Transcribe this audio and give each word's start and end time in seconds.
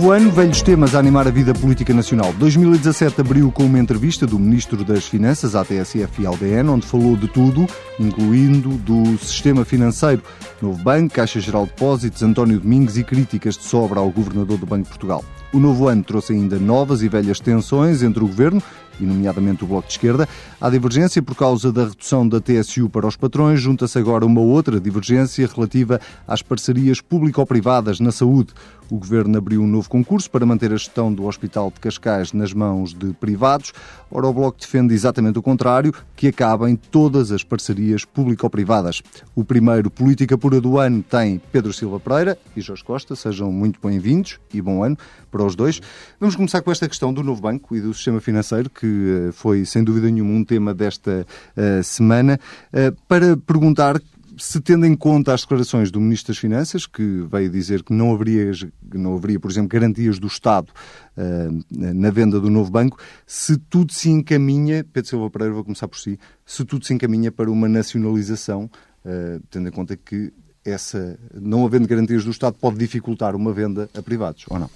Novo 0.00 0.12
ano, 0.12 0.30
velhos 0.30 0.62
temas 0.62 0.94
a 0.94 0.98
animar 0.98 1.28
a 1.28 1.30
vida 1.30 1.52
política 1.52 1.92
nacional. 1.92 2.32
2017 2.32 3.20
abriu 3.20 3.52
com 3.52 3.64
uma 3.64 3.78
entrevista 3.78 4.26
do 4.26 4.38
Ministro 4.38 4.82
das 4.82 5.04
Finanças 5.04 5.54
à 5.54 5.62
TSF 5.62 6.22
e 6.22 6.26
ao 6.26 6.34
DN, 6.38 6.70
onde 6.70 6.86
falou 6.86 7.18
de 7.18 7.28
tudo, 7.28 7.66
incluindo 7.98 8.70
do 8.78 9.18
sistema 9.18 9.62
financeiro, 9.62 10.22
Novo 10.62 10.82
Banco, 10.82 11.16
Caixa 11.16 11.38
Geral 11.38 11.66
de 11.66 11.72
Depósitos, 11.72 12.22
António 12.22 12.58
Domingos 12.58 12.96
e 12.96 13.04
críticas 13.04 13.58
de 13.58 13.64
sobra 13.64 14.00
ao 14.00 14.08
Governador 14.10 14.56
do 14.56 14.64
Banco 14.64 14.84
de 14.84 14.88
Portugal. 14.88 15.22
O 15.52 15.58
novo 15.58 15.86
ano 15.86 16.02
trouxe 16.02 16.32
ainda 16.32 16.58
novas 16.58 17.02
e 17.02 17.08
velhas 17.08 17.38
tensões 17.38 18.02
entre 18.02 18.24
o 18.24 18.26
Governo 18.26 18.62
e 18.98 19.04
nomeadamente 19.04 19.64
o 19.64 19.66
Bloco 19.66 19.86
de 19.86 19.92
Esquerda. 19.92 20.26
Há 20.62 20.68
divergência 20.68 21.22
por 21.22 21.34
causa 21.34 21.72
da 21.72 21.84
redução 21.84 22.28
da 22.28 22.38
TSU 22.38 22.90
para 22.90 23.06
os 23.06 23.16
patrões. 23.16 23.62
Junta-se 23.62 23.98
agora 23.98 24.26
uma 24.26 24.42
outra 24.42 24.78
divergência 24.78 25.48
relativa 25.48 25.98
às 26.28 26.42
parcerias 26.42 27.00
público-privadas 27.00 27.98
na 27.98 28.12
saúde. 28.12 28.52
O 28.90 28.98
Governo 28.98 29.38
abriu 29.38 29.62
um 29.62 29.66
novo 29.66 29.88
concurso 29.88 30.28
para 30.28 30.44
manter 30.44 30.72
a 30.72 30.76
gestão 30.76 31.14
do 31.14 31.24
Hospital 31.24 31.70
de 31.72 31.78
Cascais 31.78 32.32
nas 32.32 32.52
mãos 32.52 32.92
de 32.92 33.12
privados. 33.14 33.72
Ora, 34.10 34.26
o 34.26 34.32
Bloco 34.32 34.58
defende 34.60 34.92
exatamente 34.92 35.38
o 35.38 35.42
contrário, 35.42 35.94
que 36.16 36.26
acabem 36.26 36.74
todas 36.74 37.30
as 37.30 37.44
parcerias 37.44 38.04
público-privadas. 38.04 39.00
O 39.34 39.44
primeiro 39.44 39.90
Política 39.90 40.36
Pura 40.36 40.60
do 40.60 40.76
ano 40.76 41.04
tem 41.04 41.40
Pedro 41.52 41.72
Silva 41.72 42.00
Pereira 42.00 42.36
e 42.56 42.60
Jorge 42.60 42.82
Costa. 42.82 43.14
Sejam 43.14 43.52
muito 43.52 43.78
bem-vindos 43.80 44.40
e 44.52 44.60
bom 44.60 44.82
ano 44.82 44.98
para 45.30 45.44
os 45.44 45.54
dois. 45.54 45.80
Vamos 46.18 46.34
começar 46.34 46.60
com 46.60 46.72
esta 46.72 46.88
questão 46.88 47.14
do 47.14 47.22
novo 47.22 47.40
banco 47.40 47.76
e 47.76 47.80
do 47.80 47.94
sistema 47.94 48.20
financeiro, 48.20 48.68
que 48.68 49.28
eh, 49.28 49.32
foi, 49.32 49.64
sem 49.64 49.84
dúvida 49.84 50.10
nenhuma, 50.10 50.32
um 50.32 50.44
tema 50.50 50.74
desta 50.74 51.24
uh, 51.56 51.84
semana, 51.84 52.40
uh, 52.72 52.96
para 53.06 53.36
perguntar 53.36 54.00
se 54.36 54.60
tendo 54.60 54.86
em 54.86 54.96
conta 54.96 55.34
as 55.34 55.42
declarações 55.42 55.90
do 55.90 56.00
Ministro 56.00 56.32
das 56.32 56.38
Finanças, 56.38 56.86
que 56.86 57.24
veio 57.30 57.50
dizer 57.50 57.82
que 57.82 57.92
não 57.92 58.12
haveria, 58.12 58.50
não 58.94 59.14
haveria 59.14 59.38
por 59.38 59.50
exemplo, 59.50 59.68
garantias 59.68 60.18
do 60.18 60.26
Estado 60.26 60.72
uh, 61.16 61.64
na 61.70 62.10
venda 62.10 62.40
do 62.40 62.50
novo 62.50 62.70
banco, 62.70 62.98
se 63.26 63.56
tudo 63.56 63.92
se 63.92 64.10
encaminha, 64.10 64.84
Pedro 64.92 65.10
Silva 65.10 65.30
Pereira, 65.30 65.54
vou 65.54 65.62
começar 65.62 65.86
por 65.86 65.98
si, 65.98 66.18
se 66.44 66.64
tudo 66.64 66.84
se 66.84 66.92
encaminha 66.92 67.30
para 67.30 67.50
uma 67.50 67.68
nacionalização, 67.68 68.68
uh, 69.04 69.40
tendo 69.50 69.68
em 69.68 69.72
conta 69.72 69.96
que 69.96 70.32
essa, 70.64 71.18
não 71.34 71.64
havendo 71.64 71.86
garantias 71.86 72.24
do 72.24 72.30
Estado, 72.30 72.56
pode 72.60 72.76
dificultar 72.76 73.36
uma 73.36 73.52
venda 73.52 73.88
a 73.94 74.02
privados, 74.02 74.44
ou 74.48 74.58
não? 74.58 74.70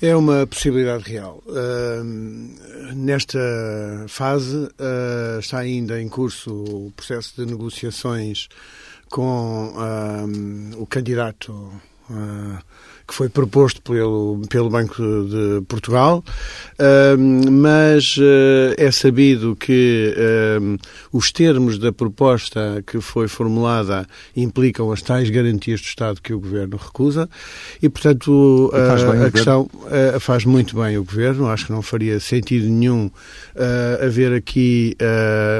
É 0.00 0.16
uma 0.16 0.46
possibilidade 0.46 1.04
real. 1.10 1.42
Uh, 1.46 2.02
nesta 2.94 3.38
fase 4.08 4.56
uh, 4.56 5.38
está 5.38 5.58
ainda 5.58 6.00
em 6.00 6.08
curso 6.08 6.52
o 6.52 6.92
processo 6.96 7.34
de 7.36 7.50
negociações 7.50 8.48
com 9.08 9.72
um, 9.76 10.70
o 10.78 10.86
candidato 10.86 11.52
uh, 12.10 12.58
que 13.12 13.16
foi 13.16 13.28
proposto 13.28 13.82
pelo, 13.82 14.40
pelo 14.48 14.70
Banco 14.70 14.94
de 14.96 15.60
Portugal, 15.68 16.24
mas 17.50 18.16
uh, 18.16 18.74
é 18.78 18.90
sabido 18.90 19.54
que 19.54 20.14
os 21.12 21.30
termos 21.30 21.78
da 21.78 21.92
proposta 21.92 22.82
que 22.86 23.00
foi 23.00 23.28
formulada 23.28 24.06
implicam 24.34 24.90
as 24.90 25.02
tais 25.02 25.28
garantias 25.28 25.80
do 25.80 25.84
Estado 25.84 26.22
que 26.22 26.32
o 26.32 26.40
Governo 26.40 26.78
recusa 26.78 27.28
e, 27.82 27.88
portanto, 27.88 28.72
uh, 28.72 29.26
a 29.26 29.30
questão 29.30 29.68
uh, 29.74 30.18
faz 30.18 30.46
muito 30.46 30.80
bem 30.80 30.96
o 30.96 31.04
Governo. 31.04 31.48
Acho 31.48 31.66
que 31.66 31.72
não 31.72 31.82
faria 31.82 32.18
sentido 32.18 32.66
nenhum 32.66 33.10
haver 34.00 34.32
aqui 34.32 34.96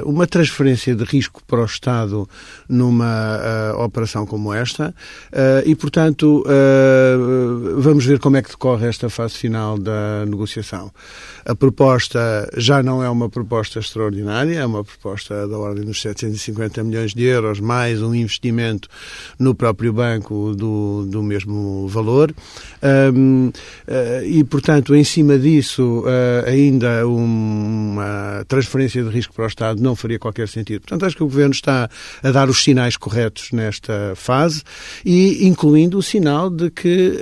uma 0.05 0.27
transferência 0.27 0.95
de 0.95 1.05
risco 1.05 1.43
para 1.47 1.61
o 1.61 1.65
Estado 1.67 2.27
numa 2.67 3.75
operação 3.77 4.25
como 4.25 4.53
esta. 4.53 4.95
E, 5.67 5.75
portanto, 5.75 6.43
vamos 7.79 8.05
ver 8.05 8.19
como 8.19 8.37
é 8.37 8.43
que 8.43 8.51
decorre 8.51 8.87
esta 8.87 9.09
fase 9.09 9.35
final 9.35 9.79
da 9.79 10.25
negociação. 10.27 10.91
A 11.45 11.55
proposta 11.55 12.51
já 12.57 12.83
não 12.83 13.03
é 13.03 13.09
uma 13.09 13.29
proposta 13.29 13.79
extraordinária, 13.79 14.59
é 14.59 14.67
uma 14.67 14.85
proposta 14.85 15.47
da 15.47 15.59
ordem 15.59 15.85
dos 15.85 16.01
750 16.01 16.83
milhões 16.85 17.15
de 17.15 17.25
euros, 17.25 17.61
mais 17.61 18.03
um 18.03 18.15
investimento 18.15 18.89
no 19.39 19.55
próprio 19.55 19.93
banco 19.93 20.55
do, 20.55 21.05
do 21.07 21.23
mesmo 21.23 21.89
valor. 21.89 22.35
Eh, 22.83 24.23
e, 24.25 24.45
portanto, 24.45 24.95
em 24.95 25.05
cima 25.05 25.39
disso, 25.39 26.01
uh, 26.01 26.49
ainda 26.49 27.07
uma 27.07 28.45
transferência 28.49 29.03
de 29.03 29.09
risco 29.11 29.35
para 29.35 29.45
o 29.45 29.49
Estado 29.49 29.83
não 29.83 29.95
faria 29.95 30.19
qualquer 30.19 30.49
sentido. 30.49 30.81
Portanto, 30.83 31.05
acho 31.05 31.17
que 31.17 31.23
o 31.23 31.27
Governo 31.27 31.53
está 31.53 31.89
a 32.23 32.31
dar 32.31 32.49
os 32.49 32.63
sinais 32.63 32.97
corretos 32.97 33.51
nesta 33.53 34.13
fase 34.15 34.63
e 35.05 35.47
incluindo 35.47 35.99
o 35.99 36.03
sinal 36.03 36.51
de 36.51 36.71
que 36.71 37.19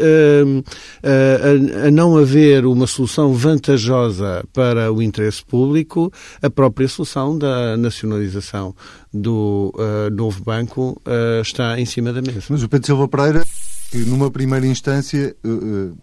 a, 1.02 1.86
a 1.86 1.90
não 1.90 2.16
haver 2.16 2.64
uma 2.66 2.86
solução 2.86 3.32
vantajosa 3.32 4.44
para 4.52 4.92
o 4.92 5.02
interesse 5.02 5.44
público, 5.44 6.12
a 6.42 6.50
própria 6.50 6.88
solução 6.88 7.36
da 7.36 7.76
nacionalização 7.76 8.74
do 9.12 9.72
uh, 9.76 10.14
novo 10.14 10.42
banco 10.42 11.00
uh, 11.06 11.40
está 11.40 11.78
em 11.78 11.86
cima 11.86 12.12
da 12.12 12.22
mesa. 12.22 12.42
Mas 12.48 12.62
o 12.62 12.68
Pedro 12.68 12.86
Silva 12.86 13.08
Pereira, 13.08 13.44
que 13.90 13.98
numa 13.98 14.30
primeira 14.30 14.66
instância 14.66 15.34
uh, 15.44 15.96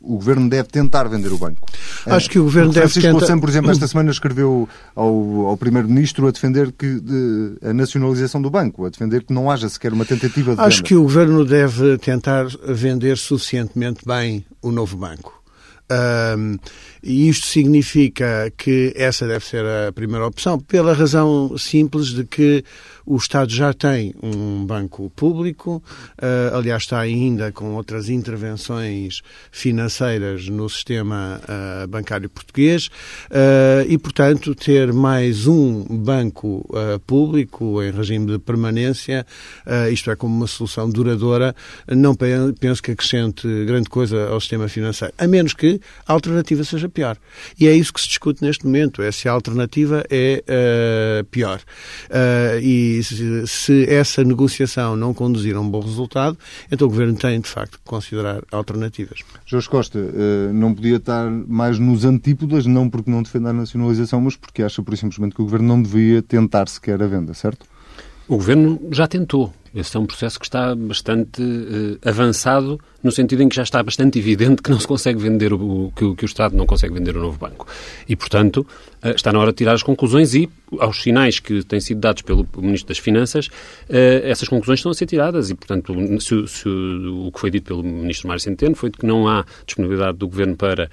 o 0.00 0.14
Governo 0.14 0.48
deve 0.48 0.68
tentar 0.68 1.04
vender 1.08 1.32
o 1.32 1.38
banco. 1.38 1.68
Acho 2.06 2.30
que 2.30 2.38
o 2.38 2.44
Governo 2.44 2.72
deve 2.72 2.86
Francisco 2.86 3.02
tentar... 3.02 3.18
Louçã, 3.18 3.38
por 3.38 3.48
exemplo, 3.48 3.70
esta 3.70 3.86
semana 3.88 4.10
escreveu 4.10 4.68
ao, 4.94 5.46
ao 5.46 5.56
Primeiro-Ministro 5.56 6.26
a 6.26 6.30
defender 6.30 6.72
que, 6.72 7.00
de, 7.00 7.58
a 7.62 7.72
nacionalização 7.72 8.40
do 8.40 8.50
banco, 8.50 8.86
a 8.86 8.88
defender 8.88 9.24
que 9.24 9.32
não 9.32 9.50
haja 9.50 9.68
sequer 9.68 9.92
uma 9.92 10.04
tentativa 10.04 10.54
de 10.54 10.60
Acho 10.60 10.78
venda. 10.78 10.88
que 10.88 10.94
o 10.94 11.02
Governo 11.02 11.44
deve 11.44 11.98
tentar 11.98 12.46
vender 12.66 13.18
suficientemente 13.18 14.00
bem 14.06 14.44
o 14.62 14.72
novo 14.72 14.96
banco. 14.96 15.40
Um, 15.90 16.56
e 17.02 17.28
isto 17.28 17.46
significa 17.46 18.52
que 18.56 18.92
essa 18.94 19.26
deve 19.26 19.44
ser 19.44 19.64
a 19.66 19.92
primeira 19.92 20.24
opção, 20.24 20.58
pela 20.58 20.94
razão 20.94 21.58
simples 21.58 22.08
de 22.08 22.24
que 22.24 22.64
o 23.06 23.16
Estado 23.16 23.52
já 23.52 23.72
tem 23.72 24.14
um 24.22 24.64
banco 24.64 25.10
público, 25.10 25.82
uh, 26.18 26.56
aliás, 26.56 26.82
está 26.82 27.00
ainda 27.00 27.50
com 27.52 27.74
outras 27.74 28.08
intervenções 28.08 29.22
financeiras 29.50 30.48
no 30.48 30.68
sistema 30.68 31.40
uh, 31.44 31.88
bancário 31.88 32.28
português, 32.28 32.88
uh, 33.30 33.86
e, 33.88 33.96
portanto, 33.98 34.54
ter 34.54 34.92
mais 34.92 35.46
um 35.46 35.84
banco 35.84 36.68
público 37.06 37.82
em 37.82 37.90
regime 37.90 38.26
de 38.26 38.38
permanência, 38.38 39.26
isto 39.92 40.10
é, 40.10 40.16
como 40.16 40.34
uma 40.34 40.46
solução 40.46 40.88
duradoura, 40.88 41.54
não 41.88 42.14
penso 42.14 42.82
que 42.82 42.92
acrescente 42.92 43.46
grande 43.64 43.88
coisa 43.88 44.28
ao 44.28 44.40
sistema 44.40 44.68
financeiro, 44.68 45.12
a 45.18 45.26
menos 45.26 45.54
que 45.54 45.80
a 46.06 46.12
alternativa 46.12 46.64
seja 46.64 46.88
pior. 46.88 47.16
E 47.58 47.66
é 47.66 47.72
isso 47.72 47.92
que 47.92 48.00
se 48.00 48.08
discute 48.08 48.42
neste 48.42 48.64
momento, 48.64 49.02
é 49.02 49.10
se 49.10 49.28
a 49.28 49.32
alternativa 49.32 50.04
é 50.10 50.42
pior. 51.30 51.60
e 52.62 52.89
se, 53.02 53.46
se, 53.46 53.84
essa 53.88 54.22
negociação 54.24 54.96
não 54.96 55.12
conduzir 55.14 55.56
a 55.56 55.60
um 55.60 55.68
bom 55.68 55.80
resultado, 55.80 56.36
então 56.70 56.86
o 56.86 56.90
Governo 56.90 57.16
tem, 57.16 57.40
de 57.40 57.48
facto, 57.48 57.78
que 57.78 57.84
considerar 57.84 58.42
alternativas. 58.50 59.20
Jorge 59.46 59.68
Costa, 59.68 59.98
eh, 59.98 60.52
não 60.52 60.74
podia 60.74 60.96
estar 60.96 61.30
mais 61.30 61.78
nos 61.78 62.04
antípodas, 62.04 62.66
não 62.66 62.88
porque 62.88 63.10
não 63.10 63.22
defenda 63.22 63.50
a 63.50 63.52
nacionalização, 63.52 64.20
mas 64.20 64.36
porque 64.36 64.62
acha, 64.62 64.82
por 64.82 64.96
simplesmente, 64.96 65.34
que 65.34 65.42
o 65.42 65.44
Governo 65.44 65.68
não 65.68 65.82
devia 65.82 66.22
tentar 66.22 66.68
sequer 66.68 67.02
a 67.02 67.06
venda, 67.06 67.34
certo? 67.34 67.66
O 68.28 68.36
Governo 68.36 68.80
já 68.92 69.08
tentou. 69.08 69.52
Esse 69.74 69.96
é 69.96 70.00
um 70.00 70.06
processo 70.06 70.38
que 70.38 70.46
está 70.46 70.74
bastante 70.74 71.42
uh, 71.42 72.08
avançado, 72.08 72.80
no 73.02 73.10
sentido 73.10 73.42
em 73.42 73.48
que 73.48 73.56
já 73.56 73.62
está 73.62 73.82
bastante 73.82 74.18
evidente 74.18 74.62
que 74.62 74.70
não 74.70 74.78
se 74.78 74.86
consegue 74.86 75.18
vender 75.18 75.52
o, 75.52 75.92
que, 75.94 76.14
que, 76.14 76.24
o 76.24 76.26
Estado 76.26 76.56
não 76.56 76.66
consegue 76.66 76.94
vender 76.94 77.16
o 77.16 77.20
novo 77.20 77.38
banco. 77.38 77.66
E, 78.08 78.14
portanto, 78.14 78.66
uh, 79.02 79.10
está 79.10 79.32
na 79.32 79.38
hora 79.38 79.52
de 79.52 79.56
tirar 79.56 79.72
as 79.72 79.82
conclusões 79.82 80.34
e, 80.34 80.48
aos 80.78 81.02
sinais 81.02 81.40
que 81.40 81.64
têm 81.64 81.80
sido 81.80 82.00
dados 82.00 82.22
pelo 82.22 82.46
Ministro 82.58 82.88
das 82.88 82.98
Finanças, 82.98 83.46
uh, 83.46 83.92
essas 84.24 84.48
conclusões 84.48 84.80
estão 84.80 84.90
a 84.90 84.94
ser 84.94 85.06
tiradas. 85.06 85.50
E, 85.50 85.54
portanto, 85.54 85.94
se, 86.20 86.46
se, 86.46 86.68
o 86.68 87.30
que 87.32 87.40
foi 87.40 87.50
dito 87.50 87.64
pelo 87.64 87.82
Ministro 87.82 88.28
Mário 88.28 88.42
Centeno 88.42 88.74
foi 88.74 88.90
que 88.90 89.06
não 89.06 89.28
há 89.28 89.44
disponibilidade 89.66 90.18
do 90.18 90.28
Governo 90.28 90.56
para 90.56 90.90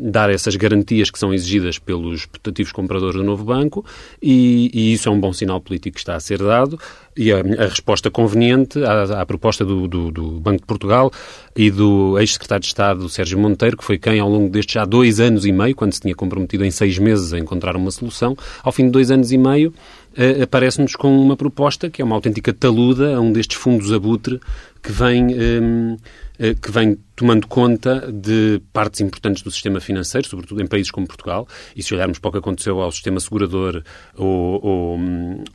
dar 0.00 0.30
essas 0.30 0.56
garantias 0.56 1.10
que 1.10 1.18
são 1.18 1.32
exigidas 1.32 1.78
pelos 1.78 2.26
putativos 2.26 2.72
compradores 2.72 3.16
do 3.16 3.24
novo 3.24 3.44
banco 3.44 3.84
e, 4.22 4.70
e, 4.72 4.92
isso 4.92 5.08
é 5.08 5.12
um 5.12 5.20
bom 5.20 5.32
sinal 5.32 5.60
político 5.60 5.94
que 5.94 6.00
está 6.00 6.16
a 6.16 6.20
ser 6.20 6.38
dado 6.38 6.78
e 7.16 7.32
a, 7.32 7.38
a 7.38 7.68
resposta 7.68 8.10
conveniente 8.10 8.82
à, 8.82 9.20
à 9.20 9.26
proposta 9.26 9.64
do, 9.64 9.86
do, 9.88 10.10
do, 10.10 10.40
Banco 10.40 10.60
de 10.60 10.66
Portugal 10.66 11.09
e 11.56 11.70
do 11.70 12.18
ex-secretário 12.18 12.62
de 12.62 12.68
Estado 12.68 13.08
Sérgio 13.08 13.38
Monteiro, 13.38 13.76
que 13.76 13.84
foi 13.84 13.98
quem, 13.98 14.20
ao 14.20 14.28
longo 14.28 14.48
destes 14.48 14.74
já 14.74 14.84
dois 14.84 15.20
anos 15.20 15.44
e 15.44 15.52
meio, 15.52 15.74
quando 15.74 15.92
se 15.92 16.00
tinha 16.00 16.14
comprometido 16.14 16.64
em 16.64 16.70
seis 16.70 16.98
meses 16.98 17.32
a 17.32 17.38
encontrar 17.38 17.76
uma 17.76 17.90
solução, 17.90 18.36
ao 18.62 18.72
fim 18.72 18.86
de 18.86 18.90
dois 18.90 19.10
anos 19.10 19.32
e 19.32 19.38
meio, 19.38 19.74
uh, 20.16 20.42
aparece-nos 20.42 20.94
com 20.94 21.20
uma 21.20 21.36
proposta 21.36 21.90
que 21.90 22.00
é 22.00 22.04
uma 22.04 22.14
autêntica 22.14 22.52
taluda 22.52 23.16
a 23.16 23.20
um 23.20 23.32
destes 23.32 23.56
fundos 23.56 23.92
abutre 23.92 24.40
que 24.82 24.92
vem. 24.92 25.26
Um, 25.34 25.96
eh, 26.42 26.54
que 26.54 26.72
vem 26.72 26.96
tomando 27.14 27.46
conta 27.46 28.10
de 28.10 28.62
partes 28.72 29.02
importantes 29.02 29.42
do 29.42 29.50
sistema 29.50 29.78
financeiro, 29.78 30.26
sobretudo 30.26 30.62
em 30.62 30.66
países 30.66 30.90
como 30.90 31.06
Portugal, 31.06 31.46
e 31.76 31.82
se 31.82 31.92
olharmos 31.92 32.18
para 32.18 32.30
o 32.30 32.32
que 32.32 32.38
aconteceu 32.38 32.80
ao 32.80 32.90
sistema 32.90 33.20
segurador 33.20 33.82
ou, 34.16 34.64
ou, 34.64 35.00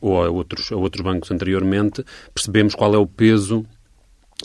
ou 0.00 0.22
a, 0.22 0.30
outros, 0.30 0.70
a 0.70 0.76
outros 0.76 1.02
bancos 1.02 1.28
anteriormente, 1.32 2.04
percebemos 2.32 2.76
qual 2.76 2.94
é 2.94 2.98
o 2.98 3.04
peso 3.04 3.66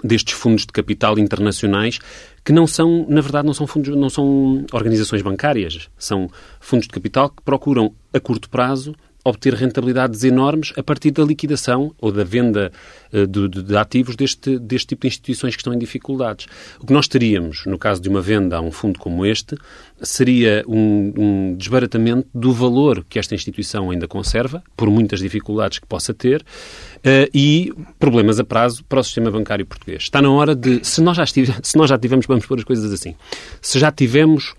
destes 0.04 0.34
fundos 0.34 0.66
de 0.66 0.72
capital 0.72 1.20
internacionais 1.20 2.00
que 2.44 2.52
não 2.52 2.66
são, 2.66 3.06
na 3.10 3.22
verdade, 3.22 3.46
não 3.46 3.54
são 3.54 3.68
fundos, 3.68 3.96
não 3.96 4.10
são 4.10 4.66
organizações 4.72 5.22
bancárias, 5.22 5.90
são 5.98 6.30
fundos 6.60 6.88
de 6.88 6.94
capital 6.94 7.30
que 7.30 7.44
procuram 7.44 7.94
a 8.14 8.20
curto 8.20 8.50
prazo 8.50 8.96
obter 9.24 9.54
rentabilidades 9.54 10.24
enormes 10.24 10.74
a 10.78 10.84
partir 10.84 11.12
da 11.12 11.24
liquidação 11.24 11.94
ou 12.00 12.12
da 12.12 12.24
venda 12.24 12.72
uh, 13.14 13.28
de, 13.28 13.48
de, 13.48 13.78
ativos 13.78 14.16
deste, 14.16 14.58
deste 14.58 14.88
tipo 14.88 15.02
de 15.02 15.08
instituições 15.08 15.56
que 15.56 15.62
estão 15.62 15.74
em 15.74 15.78
dificuldades. 15.78 16.48
O 16.80 16.86
que 16.86 16.94
nós 16.94 17.08
teríamos, 17.08 17.66
no 17.66 17.78
caso 17.78 18.02
de 18.02 18.10
uma 18.10 18.22
venda 18.22 18.58
a 18.58 18.62
um 18.62 18.72
fundo 18.72 19.00
como 19.00 19.26
este, 19.26 19.56
seria 20.02 20.64
um, 20.68 21.14
um 21.18 21.56
desbaratamento 21.56 22.28
do 22.34 22.52
valor 22.52 23.06
que 23.08 23.20
esta 23.20 23.36
instituição 23.36 23.92
ainda 23.92 24.08
conserva, 24.08 24.64
por 24.76 24.90
muitas 24.90 25.20
dificuldades 25.20 25.80
que 25.80 25.86
possa 25.86 26.14
ter, 26.14 26.42
uh, 26.42 27.30
e 27.34 27.72
problemas 28.00 28.40
a 28.40 28.44
prazo 28.44 28.84
para 28.86 29.00
o 29.00 29.04
sistema 29.04 29.30
bancário 29.30 29.66
português. 29.66 30.04
Está 30.04 30.22
na 30.22 30.32
hora 30.32 30.56
de, 30.56 30.84
se 30.84 31.02
nós 31.02 31.18
já, 31.18 31.24
estive, 31.24 31.54
se 31.62 31.78
nós 31.78 31.90
já 31.90 31.98
tivemos, 31.98 32.26
vamos 32.26 32.46
pôr 32.46 32.58
as 32.58 32.64
coisas 32.64 32.92
assim, 32.92 33.16
se 33.62 33.78
já 33.80 33.92
tivemos 33.92 34.54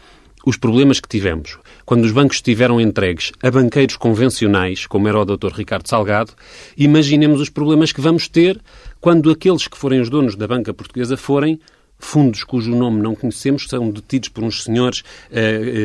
os 0.44 0.56
problemas 0.56 1.00
que 1.00 1.08
tivemos 1.08 1.58
quando 1.92 2.06
os 2.06 2.12
bancos 2.12 2.38
estiveram 2.38 2.80
entregues 2.80 3.32
a 3.42 3.50
banqueiros 3.50 3.96
convencionais, 3.98 4.86
como 4.86 5.08
era 5.08 5.20
o 5.20 5.26
Dr. 5.26 5.52
Ricardo 5.52 5.86
Salgado, 5.86 6.32
imaginemos 6.74 7.38
os 7.38 7.50
problemas 7.50 7.92
que 7.92 8.00
vamos 8.00 8.28
ter 8.28 8.58
quando 8.98 9.30
aqueles 9.30 9.68
que 9.68 9.76
forem 9.76 10.00
os 10.00 10.08
donos 10.08 10.34
da 10.34 10.48
banca 10.48 10.72
portuguesa 10.72 11.18
forem 11.18 11.60
fundos 11.98 12.44
cujo 12.44 12.74
nome 12.74 13.00
não 13.00 13.14
conhecemos, 13.14 13.66
são 13.68 13.90
detidos 13.90 14.30
por 14.30 14.42
uns 14.42 14.64
senhores 14.64 15.00
uh, 15.00 15.02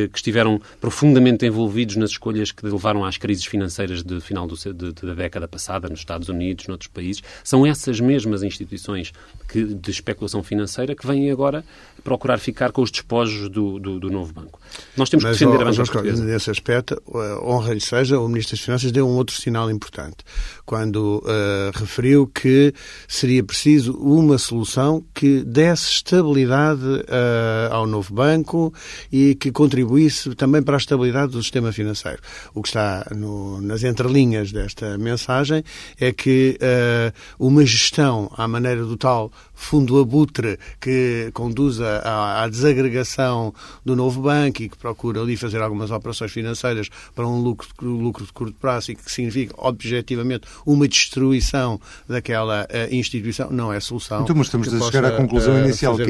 uh, 0.06 0.10
que 0.10 0.18
estiveram 0.18 0.62
profundamente 0.82 1.46
envolvidos 1.46 1.98
nas 1.98 2.12
escolhas 2.12 2.52
que 2.52 2.66
levaram 2.66 3.04
às 3.04 3.18
crises 3.18 3.46
financeiras 3.46 4.02
de 4.02 4.20
final 4.22 4.48
do, 4.48 4.56
de, 4.56 4.94
da 4.94 5.14
década 5.14 5.48
passada, 5.48 5.90
nos 5.90 6.00
Estados 6.00 6.30
Unidos, 6.30 6.68
noutros 6.68 6.90
países. 6.90 7.22
São 7.44 7.66
essas 7.66 8.00
mesmas 8.00 8.44
instituições 8.44 9.12
que, 9.48 9.64
de 9.64 9.92
especulação 9.92 10.44
financeira 10.44 10.96
que 10.96 11.06
vêm 11.06 11.32
agora 11.32 11.64
procurar 12.04 12.38
ficar 12.40 12.72
com 12.72 12.82
os 12.82 12.92
despojos 12.92 13.50
do, 13.50 13.80
do, 13.80 14.00
do 14.00 14.10
novo 14.10 14.34
banco. 14.34 14.60
Nós 14.96 15.10
temos 15.10 15.24
Mas, 15.24 15.38
que 15.38 15.46
defender 15.46 15.64
oh, 15.64 15.68
a 15.68 15.72
banca 15.72 15.84
portuguesa. 15.84 16.24
Nesse 16.24 16.50
aspecto, 16.50 17.02
honra-lhe 17.44 17.82
seja, 17.82 18.20
o 18.20 18.28
Ministro 18.28 18.56
das 18.56 18.64
Finanças 18.64 18.92
deu 18.92 19.08
um 19.08 19.16
outro 19.16 19.36
sinal 19.36 19.70
importante, 19.70 20.18
quando 20.66 21.24
uh, 21.26 21.78
referiu 21.78 22.28
que 22.28 22.74
seria 23.08 23.44
preciso 23.44 23.94
uma 23.94 24.38
solução 24.38 25.04
que 25.14 25.44
desse 25.44 25.92
estabilidade 25.92 26.86
uh, 26.86 27.72
ao 27.72 27.88
novo 27.88 28.14
banco 28.14 28.74
e 29.12 29.36
que 29.36 29.52
contribuísse 29.52 30.34
também 30.36 30.62
para 30.62 30.76
a 30.76 30.78
estabilidade 30.78 31.32
do 31.32 31.42
sistema 31.42 31.72
financeiro. 31.72 32.20
O 32.54 32.62
que 32.62 32.70
está 32.70 33.06
no, 33.16 33.62
nas 33.62 33.84
entrelinhas 33.84 34.52
desta 34.52 34.98
mensagem 34.98 35.64
é 36.00 36.12
que 36.12 36.58
uh, 36.62 37.14
uma 37.40 37.66
gestão 37.66 38.32
à 38.38 38.48
maneira 38.48 38.84
do 38.84 38.98
tal 38.98 39.32
fundo 39.54 40.00
abutre 40.00 40.60
que 40.80 41.32
conduza 41.34 42.02
à, 42.04 42.44
à 42.44 42.48
desagregação 42.48 43.54
do 43.84 43.96
novo 43.96 44.22
banco 44.22 44.62
e 44.62 44.70
que 44.70 44.78
procura 44.78 45.22
ali 45.22 45.36
fazer 45.36 45.62
algumas 45.62 45.92
operações 45.92 46.32
financeiras 46.32 46.90
para 47.16 47.28
um 47.28 47.42
lucro, 47.42 47.68
lucro 47.82 48.26
de 48.26 48.32
curto 48.32 48.56
prazo 48.60 48.92
e 48.92 48.96
que 48.96 49.12
significa 49.12 49.54
objetivamente 49.58 50.48
uma 50.66 50.88
destruição 50.88 51.80
daquela 52.08 52.66
uh, 52.66 52.94
instituição, 52.94 53.50
não 53.50 53.74
é 53.74 53.80
solução. 53.80 54.22
Então, 54.24 54.36
mas 54.36 54.48
estamos 54.48 54.74
a 54.74 54.92
chegar 54.92 55.06
à 55.06 55.12
conclusão 55.12 55.58
inicial 55.60 55.96
que 55.98 56.04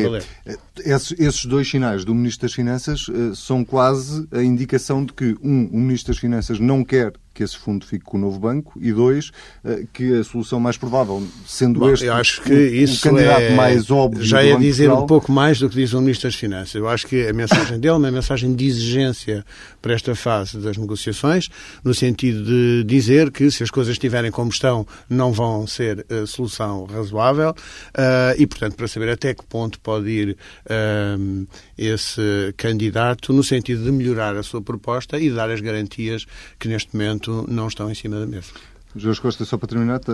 é, 0.46 0.58
esses, 0.80 1.18
esses, 1.20 1.46
dois 1.46 1.70
sinais 1.70 2.04
do 2.04 2.14
Ministro 2.14 2.48
das 2.48 2.54
Finanças 2.54 3.08
uh, 3.08 3.36
são 3.36 3.64
quase 3.64 4.28
a 4.32 4.44
indicação 4.44 5.06
de 5.06 5.14
que, 5.14 5.38
um, 5.42 5.68
o 5.72 5.78
Ministro 5.78 6.14
das 6.14 6.20
Finanças 6.20 6.60
não 6.60 6.84
quer 6.84 7.14
que 7.38 7.44
esse 7.44 7.56
fundo 7.56 7.86
fique 7.86 8.04
com 8.04 8.18
o 8.18 8.20
novo 8.20 8.40
banco 8.40 8.74
e 8.82 8.92
dois, 8.92 9.32
eh, 9.64 9.84
que 9.94 10.12
a 10.16 10.24
solução 10.24 10.60
mais 10.60 10.76
provável, 10.76 11.22
sendo 11.46 11.80
Bom, 11.80 11.92
este 11.92 12.06
eu 12.06 12.14
acho 12.16 12.42
que 12.42 12.52
o, 12.52 12.58
isso 12.58 13.08
o 13.08 13.12
candidato 13.12 13.42
é, 13.42 13.56
mais 13.56 13.92
óbvio 13.92 14.24
já 14.24 14.44
é 14.44 14.56
dizer 14.58 14.86
Portugal, 14.86 15.04
um 15.04 15.08
pouco 15.08 15.32
mais 15.32 15.60
do 15.60 15.70
que 15.70 15.76
diz 15.76 15.94
o 15.94 16.02
Ministro 16.02 16.28
das 16.28 16.36
Finanças. 16.36 16.74
Eu 16.74 16.90
acho 16.90 17.06
que 17.06 17.28
a 17.28 17.34
mensagem 17.34 17.80
dele 17.80 17.94
é 17.94 17.98
uma 17.98 18.10
mensagem 18.10 18.56
de 18.56 18.66
exigência 18.66 19.46
para 19.80 19.94
esta 19.94 20.16
fase 20.16 20.58
das 20.58 20.78
negociações, 20.78 21.48
no 21.84 21.94
sentido 21.94 22.44
de 22.44 22.84
dizer 22.86 23.30
que 23.30 23.52
se 23.52 23.62
as 23.62 23.70
coisas 23.70 23.92
estiverem 23.92 24.32
como 24.32 24.50
estão, 24.50 24.88
não 25.08 25.32
vão 25.32 25.68
ser 25.68 26.04
uh, 26.10 26.26
solução 26.26 26.86
razoável 26.86 27.52
uh, 27.52 28.34
e, 28.36 28.48
portanto, 28.48 28.76
para 28.76 28.88
saber 28.88 29.10
até 29.10 29.36
que 29.36 29.46
ponto 29.46 29.80
pode 29.80 30.10
ir 30.10 30.38
uh, 30.66 31.48
esse 31.78 32.52
candidato 32.58 33.32
no 33.32 33.44
sentido 33.44 33.84
de 33.84 33.92
melhorar 33.92 34.36
a 34.36 34.42
sua 34.42 34.60
proposta 34.60 35.20
e 35.20 35.30
dar 35.30 35.52
as 35.52 35.62
garantias 35.62 36.26
que 36.58 36.68
neste 36.68 36.96
momento 36.96 37.27
não 37.48 37.68
estão 37.68 37.90
em 37.90 37.96
cima 37.96 38.20
da 38.20 38.26
mesa. 38.26 38.52
Jorge 38.98 39.22
Costa, 39.22 39.46
só 39.46 39.58
para 39.58 39.68
terminar. 39.68 40.00
Tá, 40.00 40.14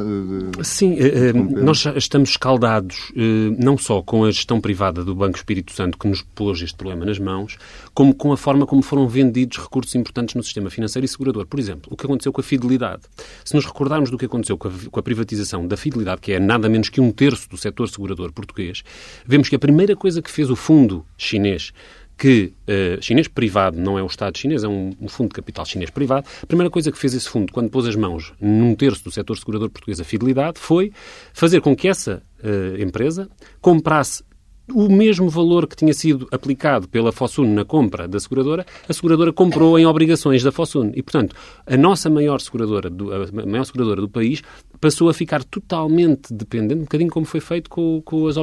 Sim, 0.63 0.95
eh, 0.99 1.29
eh, 1.29 1.33
nós 1.33 1.85
estamos 1.95 2.31
escaldados 2.31 3.11
eh, 3.15 3.55
não 3.57 3.77
só 3.77 4.01
com 4.01 4.25
a 4.25 4.31
gestão 4.31 4.59
privada 4.59 5.03
do 5.03 5.15
Banco 5.15 5.37
Espírito 5.37 5.71
Santo, 5.71 5.97
que 5.97 6.07
nos 6.07 6.21
pôs 6.21 6.61
este 6.61 6.75
problema 6.75 7.05
nas 7.05 7.19
mãos, 7.19 7.57
como 7.93 8.13
com 8.13 8.31
a 8.31 8.37
forma 8.37 8.65
como 8.65 8.81
foram 8.81 9.07
vendidos 9.07 9.57
recursos 9.57 9.93
importantes 9.95 10.35
no 10.35 10.43
sistema 10.43 10.69
financeiro 10.69 11.05
e 11.05 11.07
segurador. 11.07 11.45
Por 11.45 11.59
exemplo, 11.59 11.91
o 11.93 11.97
que 11.97 12.05
aconteceu 12.05 12.33
com 12.33 12.41
a 12.41 12.43
fidelidade. 12.43 13.03
Se 13.45 13.55
nos 13.55 13.65
recordarmos 13.65 14.09
do 14.09 14.17
que 14.17 14.25
aconteceu 14.25 14.57
com 14.57 14.67
a, 14.67 14.71
com 14.91 14.99
a 14.99 15.03
privatização 15.03 15.67
da 15.67 15.77
fidelidade, 15.77 16.21
que 16.21 16.33
é 16.33 16.39
nada 16.39 16.67
menos 16.67 16.89
que 16.89 16.99
um 16.99 17.11
terço 17.11 17.49
do 17.49 17.57
setor 17.57 17.87
segurador 17.89 18.31
português, 18.33 18.83
vemos 19.25 19.49
que 19.49 19.55
a 19.55 19.59
primeira 19.59 19.95
coisa 19.95 20.21
que 20.21 20.31
fez 20.31 20.49
o 20.49 20.55
fundo 20.55 21.05
chinês 21.17 21.71
que 22.17 22.53
uh, 22.67 23.01
chinês 23.01 23.27
privado, 23.27 23.79
não 23.79 23.97
é 23.97 24.03
o 24.03 24.07
Estado 24.07 24.37
chinês, 24.37 24.63
é 24.63 24.67
um, 24.67 24.91
um, 24.99 25.07
fundo 25.07 25.29
de 25.29 25.35
capital 25.35 25.65
chinês 25.65 25.89
privado. 25.89 26.27
A 26.41 26.45
primeira 26.45 26.69
coisa 26.69 26.91
que 26.91 26.97
fez 26.97 27.13
esse 27.13 27.27
fundo, 27.27 27.51
quando 27.51 27.69
pôs 27.69 27.85
as 27.85 27.95
mãos 27.95 28.33
num 28.39 28.75
terço 28.75 29.03
do 29.03 29.11
setor 29.11 29.37
segurador 29.37 29.69
português, 29.69 29.99
a 29.99 30.03
Fidelidade, 30.03 30.59
foi 30.59 30.91
fazer 31.33 31.61
com 31.61 31.75
que 31.75 31.87
essa 31.87 32.21
uh, 32.43 32.81
empresa 32.81 33.29
comprasse 33.59 34.23
o 34.71 34.87
mesmo 34.87 35.29
valor 35.29 35.67
que 35.67 35.75
tinha 35.75 35.93
sido 35.93 36.27
aplicado 36.31 36.87
pela 36.87 37.11
Fosun 37.11 37.53
na 37.53 37.65
compra 37.65 38.07
da 38.07 38.19
seguradora, 38.19 38.65
a 38.87 38.93
seguradora 38.93 39.33
comprou 39.33 39.77
em 39.77 39.85
obrigações 39.85 40.41
da 40.41 40.51
Fosun. 40.51 40.91
E, 40.95 41.03
portanto, 41.03 41.35
a 41.65 41.75
nossa 41.75 42.09
maior 42.09 42.39
seguradora 42.39 42.89
do, 42.89 43.07
maior 43.45 43.65
seguradora 43.65 43.99
do 43.99 44.07
país 44.07 44.41
passou 44.83 45.07
a 45.07 45.13
ficar 45.13 45.45
totalmente 45.45 46.33
dependente, 46.33 46.81
um 46.81 46.83
bocadinho 46.83 47.09
como 47.09 47.25
foi 47.25 47.39
feito 47.39 47.69
com, 47.69 48.01
com 48.03 48.27
as 48.27 48.35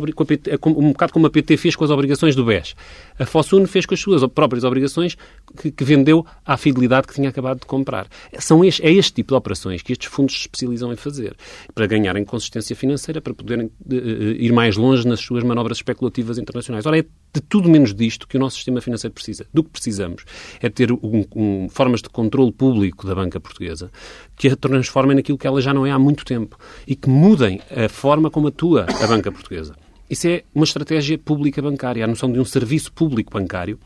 com 0.59 0.71
um 0.71 0.93
bocado 0.93 1.13
como 1.13 1.27
a 1.27 1.31
PT 1.31 1.59
fez 1.59 1.77
com 1.77 1.85
as 1.85 1.91
obrigações 1.91 2.35
do 2.35 2.47
BES. 2.47 2.75
A 3.19 3.27
Fosun 3.27 3.67
fez 3.67 3.85
com 3.85 3.93
as 3.93 4.01
suas 4.01 4.25
próprias 4.33 4.65
obrigações 4.65 5.19
que, 5.61 5.71
que 5.71 5.85
vendeu 5.85 6.25
à 6.47 6.57
fidelidade 6.57 7.07
que 7.07 7.13
tinha 7.13 7.29
acabado 7.29 7.61
de 7.61 7.67
comprar. 7.67 8.09
São 8.39 8.65
este, 8.65 8.83
é 8.83 8.91
este 8.91 9.13
tipo 9.13 9.35
de 9.35 9.37
operações 9.37 9.83
que 9.83 9.93
estes 9.93 10.11
fundos 10.11 10.35
se 10.35 10.41
especializam 10.41 10.91
em 10.91 10.97
fazer, 10.97 11.37
para 11.75 11.87
ganharem 11.87 12.25
consistência 12.25 12.75
financeira, 12.75 13.21
para 13.21 13.35
poderem 13.35 13.67
uh, 13.67 13.93
ir 13.93 14.51
mais 14.51 14.79
longe 14.79 15.07
nas 15.07 15.21
suas 15.21 15.45
manobras 15.45 15.77
especulativas 15.77 16.39
internacionais. 16.39 16.87
Ora, 16.87 17.01
é 17.01 17.05
de 17.33 17.41
tudo 17.41 17.69
menos 17.69 17.95
disto 17.95 18.27
que 18.27 18.37
o 18.37 18.41
nosso 18.41 18.57
sistema 18.57 18.81
financeiro 18.81 19.15
precisa. 19.15 19.47
Do 19.53 19.63
que 19.63 19.71
precisamos 19.71 20.25
é 20.61 20.69
ter 20.69 20.93
um, 20.93 21.25
um, 21.35 21.69
formas 21.69 22.03
de 22.03 22.09
controle 22.09 22.53
público 22.53 23.07
da 23.07 23.15
banca 23.15 23.39
portuguesa 23.39 23.91
que 24.37 24.49
a 24.49 24.57
transformem 24.57 25.17
naquilo 25.17 25.39
que 25.39 25.47
ela 25.47 25.61
já 25.61 25.73
não 25.73 25.87
é 25.87 25.91
há 25.91 25.99
muito 25.99 26.25
tempo 26.25 26.59
e 26.87 26.97
que 26.97 27.09
mudem 27.09 27.61
a 27.71 27.89
forma 27.89 28.31
como 28.31 28.49
atua 28.49 28.87
a 29.03 29.07
banca 29.07 29.31
portuguesa. 29.31 29.75
Isso 30.09 30.27
é 30.27 30.43
uma 30.53 30.65
estratégia 30.65 31.17
pública 31.17 31.63
bancária, 31.63 32.05
a 32.05 32.09
noção 32.09 32.33
de 32.33 32.41
um 32.41 32.45
serviço 32.45 32.93
público 32.93 33.33
bancário 33.33 33.79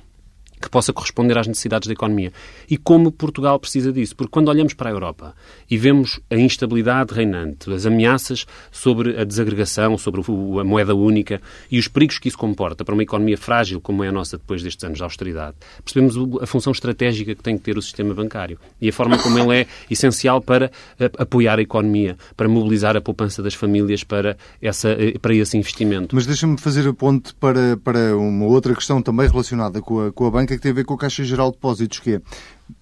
que 0.61 0.71
possa 0.71 0.93
corresponder 0.93 1.37
às 1.39 1.47
necessidades 1.47 1.87
da 1.87 1.93
economia. 1.93 2.33
E 2.71 2.77
como 2.77 3.13
Portugal 3.13 3.59
precisa 3.59 3.93
disso? 3.93 4.17
Porque 4.17 4.31
quando 4.31 4.49
olhamos 4.49 4.75
para 4.75 4.91
a 4.91 4.93
Europa 4.93 5.35
e 5.71 5.77
vemos 5.77 6.21
a 6.31 6.37
instabilidade 6.37 7.13
reinante, 7.15 7.73
as 7.73 7.87
ameaças 7.87 8.47
sobre 8.71 9.21
a 9.21 9.25
desagregação, 9.25 9.97
sobre 9.99 10.21
a 10.21 10.65
moeda 10.65 10.95
única 10.95 11.41
e 11.71 11.79
os 11.79 11.89
perigos 11.89 12.19
que 12.19 12.29
isso 12.29 12.39
comporta 12.39 12.85
para 12.85 12.95
uma 12.95 13.03
economia 13.03 13.37
frágil 13.37 13.81
como 13.81 14.03
é 14.05 14.09
a 14.09 14.13
nossa 14.13 14.39
depois 14.39 14.63
destes 14.63 14.85
anos 14.85 14.99
de 14.99 15.05
austeridade, 15.05 15.57
percebemos 15.85 16.17
a 16.43 16.47
função 16.47 16.73
estratégica 16.73 17.35
que 17.35 17.43
tem 17.43 17.57
que 17.57 17.65
ter 17.65 17.77
o 17.77 17.83
sistema 17.83 18.15
bancário 18.15 18.59
e 18.81 18.89
a 18.89 18.93
forma 18.93 19.19
como 19.19 19.39
ele 19.39 19.63
é 19.63 19.67
essencial 19.91 20.41
para 20.41 20.71
apoiar 21.19 21.59
a 21.59 21.63
economia, 21.63 22.17
para 22.37 22.49
mobilizar 22.49 22.97
a 22.97 23.01
poupança 23.01 23.43
das 23.43 23.55
famílias 23.55 24.05
para, 24.05 24.37
essa, 24.61 24.91
eh, 24.91 25.19
para 25.21 25.35
esse 25.35 25.57
investimento. 25.57 26.15
Mas 26.15 26.27
deixa-me 26.27 26.59
fazer 26.59 26.89
a 26.89 26.95
ponte 26.95 27.35
para, 27.35 27.77
para 27.77 28.17
uma 28.17 28.47
outra 28.47 28.75
questão 28.75 29.03
também 29.03 29.29
relacionada 29.29 29.81
com 29.81 30.07
a, 30.07 30.13
com 30.13 30.27
a 30.27 30.31
banca 30.31 30.44
que 30.47 30.59
tem 30.59 30.73
a 30.73 30.75
ver 30.75 30.85
com 30.85 30.95
a 30.95 30.99
Caixa 30.99 31.25
Geral 31.25 31.51
de 31.51 31.57
Depósitos, 31.57 31.99
que 31.99 32.15
é 32.15 32.21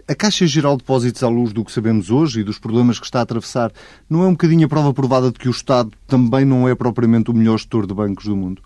a 0.07 0.15
Caixa 0.15 0.47
Geral 0.47 0.77
de 0.77 0.83
Depósitos, 0.83 1.23
à 1.23 1.29
luz 1.29 1.53
do 1.53 1.65
que 1.65 1.73
sabemos 1.73 2.11
hoje 2.11 2.41
e 2.41 2.45
dos 2.45 2.59
problemas 2.59 2.99
que 2.99 3.05
está 3.05 3.21
a 3.21 3.23
atravessar, 3.23 3.73
não 4.09 4.23
é 4.23 4.27
um 4.27 4.33
bocadinho 4.33 4.67
a 4.67 4.69
prova 4.69 4.93
provada 4.93 5.31
de 5.31 5.39
que 5.39 5.49
o 5.49 5.51
Estado 5.51 5.91
também 6.07 6.45
não 6.45 6.69
é 6.69 6.75
propriamente 6.75 7.31
o 7.31 7.35
melhor 7.35 7.59
gestor 7.59 7.87
de 7.87 7.95
bancos 7.95 8.25
do 8.25 8.37
mundo? 8.37 8.63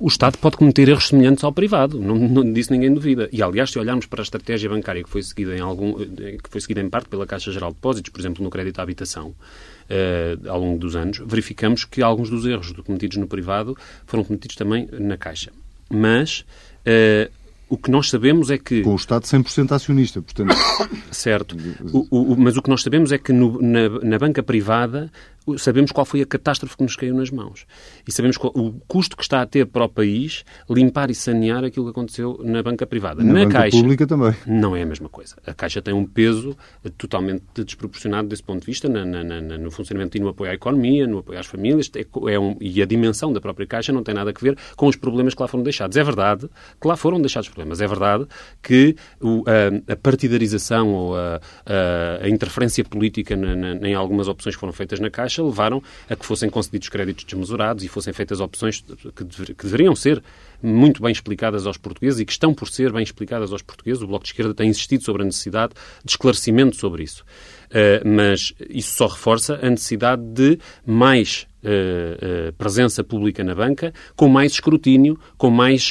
O 0.00 0.08
Estado 0.08 0.36
pode 0.38 0.56
cometer 0.56 0.88
erros 0.88 1.08
semelhantes 1.08 1.44
ao 1.44 1.52
privado, 1.52 2.00
não, 2.00 2.16
não 2.16 2.52
disso 2.52 2.72
ninguém 2.72 2.92
duvida. 2.92 3.28
E, 3.32 3.40
aliás, 3.40 3.70
se 3.70 3.78
olharmos 3.78 4.04
para 4.06 4.20
a 4.20 4.24
estratégia 4.24 4.68
bancária 4.68 5.04
que 5.04 5.08
foi 5.08 5.22
seguida 5.22 5.56
em, 5.56 5.60
algum, 5.60 5.94
que 5.94 6.50
foi 6.50 6.60
seguida 6.60 6.80
em 6.80 6.90
parte 6.90 7.08
pela 7.08 7.24
Caixa 7.24 7.52
Geral 7.52 7.70
de 7.70 7.76
Depósitos, 7.76 8.10
por 8.10 8.20
exemplo, 8.20 8.42
no 8.42 8.50
crédito 8.50 8.80
à 8.80 8.82
habitação, 8.82 9.28
uh, 9.28 10.48
ao 10.50 10.58
longo 10.58 10.78
dos 10.78 10.96
anos, 10.96 11.22
verificamos 11.24 11.84
que 11.84 12.02
alguns 12.02 12.30
dos 12.30 12.44
erros 12.44 12.72
cometidos 12.84 13.16
no 13.16 13.28
privado 13.28 13.76
foram 14.06 14.24
cometidos 14.24 14.56
também 14.56 14.88
na 14.98 15.16
Caixa. 15.16 15.52
Mas 15.88 16.44
uh, 16.86 17.32
o 17.68 17.76
que 17.76 17.90
nós 17.90 18.10
sabemos 18.10 18.50
é 18.50 18.58
que... 18.58 18.82
Com 18.82 18.92
o 18.92 18.96
Estado 18.96 19.24
100% 19.24 19.72
acionista, 19.72 20.22
portanto... 20.22 20.54
certo. 21.10 21.56
O, 21.92 22.32
o, 22.32 22.36
mas 22.36 22.56
o 22.56 22.62
que 22.62 22.70
nós 22.70 22.82
sabemos 22.82 23.10
é 23.10 23.18
que 23.18 23.32
no, 23.32 23.60
na, 23.60 23.88
na, 24.02 24.18
banca 24.18 24.42
privada 24.42 25.10
sabemos 25.58 25.92
qual 25.92 26.04
foi 26.04 26.22
a 26.22 26.26
catástrofe 26.26 26.76
que 26.76 26.82
nos 26.82 26.96
caiu 26.96 27.14
nas 27.14 27.30
mãos. 27.30 27.66
E 28.06 28.12
sabemos 28.12 28.36
qual, 28.36 28.52
o 28.56 28.72
custo 28.88 29.16
que 29.16 29.22
está 29.22 29.42
a 29.42 29.46
ter 29.46 29.66
para 29.66 29.84
o 29.84 29.88
país 29.88 30.44
limpar 30.68 31.10
e 31.10 31.14
sanear 31.14 31.64
aquilo 31.64 31.86
que 31.86 31.90
aconteceu 31.90 32.40
na 32.42 32.62
banca 32.62 32.86
privada. 32.86 33.22
Na, 33.22 33.32
na 33.32 33.44
banca 33.44 33.58
Caixa, 33.58 33.76
pública 33.76 34.06
também. 34.06 34.34
Não 34.46 34.74
é 34.74 34.82
a 34.82 34.86
mesma 34.86 35.08
coisa. 35.08 35.36
A 35.46 35.52
Caixa 35.52 35.82
tem 35.82 35.92
um 35.92 36.06
peso 36.06 36.56
totalmente 36.96 37.44
desproporcionado 37.64 38.28
desse 38.28 38.42
ponto 38.42 38.60
de 38.60 38.66
vista 38.66 38.88
na, 38.88 39.04
na, 39.04 39.40
no 39.40 39.70
funcionamento 39.70 40.16
e 40.16 40.20
no 40.20 40.28
apoio 40.28 40.50
à 40.50 40.54
economia, 40.54 41.06
no 41.06 41.18
apoio 41.18 41.38
às 41.38 41.46
famílias, 41.46 41.90
é, 41.94 42.32
é 42.32 42.38
um, 42.38 42.56
e 42.60 42.80
a 42.80 42.86
dimensão 42.86 43.32
da 43.32 43.40
própria 43.40 43.66
Caixa 43.66 43.92
não 43.92 44.02
tem 44.02 44.14
nada 44.14 44.30
a 44.30 44.40
ver 44.40 44.56
com 44.76 44.86
os 44.86 44.96
problemas 44.96 45.34
que 45.34 45.42
lá 45.42 45.48
foram 45.48 45.62
deixados. 45.62 45.96
É 45.96 46.04
verdade 46.04 46.48
que 46.80 46.88
lá 46.88 46.96
foram 46.96 47.20
deixados 47.20 47.48
problemas. 47.48 47.80
É 47.80 47.86
verdade 47.86 48.26
que 48.62 48.96
o, 49.20 49.44
a, 49.46 49.92
a, 49.92 49.96
partidarização 49.96 50.92
ou 50.92 51.16
a, 51.16 51.40
a, 51.66 52.24
a 52.24 52.28
interferência 52.28 52.84
política 52.84 53.34
em 53.82 53.94
algumas 53.94 54.28
opções 54.28 54.54
que 54.54 54.60
foram 54.60 54.72
feitas 54.72 55.00
na 55.00 55.10
Caixa 55.10 55.33
levaram 55.42 55.82
a 56.08 56.16
que 56.16 56.24
fossem 56.24 56.48
concedidos 56.50 56.88
créditos 56.88 57.24
desmesurados 57.24 57.84
e 57.84 57.88
fossem 57.88 58.12
feitas 58.12 58.40
opções 58.40 58.84
que, 59.14 59.24
dever, 59.24 59.54
que 59.54 59.64
deveriam 59.64 59.94
ser 59.94 60.22
muito 60.62 61.02
bem 61.02 61.12
explicadas 61.12 61.66
aos 61.66 61.76
portugueses 61.76 62.20
e 62.20 62.24
que 62.24 62.32
estão 62.32 62.54
por 62.54 62.68
ser 62.68 62.92
bem 62.92 63.02
explicadas 63.02 63.52
aos 63.52 63.62
portugueses. 63.62 64.02
O 64.02 64.06
Bloco 64.06 64.24
de 64.24 64.30
Esquerda 64.30 64.54
tem 64.54 64.68
insistido 64.68 65.04
sobre 65.04 65.22
a 65.22 65.24
necessidade 65.24 65.74
de 66.04 66.10
esclarecimento 66.10 66.76
sobre 66.76 67.02
isso. 67.02 67.24
Uh, 67.70 68.06
mas 68.08 68.54
isso 68.70 68.96
só 68.96 69.06
reforça 69.06 69.58
a 69.60 69.68
necessidade 69.68 70.22
de 70.22 70.58
mais 70.86 71.46
uh, 71.62 72.48
uh, 72.48 72.52
presença 72.52 73.02
pública 73.02 73.42
na 73.42 73.54
banca, 73.54 73.92
com 74.14 74.28
mais 74.28 74.52
escrutínio, 74.52 75.18
com 75.36 75.50
mais, 75.50 75.90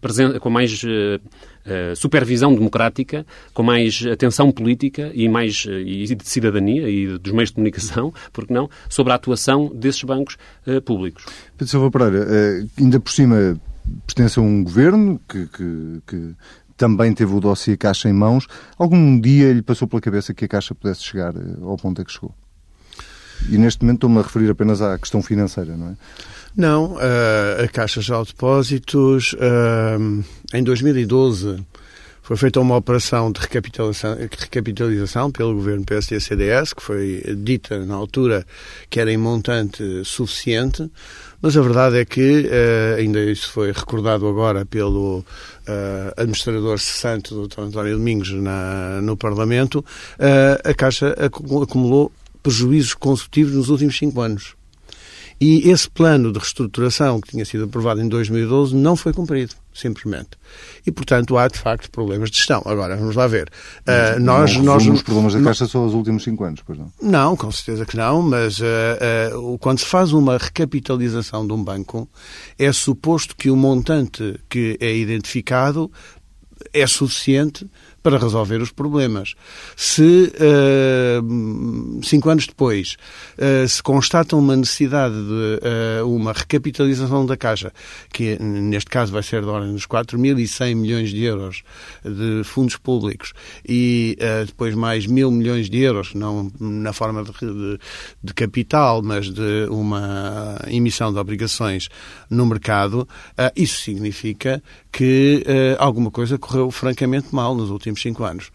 presença, 0.00 0.40
com 0.40 0.50
mais 0.50 0.82
supervisão 1.96 2.54
democrática, 2.54 3.26
com 3.52 3.62
mais 3.62 4.04
atenção 4.10 4.50
política 4.52 5.10
e 5.14 5.28
mais 5.28 5.66
e 5.66 6.14
de 6.14 6.28
cidadania 6.28 6.88
e 6.88 7.18
dos 7.18 7.32
meios 7.32 7.50
de 7.50 7.54
comunicação, 7.54 8.12
porque 8.32 8.52
não, 8.52 8.68
sobre 8.88 9.12
a 9.12 9.16
atuação 9.16 9.70
desses 9.74 10.02
bancos 10.02 10.36
públicos. 10.84 11.24
Pedro 11.56 11.70
Silva 11.70 11.90
Pereira, 11.90 12.26
ainda 12.78 13.00
por 13.00 13.10
cima 13.10 13.58
pertence 14.06 14.38
a 14.38 14.42
um 14.42 14.64
governo 14.64 15.20
que, 15.28 15.46
que, 15.46 16.02
que 16.06 16.34
também 16.76 17.12
teve 17.12 17.34
o 17.34 17.40
dossiê 17.40 17.76
Caixa 17.76 18.08
em 18.08 18.12
mãos. 18.12 18.46
Algum 18.78 19.18
dia 19.18 19.52
lhe 19.52 19.62
passou 19.62 19.88
pela 19.88 20.00
cabeça 20.00 20.34
que 20.34 20.44
a 20.44 20.48
Caixa 20.48 20.74
pudesse 20.74 21.02
chegar 21.02 21.34
eh, 21.34 21.56
ao 21.62 21.76
ponto 21.76 22.00
a 22.00 22.04
que 22.04 22.12
chegou? 22.12 22.34
E 23.50 23.58
neste 23.58 23.82
momento 23.82 23.98
estou-me 23.98 24.18
a 24.18 24.22
referir 24.22 24.50
apenas 24.50 24.80
à 24.82 24.98
questão 24.98 25.22
financeira, 25.22 25.76
não 25.76 25.90
é? 25.90 25.94
Não, 26.56 26.96
eh, 26.98 27.64
a 27.64 27.68
Caixa 27.68 28.00
de 28.00 28.10
Depósitos, 28.10 29.34
uh, 29.34 30.24
em 30.54 30.62
2012, 30.62 31.62
foi 32.26 32.36
feita 32.36 32.58
uma 32.58 32.76
operação 32.76 33.30
de 33.30 33.38
recapitalização, 33.38 34.16
recapitalização 34.16 35.30
pelo 35.30 35.54
governo 35.54 35.84
PSD-CDS, 35.84 36.72
que 36.72 36.82
foi 36.82 37.22
dita 37.36 37.78
na 37.84 37.94
altura 37.94 38.44
que 38.90 38.98
era 38.98 39.12
em 39.12 39.16
montante 39.16 40.02
suficiente, 40.02 40.90
mas 41.40 41.56
a 41.56 41.62
verdade 41.62 41.98
é 41.98 42.04
que, 42.04 42.46
uh, 42.46 42.96
ainda 42.98 43.20
isso 43.20 43.52
foi 43.52 43.70
recordado 43.70 44.26
agora 44.26 44.66
pelo 44.66 45.18
uh, 45.18 45.24
administrador 46.16 46.80
cessante, 46.80 47.32
Dr. 47.32 47.60
António 47.60 47.96
Domingos, 47.96 48.32
na, 48.32 49.00
no 49.02 49.16
Parlamento, 49.16 49.78
uh, 50.18 50.68
a 50.68 50.74
Caixa 50.74 51.14
acumulou 51.62 52.10
prejuízos 52.46 52.94
consecutivos 52.94 53.54
nos 53.54 53.68
últimos 53.70 53.98
cinco 53.98 54.20
anos. 54.20 54.54
E 55.40 55.68
esse 55.68 55.90
plano 55.90 56.32
de 56.32 56.38
reestruturação 56.38 57.20
que 57.20 57.28
tinha 57.28 57.44
sido 57.44 57.64
aprovado 57.64 58.00
em 58.00 58.08
2012 58.08 58.74
não 58.74 58.94
foi 58.94 59.12
cumprido, 59.12 59.52
simplesmente. 59.74 60.30
E, 60.86 60.92
portanto, 60.92 61.36
há, 61.36 61.48
de 61.48 61.58
facto, 61.58 61.90
problemas 61.90 62.30
de 62.30 62.36
gestão. 62.36 62.62
Agora, 62.64 62.96
vamos 62.96 63.16
lá 63.16 63.26
ver. 63.26 63.50
Uh, 63.80 64.20
nós, 64.20 64.56
nós, 64.58 64.86
os 64.86 65.02
problemas 65.02 65.34
da 65.34 65.42
Caixa 65.42 65.66
só 65.66 65.84
os 65.84 65.92
últimos 65.92 66.22
cinco 66.22 66.44
anos, 66.44 66.62
pois 66.64 66.78
não? 66.78 66.90
Não, 67.02 67.36
com 67.36 67.50
certeza 67.50 67.84
que 67.84 67.96
não, 67.96 68.22
mas 68.22 68.60
uh, 68.60 69.34
uh, 69.34 69.58
quando 69.58 69.80
se 69.80 69.86
faz 69.86 70.12
uma 70.12 70.38
recapitalização 70.38 71.44
de 71.44 71.52
um 71.52 71.62
banco, 71.62 72.08
é 72.56 72.72
suposto 72.72 73.34
que 73.36 73.50
o 73.50 73.56
montante 73.56 74.40
que 74.48 74.78
é 74.80 74.96
identificado 74.96 75.90
é 76.72 76.86
suficiente 76.86 77.68
para 78.06 78.18
resolver 78.18 78.62
os 78.62 78.70
problemas. 78.70 79.34
Se 79.74 80.32
uh, 80.32 82.00
cinco 82.04 82.30
anos 82.30 82.46
depois 82.46 82.96
uh, 83.36 83.66
se 83.66 83.82
constata 83.82 84.36
uma 84.36 84.54
necessidade 84.54 85.16
de 85.16 86.00
uh, 86.02 86.08
uma 86.08 86.32
recapitalização 86.32 87.26
da 87.26 87.36
Caixa, 87.36 87.72
que 88.12 88.40
neste 88.40 88.90
caso 88.90 89.10
vai 89.10 89.24
ser 89.24 89.42
de 89.42 89.48
ordem 89.48 89.72
dos 89.72 89.88
4.100 89.88 90.76
milhões 90.76 91.10
de 91.10 91.24
euros 91.24 91.64
de 92.04 92.44
fundos 92.44 92.76
públicos 92.76 93.32
e 93.68 94.16
depois 94.46 94.76
mais 94.76 95.06
mil 95.06 95.30
milhões 95.32 95.68
de 95.68 95.80
euros, 95.80 96.14
não 96.14 96.50
na 96.60 96.92
forma 96.92 97.24
de, 97.24 97.32
de, 97.32 97.78
de, 98.22 98.34
capital, 98.34 99.02
mas 99.02 99.28
de 99.28 99.66
uma 99.68 100.60
emissão 100.68 101.12
de 101.12 101.18
obrigações 101.18 101.88
no 102.30 102.46
mercado, 102.46 103.08
isso 103.56 103.82
significa 103.82 104.62
que 104.92 105.44
alguma 105.78 106.10
coisa 106.10 106.38
correu 106.38 106.70
francamente 106.70 107.34
mal 107.34 107.54
nos 107.54 107.70
últimos 107.70 107.95
cinco 108.00 108.24
anos. 108.24 108.50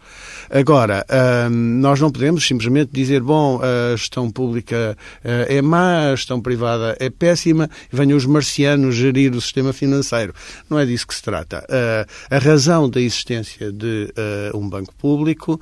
Agora, 0.50 1.04
nós 1.50 2.00
não 2.00 2.10
podemos 2.10 2.46
simplesmente 2.46 2.90
dizer, 2.92 3.20
bom, 3.20 3.60
a 3.62 3.96
gestão 3.96 4.30
pública 4.30 4.96
ah, 5.24 5.46
é 5.48 5.62
má, 5.62 6.10
a 6.10 6.16
gestão 6.16 6.40
privada 6.40 6.96
é 6.98 7.08
péssima, 7.08 7.68
venham 7.90 8.16
os 8.16 8.26
marcianos 8.26 8.94
gerir 8.94 9.34
o 9.34 9.40
sistema 9.40 9.72
financeiro. 9.72 10.34
Não 10.68 10.78
é 10.78 10.84
disso 10.84 11.06
que 11.06 11.14
se 11.14 11.22
trata. 11.22 11.64
Ah, 11.68 12.06
a 12.30 12.38
razão 12.38 12.88
da 12.88 13.00
existência 13.00 13.72
de 13.72 14.12
ah, 14.16 14.56
um 14.56 14.68
banco 14.68 14.94
público 14.94 15.60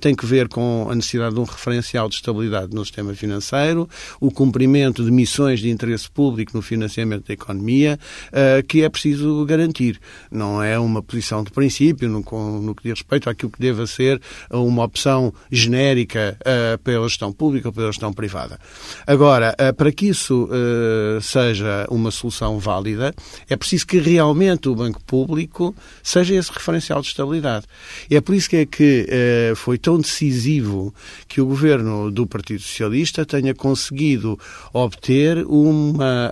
tem 0.00 0.14
que 0.14 0.26
ver 0.26 0.48
com 0.48 0.88
a 0.90 0.94
necessidade 0.94 1.34
de 1.34 1.40
um 1.40 1.44
referencial 1.44 2.08
de 2.08 2.16
estabilidade 2.16 2.74
no 2.74 2.84
sistema 2.84 3.14
financeiro, 3.14 3.88
o 4.20 4.30
cumprimento 4.30 5.04
de 5.04 5.10
missões 5.10 5.60
de 5.60 5.70
interesse 5.70 6.10
público 6.10 6.52
no 6.54 6.62
financiamento 6.62 7.26
da 7.26 7.34
economia, 7.34 7.98
que 8.68 8.82
é 8.82 8.88
preciso 8.88 9.44
garantir. 9.44 10.00
Não 10.30 10.62
é 10.62 10.78
uma 10.78 11.02
posição 11.02 11.42
de 11.42 11.50
princípio 11.50 12.08
no 12.08 12.74
que 12.74 12.82
diz 12.82 13.00
respeito 13.00 13.11
respeito 13.12 13.28
àquilo 13.28 13.52
que 13.52 13.60
deva 13.60 13.86
ser 13.86 14.20
uma 14.50 14.84
opção 14.84 15.32
genérica 15.50 16.36
uh, 16.40 16.78
pela 16.78 17.06
gestão 17.08 17.32
pública 17.32 17.68
ou 17.68 17.72
pela 17.72 17.88
gestão 17.88 18.12
privada. 18.12 18.58
Agora, 19.06 19.54
uh, 19.60 19.74
para 19.74 19.92
que 19.92 20.08
isso 20.08 20.44
uh, 20.44 21.20
seja 21.20 21.86
uma 21.90 22.10
solução 22.10 22.58
válida, 22.58 23.14
é 23.48 23.56
preciso 23.56 23.86
que 23.86 23.98
realmente 23.98 24.68
o 24.68 24.74
Banco 24.74 25.02
Público 25.04 25.74
seja 26.02 26.34
esse 26.34 26.50
referencial 26.50 27.00
de 27.00 27.08
estabilidade. 27.08 27.66
E 28.10 28.16
é 28.16 28.20
por 28.20 28.34
isso 28.34 28.48
que 28.48 28.56
é 28.56 28.66
que 28.66 29.06
foi 29.56 29.76
tão 29.78 29.98
decisivo 29.98 30.94
que 31.28 31.40
o 31.40 31.46
governo 31.46 32.10
do 32.10 32.26
Partido 32.26 32.60
Socialista 32.60 33.24
tenha 33.26 33.54
conseguido 33.54 34.38
obter 34.72 35.44
uma 35.46 36.30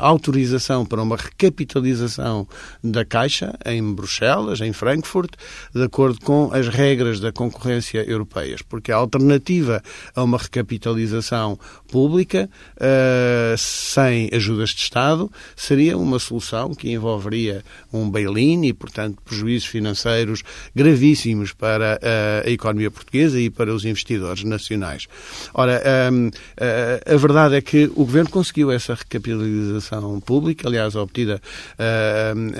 autorização 0.00 0.86
para 0.86 1.02
uma 1.02 1.16
recapitalização 1.16 2.46
da 2.82 3.04
Caixa 3.04 3.54
em 3.66 3.94
Bruxelas, 3.94 4.60
em 4.60 4.72
Frankfurt, 4.72 5.32
de 5.74 5.82
acordo 5.82 6.03
acordo 6.04 6.20
com 6.20 6.50
as 6.52 6.68
regras 6.68 7.18
da 7.18 7.32
concorrência 7.32 8.04
europeias, 8.06 8.60
porque 8.60 8.92
a 8.92 8.96
alternativa 8.96 9.82
a 10.14 10.22
uma 10.22 10.36
recapitalização 10.36 11.58
pública 11.90 12.50
uh, 12.76 13.56
sem 13.56 14.28
ajudas 14.32 14.70
de 14.70 14.80
Estado 14.80 15.30
seria 15.56 15.96
uma 15.96 16.18
solução 16.18 16.74
que 16.74 16.90
envolveria 16.90 17.64
um 17.90 18.10
bail-in 18.10 18.66
e, 18.66 18.72
portanto, 18.74 19.16
prejuízos 19.24 19.66
financeiros 19.66 20.42
gravíssimos 20.74 21.52
para 21.52 21.98
uh, 22.02 22.48
a 22.48 22.50
economia 22.50 22.90
portuguesa 22.90 23.40
e 23.40 23.48
para 23.48 23.72
os 23.72 23.86
investidores 23.86 24.44
nacionais. 24.44 25.06
Ora, 25.54 25.82
um, 26.12 26.26
uh, 26.26 26.30
eh, 26.58 27.02
a 27.06 27.16
verdade 27.16 27.54
é 27.56 27.60
que 27.60 27.84
o 27.94 28.04
Governo 28.04 28.30
conseguiu 28.30 28.70
essa 28.70 28.94
recapitalização 28.94 30.20
pública, 30.20 30.68
aliás, 30.68 30.94
obtida 30.96 31.40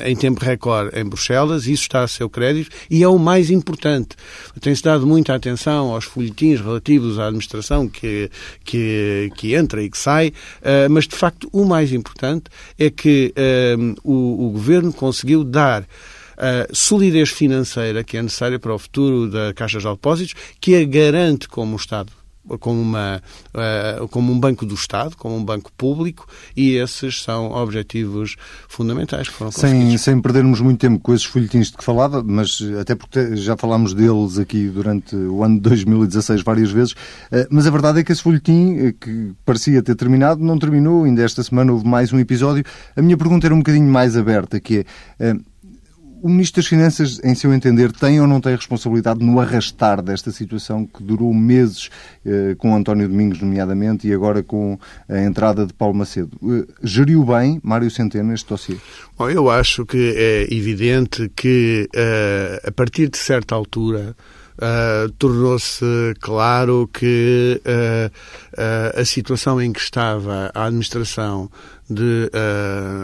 em 0.05 0.17
tempo 0.17 0.45
recorde 0.45 0.99
em 0.99 1.05
Bruxelas, 1.05 1.67
isso 1.67 1.83
está 1.83 2.03
a 2.03 2.09
seu 2.09 2.31
crédito 2.31 2.71
e 2.91 3.03
é 3.03 3.09
o 3.09 3.19
mais 3.19 3.34
mais 3.35 3.51
importante. 3.51 4.17
Tem-se 4.61 4.83
dado 4.83 5.07
muita 5.07 5.35
atenção 5.35 5.93
aos 5.93 6.05
folhetins 6.05 6.61
relativos 6.61 7.19
à 7.19 7.27
administração 7.27 7.89
que, 7.89 8.31
que, 8.65 9.31
que 9.35 9.55
entra 9.55 9.83
e 9.83 9.91
que 9.91 9.99
sai, 9.99 10.29
uh, 10.29 10.89
mas 10.89 11.09
de 11.09 11.17
facto 11.17 11.49
o 11.53 11.65
mais 11.65 11.93
importante 11.93 12.45
é 12.79 12.89
que 12.91 13.35
uh, 13.37 13.95
o, 14.05 14.47
o 14.47 14.51
Governo 14.51 14.93
conseguiu 14.93 15.43
dar 15.43 15.85
a 16.37 16.67
solidez 16.73 17.31
financeira 17.31 18.05
que 18.05 18.17
é 18.17 18.23
necessária 18.23 18.59
para 18.59 18.75
o 18.75 18.79
futuro 18.79 19.29
da 19.29 19.53
Caixa 19.53 19.79
de 19.79 19.85
Depósitos, 19.85 20.35
que 20.61 20.77
a 20.77 20.85
garante 20.85 21.49
como 21.49 21.77
Estado 21.77 22.13
como, 22.59 22.81
uma, 22.81 23.23
uh, 23.55 24.09
como 24.09 24.33
um 24.33 24.39
banco 24.39 24.67
do 24.67 24.75
Estado, 24.75 25.17
como 25.17 25.37
um 25.37 25.45
banco 25.45 25.71
público, 25.77 26.27
e 26.57 26.77
esses 26.77 27.23
são 27.23 27.53
objetivos 27.53 28.37
fundamentais 28.69 29.29
que 29.29 29.35
foram 29.35 29.51
sem, 29.51 29.97
sem 29.99 30.21
perdermos 30.21 30.61
muito 30.61 30.81
tempo 30.81 30.99
com 31.01 31.15
esses 31.15 31.27
folhetins 31.27 31.71
de 31.71 31.77
que 31.77 31.85
falava, 31.85 32.23
mas 32.23 32.59
até 32.81 32.95
porque 32.95 33.37
já 33.37 33.57
falámos 33.57 33.95
deles 33.95 34.39
aqui 34.39 34.69
durante 34.69 35.17
o 35.17 35.43
ano 35.43 35.57
de 35.57 35.63
2016 35.63 36.43
várias 36.43 36.71
vezes, 36.71 36.93
uh, 36.93 37.47
mas 37.51 37.67
a 37.67 37.71
verdade 37.71 38.01
é 38.01 38.05
que 38.05 38.13
esse 38.13 38.23
folhetim, 38.23 38.77
eh, 38.79 38.95
que 38.99 39.33
parecia 39.45 39.83
ter 39.83 39.95
terminado, 39.95 40.43
não 40.43 40.59
terminou, 40.59 41.05
ainda 41.05 41.23
esta 41.23 41.43
semana 41.43 41.73
houve 41.73 41.87
mais 41.87 42.13
um 42.13 42.19
episódio. 42.19 42.65
A 42.97 43.03
minha 43.03 43.17
pergunta 43.17 43.47
era 43.47 43.55
um 43.55 43.59
bocadinho 43.59 43.91
mais 43.91 44.17
aberta, 44.17 44.61
que 44.61 44.85
é... 45.19 45.37
O 46.25 46.29
Ministro 46.31 46.63
das 46.63 46.69
Finanças, 46.69 47.21
em 47.23 47.35
seu 47.35 47.53
entender, 47.53 47.93
tem 47.93 48.19
ou 48.19 48.27
não 48.27 48.41
tem 48.41 48.57
responsabilidade 48.57 49.23
no 49.23 49.39
arrastar 49.39 50.01
desta 50.01 50.31
situação 50.31 50.87
que 50.87 51.03
durou 51.03 51.35
meses 51.35 51.91
eh, 52.25 52.55
com 52.57 52.75
António 52.75 53.07
Domingos, 53.07 53.43
nomeadamente, 53.43 54.09
e 54.09 54.15
agora 54.15 54.43
com 54.43 54.79
a 55.07 55.21
entrada 55.21 55.67
de 55.67 55.75
Paulo 55.75 55.95
Macedo? 55.95 56.31
Eh, 56.43 56.65
geriu 56.83 57.23
bem 57.27 57.61
Mário 57.63 57.91
Centeno 57.91 58.33
este 58.33 58.49
dossiê? 58.49 58.79
Bom, 59.19 59.29
eu 59.29 59.51
acho 59.51 59.85
que 59.85 60.15
é 60.17 60.45
evidente 60.45 61.31
que, 61.37 61.91
uh, 61.95 62.69
a 62.69 62.73
partir 62.73 63.11
de 63.11 63.19
certa 63.19 63.55
altura, 63.55 64.17
Uh, 64.55 65.11
tornou-se 65.19 65.85
claro 66.21 66.89
que 66.93 67.61
uh, 67.67 68.07
uh, 68.07 69.01
a 69.01 69.05
situação 69.05 69.61
em 69.61 69.73
que 69.73 69.81
estava 69.81 70.49
a 70.55 70.67
administração 70.67 71.51
de 71.91 72.31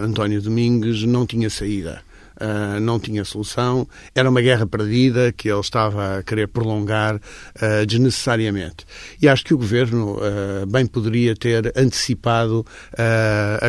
António 0.05 0.41
Domingos 0.41 1.03
não 1.03 1.27
tinha 1.27 1.50
saída. 1.50 2.03
Uh, 2.40 2.80
não 2.80 2.99
tinha 2.99 3.23
solução, 3.23 3.87
era 4.14 4.30
uma 4.30 4.40
guerra 4.40 4.66
perdida 4.66 5.30
que 5.30 5.50
ele 5.50 5.61
estava 5.61 6.18
a 6.18 6.23
querer 6.23 6.49
prolongar 6.49 7.16
uh, 7.16 7.87
desnecessariamente. 7.87 8.87
E 9.20 9.28
acho 9.28 9.44
que 9.44 9.52
o 9.52 9.59
governo 9.59 10.16
uh, 10.16 10.66
bem 10.66 10.87
poderia 10.87 11.37
ter 11.37 11.70
antecipado 11.76 12.64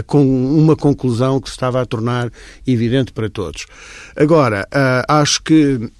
com 0.07 0.23
uma 0.23 0.75
conclusão 0.75 1.39
que 1.39 1.49
se 1.49 1.55
estava 1.55 1.81
a 1.81 1.85
tornar 1.85 2.31
evidente 2.65 3.11
para 3.11 3.29
todos. 3.29 3.65
Agora, 4.15 4.67
acho 5.07 5.41
que 5.43 5.91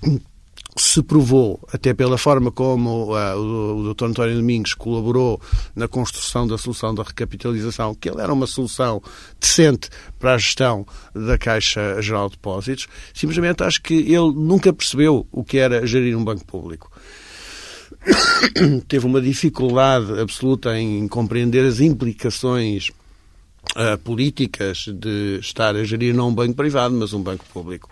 se 0.75 1.03
provou, 1.03 1.59
até 1.73 1.93
pela 1.93 2.17
forma 2.17 2.51
como 2.51 3.13
uh, 3.13 3.37
o, 3.37 3.93
Dr. 3.93 4.05
António 4.05 4.35
Domingos 4.35 4.73
colaborou 4.73 5.41
na 5.75 5.87
construção 5.87 6.47
da 6.47 6.57
solução 6.57 6.95
da 6.95 7.03
recapitalização, 7.03 7.93
que 7.93 8.09
ele 8.09 8.21
era 8.21 8.31
uma 8.31 8.47
solução 8.47 9.01
decente 9.39 9.89
para 10.17 10.35
a 10.35 10.37
gestão 10.37 10.85
da 11.13 11.37
Caixa 11.37 12.01
Geral 12.01 12.29
de 12.29 12.35
Depósitos, 12.35 12.87
simplesmente 13.13 13.63
acho 13.63 13.81
que 13.81 13.93
ele 13.93 14.31
nunca 14.33 14.71
percebeu 14.71 15.27
o 15.31 15.43
que 15.43 15.57
era 15.57 15.85
gerir 15.85 16.17
um 16.17 16.23
banco 16.23 16.45
público. 16.45 16.89
Teve 18.87 19.05
uma 19.05 19.21
dificuldade 19.21 20.19
absoluta 20.19 20.77
em 20.79 21.07
compreender 21.07 21.65
as 21.65 21.81
implicações 21.81 22.89
uh, 23.75 23.97
políticas 24.03 24.85
de 24.87 25.39
estar 25.39 25.75
a 25.75 25.83
gerir 25.83 26.15
não 26.15 26.29
um 26.29 26.33
banco 26.33 26.55
privado, 26.55 26.95
mas 26.95 27.13
um 27.13 27.21
banco 27.21 27.45
público. 27.53 27.89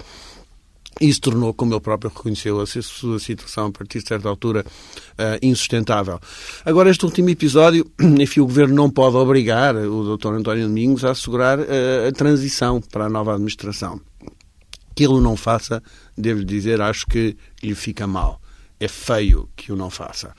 Isso 0.99 1.21
tornou, 1.21 1.53
como 1.53 1.73
ele 1.73 1.79
próprio 1.79 2.11
reconheceu, 2.13 2.59
a 2.59 2.65
sua 2.65 3.19
situação, 3.19 3.67
a 3.67 3.71
partir 3.71 4.01
de 4.01 4.07
certa 4.07 4.27
altura, 4.27 4.65
uh, 4.65 5.45
insustentável. 5.45 6.19
Agora, 6.65 6.89
este 6.89 7.05
último 7.05 7.29
episódio, 7.29 7.89
enfim, 7.99 8.41
o 8.41 8.45
Governo 8.45 8.75
não 8.75 8.89
pode 8.89 9.15
obrigar 9.15 9.75
o 9.75 10.17
Dr. 10.17 10.33
António 10.33 10.67
Domingos 10.67 11.05
a 11.05 11.11
assegurar 11.11 11.59
uh, 11.59 11.63
a 12.07 12.11
transição 12.11 12.81
para 12.81 13.05
a 13.05 13.09
nova 13.09 13.33
administração. 13.33 14.01
Que 14.93 15.05
ele 15.05 15.21
não 15.21 15.37
faça, 15.37 15.81
devo 16.17 16.43
dizer, 16.43 16.81
acho 16.81 17.05
que 17.07 17.37
lhe 17.63 17.75
fica 17.75 18.05
mal 18.05 18.41
é 18.79 18.87
feio 18.87 19.49
que 19.55 19.71
o 19.71 19.75
não 19.75 19.89
faça. 19.89 20.33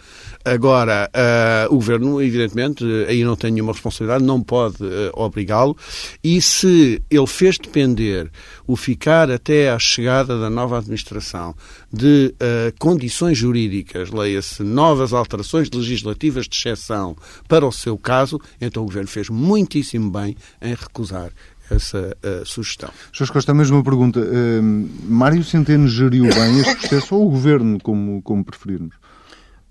Agora, 0.44 1.10
uh, 1.14 1.72
o 1.72 1.76
Governo, 1.76 2.22
evidentemente, 2.22 2.84
aí 3.06 3.22
não 3.22 3.36
tem 3.36 3.50
nenhuma 3.50 3.72
responsabilidade, 3.72 4.24
não 4.24 4.42
pode 4.42 4.82
uh, 4.82 5.10
obrigá-lo, 5.14 5.76
e 6.24 6.40
se 6.40 7.02
ele 7.10 7.26
fez 7.26 7.58
depender 7.58 8.30
o 8.66 8.76
ficar 8.76 9.30
até 9.30 9.70
à 9.70 9.78
chegada 9.78 10.38
da 10.38 10.48
nova 10.48 10.78
administração 10.78 11.54
de 11.92 12.34
uh, 12.34 12.74
condições 12.78 13.36
jurídicas, 13.36 14.10
leia-se 14.10 14.62
novas 14.62 15.12
alterações 15.12 15.68
legislativas 15.70 16.46
de 16.46 16.56
exceção 16.56 17.16
para 17.46 17.66
o 17.66 17.72
seu 17.72 17.98
caso, 17.98 18.40
então 18.60 18.82
o 18.82 18.86
Governo 18.86 19.08
fez 19.08 19.28
muitíssimo 19.28 20.10
bem 20.10 20.36
em 20.62 20.74
recusar 20.74 21.30
essa 21.70 22.16
uh, 22.24 22.44
sugestão. 22.44 22.90
Jorge 23.12 23.32
Costa, 23.32 23.52
a 23.52 23.54
mesma 23.54 23.82
pergunta. 23.82 24.20
Uh, 24.20 24.88
Mário 25.04 25.42
Centeno 25.44 25.88
geriu 25.88 26.24
bem 26.24 26.60
este 26.60 26.76
processo 26.76 27.14
ou 27.14 27.26
o 27.26 27.30
Governo, 27.30 27.78
como, 27.80 28.20
como 28.22 28.44
preferirmos? 28.44 28.94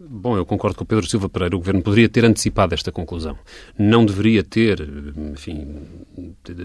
Bom, 0.02 0.38
eu 0.38 0.46
concordo 0.46 0.78
com 0.78 0.86
o 0.86 0.88
Pedro 0.88 1.06
Silva 1.06 1.28
Pereira. 1.28 1.58
O 1.58 1.60
Governo 1.60 1.82
poderia 1.82 2.08
ter 2.08 2.24
antecipado 2.24 2.74
esta 2.74 2.90
conclusão. 2.90 3.38
Não 3.78 4.06
deveria 4.06 4.42
ter, 4.42 4.80
enfim, 5.34 5.76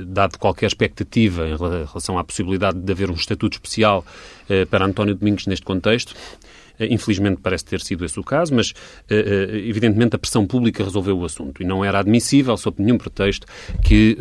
dado 0.06 0.38
qualquer 0.38 0.66
expectativa 0.66 1.48
em 1.48 1.56
relação 1.56 2.16
à 2.16 2.22
possibilidade 2.22 2.78
de 2.78 2.92
haver 2.92 3.10
um 3.10 3.14
estatuto 3.14 3.54
especial 3.54 4.06
eh, 4.48 4.64
para 4.64 4.84
António 4.84 5.16
Domingos 5.16 5.48
neste 5.48 5.66
contexto. 5.66 6.14
Eh, 6.78 6.92
infelizmente 6.92 7.40
parece 7.40 7.64
ter 7.64 7.80
sido 7.80 8.04
esse 8.04 8.18
o 8.18 8.24
caso, 8.24 8.54
mas 8.54 8.72
eh, 9.08 9.16
eh, 9.16 9.68
evidentemente 9.68 10.16
a 10.16 10.18
pressão 10.18 10.46
pública 10.46 10.82
resolveu 10.82 11.18
o 11.18 11.24
assunto 11.24 11.62
e 11.62 11.66
não 11.66 11.84
era 11.84 12.00
admissível, 12.00 12.56
sob 12.56 12.82
nenhum 12.82 12.98
pretexto, 12.98 13.46
que 13.82 14.16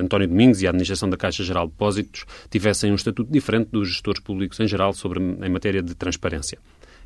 António 0.00 0.28
Domingos 0.28 0.62
e 0.62 0.66
a 0.66 0.70
Administração 0.70 1.08
da 1.08 1.16
Caixa 1.16 1.42
Geral 1.42 1.66
de 1.66 1.72
Depósitos 1.72 2.24
tivessem 2.50 2.92
um 2.92 2.94
estatuto 2.94 3.30
diferente 3.30 3.68
dos 3.70 3.88
gestores 3.88 4.20
públicos 4.20 4.58
em 4.60 4.66
geral 4.66 4.92
sobre, 4.92 5.20
em 5.20 5.50
matéria 5.50 5.82
de 5.82 5.94
transparência. 5.94 6.58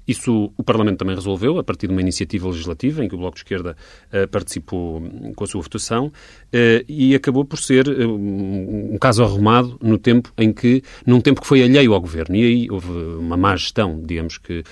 Isso 0.07 0.53
o 0.57 0.63
Parlamento 0.63 0.99
também 0.99 1.15
resolveu, 1.15 1.59
a 1.59 1.65
partir 1.65 1.87
de 1.87 1.93
uma 1.93 2.01
iniciativa 2.01 2.49
legislativa 2.49 3.05
em 3.05 3.09
que 3.09 3.15
o 3.15 3.19
Bloco 3.19 3.35
de 3.35 3.41
Esquerda 3.41 3.77
uh, 4.13 4.29
participou 4.29 5.03
com 5.35 5.45
a 5.45 5.47
sua 5.47 5.63
votação, 5.63 6.07
uh, 6.07 6.85
e 6.89 7.15
acabou 7.15 7.45
por 7.45 7.59
ser 7.59 7.89
uh, 7.89 8.13
um, 8.13 8.99
caso 8.99 9.23
arrumado 9.23 9.79
no 9.81 9.99
tempo 9.99 10.33
em 10.37 10.53
que, 10.53 10.83
num 11.07 11.21
tempo 11.21 11.41
que 11.41 11.47
foi 11.47 11.63
alheio 11.63 11.95
ao 11.95 12.01
Governo. 12.01 12.35
E 12.37 12.45
aí 12.45 12.71
houve 12.71 12.91
uma 12.91 13.37
má 13.37 13.57
gestão, 13.57 14.01
digamos 14.05 14.39
que, 14.39 14.65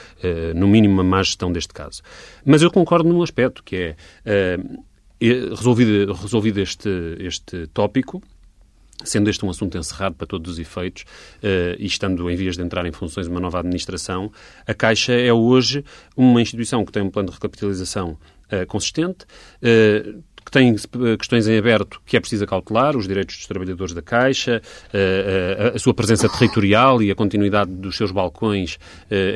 no 0.54 0.66
mínimo, 0.66 0.94
uma 0.94 1.04
má 1.04 1.22
gestão 1.22 1.52
deste 1.52 1.72
caso. 1.72 2.02
Mas 2.44 2.62
eu 2.62 2.70
concordo 2.70 3.08
num 3.08 3.22
aspecto, 3.22 3.62
que 3.62 3.94
é, 4.24 4.58
resolvido, 5.20 6.12
resolvido 6.12 6.60
este, 6.60 6.88
este 7.18 7.66
tópico, 7.68 8.22
Sendo 9.04 9.30
este 9.30 9.44
um 9.44 9.50
assunto 9.50 9.76
encerrado 9.78 10.14
para 10.14 10.26
todos 10.26 10.52
os 10.52 10.58
efeitos 10.58 11.02
uh, 11.02 11.76
e 11.78 11.86
estando 11.86 12.30
em 12.30 12.36
vias 12.36 12.56
de 12.56 12.62
entrar 12.62 12.84
em 12.86 12.92
funções 12.92 13.26
uma 13.26 13.40
nova 13.40 13.58
administração, 13.58 14.30
a 14.66 14.74
Caixa 14.74 15.12
é 15.12 15.32
hoje 15.32 15.84
uma 16.16 16.40
instituição 16.40 16.84
que 16.84 16.92
tem 16.92 17.02
um 17.02 17.10
plano 17.10 17.28
de 17.28 17.34
recapitalização 17.34 18.18
uh, 18.52 18.66
consistente, 18.66 19.24
uh, 19.62 20.22
que 20.44 20.50
tem 20.50 20.74
questões 21.18 21.46
em 21.46 21.58
aberto 21.58 22.00
que 22.04 22.16
é 22.16 22.20
preciso 22.20 22.46
cautelar, 22.46 22.96
os 22.96 23.06
direitos 23.06 23.36
dos 23.36 23.46
trabalhadores 23.46 23.92
da 23.94 24.00
Caixa, 24.00 24.62
a, 25.74 25.78
sua 25.78 25.92
presença 25.92 26.30
territorial 26.30 27.02
e 27.02 27.10
a 27.10 27.14
continuidade 27.14 27.70
dos 27.70 27.94
seus 27.94 28.10
balcões 28.10 28.78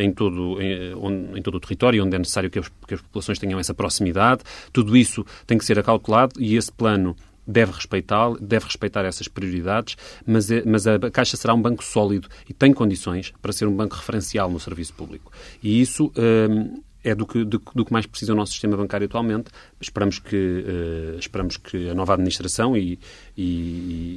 em 0.01 0.11
todo, 0.13 0.61
em, 0.63 1.39
em 1.39 1.43
todo 1.43 1.57
o 1.57 1.61
território, 1.61 2.03
onde 2.03 2.17
é 2.17 2.19
necessário 2.19 2.51
que 2.51 2.59
as, 2.59 2.69
que 2.89 2.95
as 2.95 3.03
populações 3.03 3.39
tenham 3.39 3.61
essa 3.61 3.75
proximidade. 3.75 4.43
Tudo 4.73 4.97
isso 4.97 5.25
tem 5.47 5.59
que 5.59 5.65
ser 5.67 5.79
acautelado 5.79 6.41
e 6.41 6.57
esse 6.57 6.73
plano 6.73 7.15
deve 7.47 7.73
respeitar, 7.73 8.33
deve 8.41 8.65
respeitar 8.67 9.05
essas 9.05 9.29
prioridades, 9.29 9.97
mas, 10.27 10.51
é, 10.51 10.63
mas 10.65 10.87
a 10.87 10.99
Caixa 11.11 11.37
será 11.37 11.55
um 11.55 11.61
banco 11.61 11.85
sólido 11.85 12.29
e 12.49 12.55
tem 12.55 12.73
condições 12.73 13.33
para 13.41 13.53
ser 13.53 13.67
um 13.67 13.75
banco 13.75 13.97
referencial 13.97 14.51
no 14.51 14.59
serviço 14.59 14.95
público. 14.95 15.31
E 15.63 15.81
isso 15.81 16.13
hum, 16.17 16.83
é 17.05 17.15
do 17.15 17.27
que, 17.27 17.45
do, 17.45 17.63
do, 17.75 17.85
que 17.85 17.93
mais 17.93 18.07
precisa 18.07 18.33
o 18.33 18.37
nosso 18.37 18.53
sistema 18.53 18.77
bancário 18.77 19.05
atualmente. 19.05 19.51
Esperamos 19.79 20.19
que, 20.19 20.37
uh, 20.37 21.19
esperamos 21.19 21.59
que 21.59 21.91
a 21.91 21.95
nova 21.95 22.15
administração 22.15 22.75
e, 22.75 22.99
e, 23.37 24.14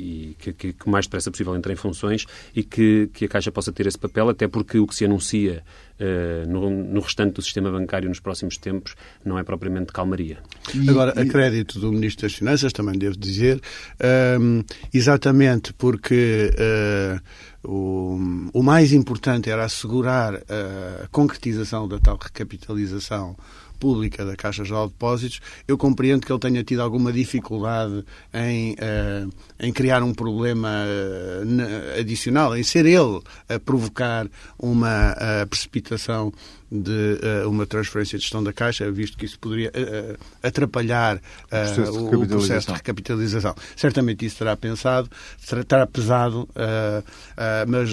que, 0.54 0.54
que, 0.54 0.74
que, 0.74 0.90
mais 0.90 1.06
depressa 1.06 1.32
possível 1.32 1.56
entre 1.56 1.74
em 1.74 1.76
funções 1.76 2.26
e 2.56 2.64
que, 2.64 3.10
que 3.14 3.26
a 3.26 3.28
Caixa 3.28 3.52
possa 3.52 3.72
ter 3.72 3.88
esse 3.88 3.98
papel, 3.98 4.30
até 4.30 4.48
porque 4.48 4.80
o 4.80 4.88
que 4.88 4.96
se 4.96 5.06
anuncia 5.06 5.64
uh, 6.00 6.50
no, 6.50 6.70
no, 6.70 7.02
restante 7.02 7.34
do 7.34 7.42
sistema 7.42 7.72
bancário 7.72 8.08
nos 8.10 8.20
próximos 8.20 8.58
tempos 8.58 8.96
não 9.24 9.38
é 9.38 9.44
propriamente 9.44 9.92
calmaria. 9.92 10.40
E, 10.74 10.90
Agora, 10.90 11.20
a 11.20 11.26
crédito 11.26 11.80
do 11.80 11.92
Ministro 11.92 12.24
das 12.28 12.36
Finanças, 12.36 12.74
também 12.74 12.98
devo 12.98 13.18
dizer, 13.18 13.62
um, 14.40 14.64
exatamente 14.94 15.74
porque 15.74 16.52
uh, 16.54 17.22
o, 17.68 18.18
o 18.54 18.64
mais 18.64 18.94
importante 18.94 19.50
era 19.50 19.66
assegurar 19.66 20.36
a 20.36 21.08
concretização 21.08 21.88
da 21.88 22.00
tal 22.00 22.18
recapitalização 22.18 23.36
pública 23.80 24.26
da 24.26 24.36
Caixa 24.36 24.64
Geral 24.64 24.88
de 24.88 24.94
Depósitos, 24.94 25.40
eu 25.68 25.78
compreendo 25.78 26.26
que 26.26 26.32
ele 26.32 26.40
tenha 26.40 26.64
tido 26.64 26.82
alguma 26.82 27.12
dificuldade 27.12 28.04
em, 28.34 28.74
uh, 28.74 29.32
em 29.60 29.72
criar 29.72 30.04
um 30.04 30.14
problema 30.14 30.70
uh, 30.70 32.00
adicional, 32.00 32.56
em 32.58 32.64
ser 32.64 32.86
ele 32.86 33.22
a 33.48 33.60
provocar 33.60 34.28
uma 34.60 35.14
uh, 35.14 35.48
precipitação 35.48 36.32
de 36.72 37.20
uh, 37.46 37.50
uma 37.50 37.66
transferência 37.66 38.18
de 38.18 38.24
gestão 38.24 38.44
da 38.44 38.52
Caixa, 38.52 38.90
visto 38.92 39.18
que 39.18 39.26
isso 39.26 39.40
poderia 39.40 39.70
uh, 39.70 40.18
atrapalhar 40.44 41.18
uh, 41.18 42.22
o, 42.22 42.28
processo 42.28 42.68
de 42.68 42.74
recapitalização. 42.74 43.56
Certamente 43.76 44.26
isso 44.26 44.38
terá 44.38 44.56
pensado, 44.56 45.10
terá 45.68 45.88
pesado, 45.88 46.48
mas, 47.68 47.90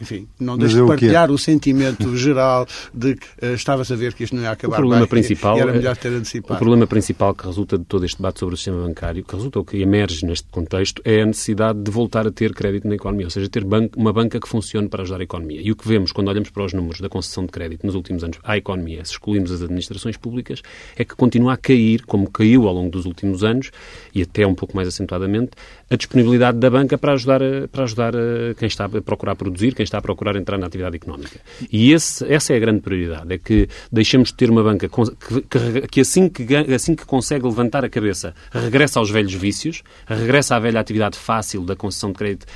enfim, 0.00 0.28
não 0.38 0.58
deixe 0.58 0.74
de 0.74 0.86
partilhar 0.86 1.30
o, 1.30 1.34
o, 1.34 1.38
sentimento 1.38 2.14
geral 2.16 2.66
de 2.92 3.16
que 3.16 3.26
estava-se 3.54 3.92
a 3.92 3.96
ver 3.96 4.12
que 4.14 4.24
isto 4.24 4.36
não 4.36 4.42
ia 4.42 4.50
acabar 4.50 4.74
o 4.74 4.76
problema 4.76 5.02
bem 5.02 5.08
principal, 5.08 5.56
e 5.56 5.60
era 5.60 5.72
melhor 5.72 5.96
ter 5.96 6.08
antecipado. 6.08 6.54
O 6.54 6.58
problema 6.58 6.86
principal 6.86 7.34
que 7.34 7.46
resulta 7.46 7.78
de 7.78 7.84
todo 7.84 8.04
este 8.04 8.18
debate 8.18 8.40
sobre 8.40 8.54
o 8.54 8.56
sistema 8.56 8.82
bancário, 8.82 9.24
que 9.24 9.34
resulta 9.34 9.58
ou 9.58 9.64
que 9.64 9.78
emerge 9.78 10.26
neste 10.26 10.48
contexto, 10.48 11.00
é 11.04 11.22
a 11.22 11.26
necessidade 11.26 11.80
de 11.80 11.90
voltar 11.90 12.26
a 12.26 12.30
ter 12.30 12.52
crédito 12.52 12.86
na 12.86 12.94
economia, 12.94 13.26
ou 13.26 13.30
seja, 13.30 13.48
ter 13.48 13.64
uma 13.96 14.12
banca 14.12 14.38
que 14.38 14.48
funcione 14.48 14.88
para 14.88 15.02
ajudar 15.02 15.20
a 15.20 15.24
economia. 15.24 15.60
E 15.62 15.72
o 15.72 15.76
que 15.76 15.86
vemos 15.86 16.12
quando 16.12 16.28
olhamos 16.28 16.50
para 16.50 16.64
os 16.64 16.72
números 16.72 17.00
da 17.00 17.08
concessão 17.08 17.46
de 17.46 17.52
crédito 17.52 17.86
nos 17.86 17.93
últimos 17.94 18.24
anos 18.24 18.38
à 18.42 18.56
economia, 18.56 19.04
se 19.04 19.12
excluirmos 19.12 19.50
as 19.50 19.62
administrações 19.62 20.16
públicas, 20.16 20.62
é 20.96 21.04
que 21.04 21.14
continua 21.14 21.54
a 21.54 21.56
cair, 21.56 22.04
como 22.04 22.30
caiu 22.30 22.68
ao 22.68 22.74
longo 22.74 22.90
dos 22.90 23.06
últimos 23.06 23.42
anos, 23.42 23.70
e 24.14 24.22
até 24.22 24.46
um 24.46 24.54
pouco 24.54 24.76
mais 24.76 24.88
acentuadamente, 24.88 25.52
a 25.94 25.96
disponibilidade 25.96 26.58
da 26.58 26.70
banca 26.70 26.98
para 26.98 27.12
ajudar, 27.12 27.40
para 27.70 27.84
ajudar 27.84 28.12
quem 28.58 28.66
está 28.66 28.84
a 28.84 28.88
procurar 28.88 29.34
produzir, 29.34 29.74
quem 29.74 29.84
está 29.84 29.98
a 29.98 30.02
procurar 30.02 30.36
entrar 30.36 30.58
na 30.58 30.66
atividade 30.66 30.96
económica. 30.96 31.40
E 31.70 31.92
esse, 31.92 32.24
essa 32.32 32.52
é 32.52 32.56
a 32.56 32.60
grande 32.60 32.80
prioridade, 32.80 33.32
é 33.32 33.38
que 33.38 33.68
deixemos 33.90 34.28
de 34.28 34.34
ter 34.34 34.50
uma 34.50 34.62
banca 34.62 34.88
que, 34.88 35.40
que, 35.42 35.88
que, 35.88 36.00
assim, 36.00 36.28
que 36.28 36.44
assim 36.74 36.94
que 36.94 37.04
consegue 37.04 37.44
levantar 37.44 37.84
a 37.84 37.88
cabeça 37.88 38.34
regressa 38.52 38.98
aos 38.98 39.10
velhos 39.10 39.34
vícios, 39.34 39.82
regressa 40.06 40.56
à 40.56 40.58
velha 40.58 40.80
atividade 40.80 41.16
fácil 41.16 41.62
da 41.62 41.76
concessão 41.76 42.10
de 42.10 42.18
crédito 42.18 42.46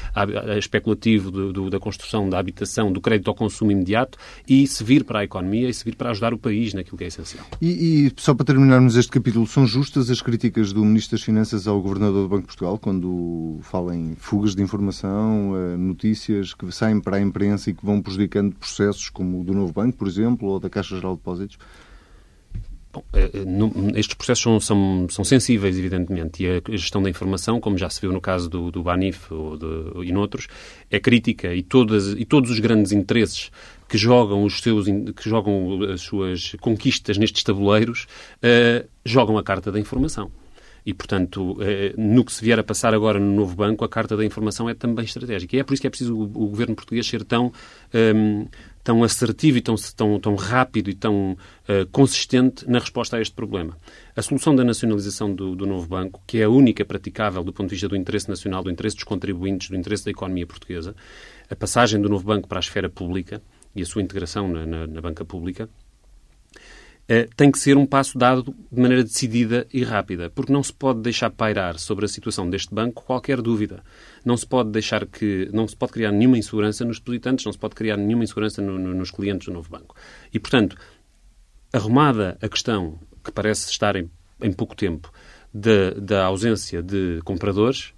especulativo, 0.58 1.30
do, 1.30 1.52
do, 1.52 1.70
da 1.70 1.78
construção 1.78 2.28
da 2.28 2.38
habitação, 2.38 2.92
do 2.92 3.00
crédito 3.00 3.28
ao 3.28 3.34
consumo 3.34 3.70
imediato 3.70 4.18
e 4.48 4.66
se 4.66 4.82
vir 4.82 5.04
para 5.04 5.20
a 5.20 5.24
economia 5.24 5.68
e 5.68 5.74
se 5.74 5.84
vir 5.84 5.94
para 5.94 6.10
ajudar 6.10 6.34
o 6.34 6.38
país 6.38 6.74
naquilo 6.74 6.98
que 6.98 7.04
é 7.04 7.06
essencial. 7.06 7.46
E, 7.60 8.06
e 8.06 8.12
só 8.16 8.34
para 8.34 8.46
terminarmos 8.46 8.96
este 8.96 9.10
capítulo, 9.10 9.46
são 9.46 9.66
justas 9.66 10.10
as 10.10 10.20
críticas 10.20 10.72
do 10.72 10.84
Ministro 10.84 11.16
das 11.16 11.24
Finanças 11.24 11.66
ao 11.66 11.80
Governador 11.80 12.22
do 12.22 12.28
Banco 12.28 12.42
de 12.42 12.46
Portugal 12.48 12.78
quando 12.78 13.08
fala 13.62 13.94
em 13.94 14.14
fugas 14.14 14.54
de 14.54 14.62
informação, 14.62 15.54
eh, 15.56 15.76
notícias 15.76 16.54
que 16.54 16.70
saem 16.72 17.00
para 17.00 17.16
a 17.16 17.20
imprensa 17.20 17.70
e 17.70 17.74
que 17.74 17.84
vão 17.84 18.00
prejudicando 18.00 18.54
processos 18.54 19.08
como 19.08 19.40
o 19.40 19.44
do 19.44 19.52
Novo 19.52 19.72
Banco, 19.72 19.96
por 19.96 20.08
exemplo, 20.08 20.48
ou 20.48 20.60
da 20.60 20.70
Caixa 20.70 20.96
Geral 20.96 21.12
de 21.12 21.18
Depósitos? 21.18 21.58
Bom, 22.90 23.04
eh, 23.12 23.30
eh, 23.34 23.98
estes 23.98 24.14
processos 24.14 24.42
são, 24.42 24.60
são, 24.60 25.06
são, 25.10 25.24
sensíveis, 25.24 25.78
evidentemente, 25.78 26.42
e 26.42 26.48
a 26.48 26.76
gestão 26.76 27.02
da 27.02 27.10
informação, 27.10 27.60
como 27.60 27.76
já 27.76 27.90
se 27.90 28.00
viu 28.00 28.12
no 28.12 28.20
caso 28.20 28.48
do, 28.48 28.70
do 28.70 28.82
Banif 28.82 29.32
ou 29.32 29.58
de, 29.58 30.08
e 30.08 30.12
noutros, 30.12 30.48
é 30.90 30.98
crítica 30.98 31.54
e, 31.54 31.62
todas, 31.62 32.08
e 32.12 32.24
todos 32.24 32.50
os 32.50 32.58
grandes 32.60 32.92
interesses 32.92 33.50
que 33.88 33.98
jogam 33.98 34.42
os 34.42 34.60
seus 34.60 34.86
que 34.86 35.28
jogam 35.28 35.82
as 35.92 36.02
suas 36.02 36.54
conquistas 36.60 37.16
nestes 37.16 37.42
tabuleiros 37.42 38.06
uh, 38.42 38.86
jogam 39.04 39.38
a 39.38 39.42
carta 39.42 39.72
da 39.72 39.80
informação. 39.80 40.30
E, 40.88 40.94
portanto, 40.94 41.58
no 41.98 42.24
que 42.24 42.32
se 42.32 42.42
vier 42.42 42.58
a 42.58 42.62
passar 42.62 42.94
agora 42.94 43.20
no 43.20 43.30
novo 43.36 43.54
banco, 43.54 43.84
a 43.84 43.88
carta 43.90 44.16
da 44.16 44.24
informação 44.24 44.70
é 44.70 44.72
também 44.72 45.04
estratégica. 45.04 45.54
E 45.54 45.58
é 45.58 45.62
por 45.62 45.74
isso 45.74 45.82
que 45.82 45.86
é 45.86 45.90
preciso 45.90 46.18
o, 46.18 46.26
governo 46.26 46.74
português 46.74 47.06
ser 47.06 47.24
tão 47.24 47.52
um, 47.92 48.46
tão 48.82 49.04
assertivo 49.04 49.58
e 49.58 49.60
tão, 49.60 49.74
tão, 49.94 50.18
tão 50.18 50.34
rápido 50.34 50.88
e 50.88 50.94
tão 50.94 51.32
uh, 51.32 51.86
consistente 51.92 52.66
na 52.66 52.78
resposta 52.78 53.18
a 53.18 53.20
este 53.20 53.34
problema. 53.34 53.76
A 54.16 54.22
solução 54.22 54.56
da 54.56 54.64
nacionalização 54.64 55.30
do, 55.30 55.54
do, 55.54 55.66
novo 55.66 55.86
banco, 55.86 56.22
que 56.26 56.38
é 56.38 56.44
a 56.44 56.48
única 56.48 56.86
praticável 56.86 57.44
do 57.44 57.52
ponto 57.52 57.68
de 57.68 57.74
vista 57.74 57.86
do 57.86 57.94
interesse 57.94 58.30
nacional, 58.30 58.62
do 58.62 58.70
interesse 58.70 58.96
dos 58.96 59.04
contribuintes, 59.04 59.68
do 59.68 59.76
interesse 59.76 60.06
da 60.06 60.10
economia 60.10 60.46
portuguesa, 60.46 60.96
a 61.50 61.54
passagem 61.54 62.00
do 62.00 62.08
novo 62.08 62.24
banco 62.24 62.48
para 62.48 62.60
a 62.60 62.60
esfera 62.60 62.88
pública 62.88 63.42
e 63.76 63.82
a 63.82 63.84
sua 63.84 64.00
integração 64.00 64.48
na, 64.48 64.64
na, 64.64 64.86
na 64.86 65.02
banca 65.02 65.22
pública, 65.22 65.68
tem 67.36 67.50
que 67.50 67.58
ser 67.58 67.76
um 67.76 67.86
passo 67.86 68.18
dado 68.18 68.54
de 68.70 68.80
maneira 68.80 69.02
decidida 69.02 69.66
e 69.72 69.82
rápida, 69.82 70.28
porque 70.28 70.52
não 70.52 70.62
se 70.62 70.72
pode 70.72 71.00
deixar 71.00 71.30
pairar 71.30 71.78
sobre 71.78 72.04
a 72.04 72.08
situação 72.08 72.48
deste 72.48 72.74
banco 72.74 73.02
qualquer 73.02 73.40
dúvida 73.40 73.82
não 74.24 74.36
se 74.36 74.46
pode 74.46 74.70
deixar 74.70 75.06
que, 75.06 75.48
não 75.52 75.66
se 75.66 75.74
pode 75.74 75.92
criar 75.92 76.12
nenhuma 76.12 76.38
insegurança 76.38 76.84
nos 76.84 76.98
depositantes, 76.98 77.44
não 77.44 77.52
se 77.52 77.58
pode 77.58 77.74
criar 77.74 77.96
nenhuma 77.96 78.24
insegurança 78.24 78.60
no, 78.60 78.78
no, 78.78 78.94
nos 78.94 79.10
clientes 79.10 79.46
do 79.46 79.54
novo 79.54 79.70
banco. 79.70 79.96
E, 80.32 80.38
portanto, 80.38 80.76
arrumada 81.72 82.36
a 82.40 82.48
questão, 82.48 82.98
que 83.24 83.32
parece 83.32 83.70
estar 83.70 83.96
em, 83.96 84.10
em 84.42 84.52
pouco 84.52 84.76
tempo, 84.76 85.10
da 85.52 86.24
ausência 86.26 86.82
de 86.82 87.20
compradores, 87.24 87.94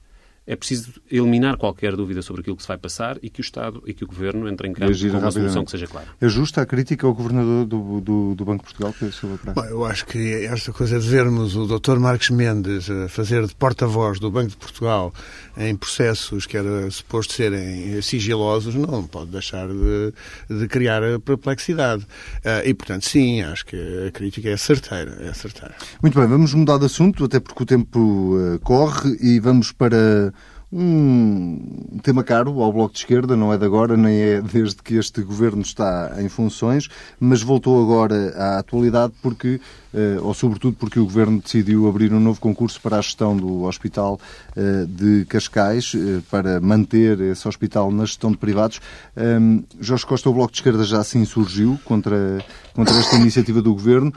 é 0.47 0.57
preciso 0.57 0.95
eliminar 1.11 1.57
qualquer 1.57 1.95
dúvida 1.95 2.23
sobre 2.23 2.41
aquilo 2.41 2.57
que 2.57 2.63
se 2.63 2.69
vai 2.69 2.79
passar 2.79 3.19
e 3.23 3.31
que 3.31 3.41
o 3.41 3.43
Estado 3.43 3.83
e 3.87 3.95
que 3.95 4.03
o 4.03 4.07
Governo 4.07 4.49
entrem 4.49 4.73
em 4.73 4.75
campo 4.75 4.93
com 4.93 5.19
uma 5.19 5.31
solução 5.31 5.65
que 5.65 5.71
seja 5.71 5.87
clara. 5.87 6.09
É 6.21 6.29
justa 6.29 6.63
a 6.63 6.67
crítica 6.67 7.07
ao 7.07 7.15
Governador 7.15 7.67
do, 7.67 8.01
do, 8.01 8.35
do 8.35 8.45
Banco 8.45 8.65
de 8.65 8.75
Portugal, 8.75 8.95
Pedro 8.99 9.15
Silva 9.15 9.39
Bom, 9.55 9.65
Eu 9.65 9.85
acho 9.85 10.07
que 10.07 10.45
esta 10.45 10.73
coisa 10.73 10.99
de 10.99 11.09
vermos 11.09 11.55
o 11.55 11.67
Dr. 11.67 11.99
Marcos 11.99 12.31
Mendes 12.31 12.91
a 12.91 13.09
fazer 13.09 13.47
de 13.47 13.55
porta-voz 13.55 14.19
do 14.19 14.31
Banco 14.31 14.51
de 14.51 14.57
Portugal 14.57 15.13
em 15.57 15.77
processos 15.77 16.47
que 16.47 16.57
era 16.57 16.91
suposto 16.91 17.35
serem 17.35 18.01
sigilosos 18.03 18.75
não 18.75 19.05
pode 19.05 19.31
deixar 19.31 19.69
de, 19.69 20.13
de 20.49 20.67
criar 20.69 21.03
perplexidade. 21.21 22.03
Uh, 22.39 22.67
e, 22.67 22.75
portanto, 22.75 23.07
sim, 23.07 23.43
acho 23.43 23.67
que 23.67 23.77
a 24.09 24.11
crítica 24.11 24.49
é 24.49 24.57
certeira, 24.57 25.17
é 25.21 25.33
certeira. 25.33 25.75
Muito 26.03 26.19
bem, 26.19 26.29
vamos 26.29 26.55
mudar 26.55 26.79
de 26.79 26.87
assunto, 26.87 27.25
até 27.25 27.39
porque 27.39 27.63
o 27.63 27.67
tempo 27.67 27.99
uh, 28.37 28.59
corre 28.61 29.17
e 29.21 29.39
vamos 29.39 29.73
para 29.73 30.33
um 30.73 31.99
tema 32.03 32.23
caro 32.23 32.63
ao 32.63 32.73
Bloco 32.73 32.93
de 32.93 33.01
Esquerda, 33.01 33.37
não 33.37 33.53
é 33.53 33.59
de 33.59 33.65
agora, 33.65 33.97
nem 33.97 34.21
é 34.21 34.41
desde 34.41 34.77
que 34.77 34.95
este 34.95 35.21
governo 35.23 35.63
está 35.63 36.17
em 36.19 36.29
funções, 36.29 36.89
mas 37.19 37.43
voltou 37.43 37.83
agora 37.83 38.33
à 38.37 38.59
atualidade 38.59 39.13
porque, 39.21 39.61
eh, 39.93 40.19
ou 40.21 40.33
sobretudo 40.33 40.77
porque 40.79 41.01
o 41.01 41.05
governo 41.05 41.41
decidiu 41.41 41.89
abrir 41.89 42.13
um 42.13 42.21
novo 42.21 42.41
concurso 42.41 42.81
para 42.81 42.99
a 42.99 43.01
gestão 43.01 43.37
do 43.37 43.65
Hospital 43.65 44.21
eh, 44.57 44.87
de 44.89 45.25
Cascais, 45.25 45.93
eh, 45.95 46.21
para 46.31 46.61
manter 46.61 47.21
esse 47.21 47.49
hospital 47.49 47.91
na 47.91 48.05
gestão 48.05 48.31
de 48.31 48.37
privados. 48.37 48.81
Ehm, 49.17 49.65
Jorge 49.81 50.07
Costa, 50.07 50.31
o 50.31 50.35
Bloco 50.35 50.53
de 50.53 50.59
Esquerda 50.59 50.85
já 50.85 51.03
se 51.03 51.19
insurgiu 51.19 51.81
contra, 51.85 52.39
contra 52.75 52.97
esta 52.97 53.17
iniciativa 53.17 53.61
do 53.61 53.73
governo. 53.75 54.13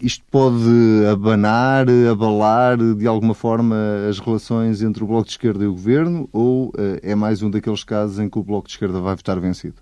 Isto 0.00 0.24
pode 0.30 1.06
abanar, 1.10 1.86
abalar 2.10 2.76
de 2.76 3.06
alguma 3.06 3.34
forma 3.34 3.76
as 4.08 4.18
relações 4.18 4.82
entre 4.82 5.02
o 5.02 5.06
Bloco 5.06 5.24
de 5.24 5.32
Esquerda 5.32 5.64
e 5.64 5.66
o 5.66 5.72
Governo 5.72 6.28
ou 6.32 6.72
eh, 6.78 7.00
é 7.10 7.14
mais 7.14 7.42
um 7.42 7.50
daqueles 7.50 7.82
casos 7.82 8.18
em 8.18 8.28
que 8.28 8.38
o 8.38 8.42
Bloco 8.42 8.68
de 8.68 8.74
Esquerda 8.74 9.00
vai 9.00 9.16
votar 9.16 9.40
vencido? 9.40 9.76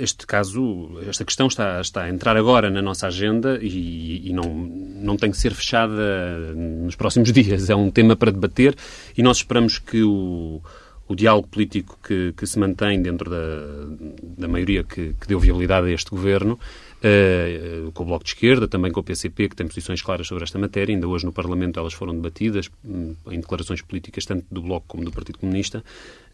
Este 0.00 0.26
caso, 0.26 0.98
esta 1.06 1.24
questão 1.24 1.48
está, 1.48 1.80
está 1.80 2.04
a 2.04 2.08
entrar 2.08 2.36
agora 2.36 2.70
na 2.70 2.80
nossa 2.80 3.06
agenda 3.06 3.58
e, 3.60 4.30
e, 4.30 4.32
não, 4.32 4.54
não 4.54 5.16
tem 5.16 5.30
que 5.30 5.36
ser 5.36 5.52
fechada 5.52 6.54
nos 6.54 6.94
próximos 6.94 7.30
dias. 7.32 7.68
É 7.68 7.76
um 7.76 7.90
tema 7.90 8.16
para 8.16 8.30
debater 8.30 8.74
e 9.16 9.22
nós 9.22 9.38
esperamos 9.38 9.78
que 9.78 10.02
o, 10.02 10.62
o 11.06 11.14
diálogo 11.14 11.48
político 11.48 11.98
que, 12.02 12.32
que 12.34 12.46
se 12.46 12.58
mantém 12.58 13.02
dentro 13.02 13.28
da, 13.28 14.16
da 14.38 14.48
maioria 14.48 14.82
que, 14.82 15.14
que 15.20 15.28
deu 15.28 15.38
viabilidade 15.38 15.88
a 15.88 15.92
este 15.92 16.10
governo 16.10 16.58
Uh, 17.06 17.92
com 17.92 18.02
o 18.02 18.06
Bloco 18.06 18.24
de 18.24 18.30
Esquerda, 18.30 18.66
também 18.66 18.90
com 18.90 18.98
o 18.98 19.02
PCP, 19.02 19.50
que 19.50 19.54
tem 19.54 19.68
posições 19.68 20.02
claras 20.02 20.26
sobre 20.26 20.42
esta 20.42 20.58
matéria. 20.58 20.92
Ainda 20.94 21.06
hoje 21.06 21.24
no 21.24 21.32
Parlamento 21.32 21.78
elas 21.78 21.92
foram 21.92 22.14
debatidas 22.14 22.68
um, 22.84 23.14
em 23.30 23.38
declarações 23.38 23.80
políticas, 23.80 24.24
tanto 24.24 24.44
do 24.50 24.60
Bloco 24.62 24.86
como 24.88 25.04
do 25.04 25.12
Partido 25.12 25.38
Comunista. 25.38 25.84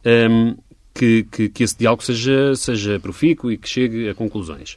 Um, 0.07 0.57
que, 0.95 1.25
que, 1.25 1.49
que, 1.49 1.65
esse 1.65 1.77
diálogo 1.77 2.03
seja, 2.03 2.55
seja 2.55 3.01
profícuo 3.01 3.51
e 3.51 3.59
que 3.59 3.69
chegue 3.69 4.09
a 4.09 4.15
conclusões. 4.15 4.77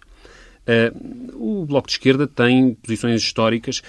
Uh, 0.68 1.62
o 1.62 1.66
Bloco 1.66 1.88
de 1.88 1.94
Esquerda 1.94 2.28
tem 2.28 2.74
posições 2.74 3.22
históricas 3.22 3.82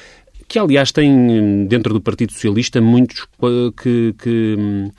que, 0.47 0.59
aliás, 0.59 0.93
tem 0.93 1.67
dentro 1.67 1.93
do 1.93 2.01
Partido 2.01 2.33
Socialista 2.33 2.81
muitos 2.81 3.27
que, 3.83 4.15
que 4.19 4.55
hum, 4.57 4.91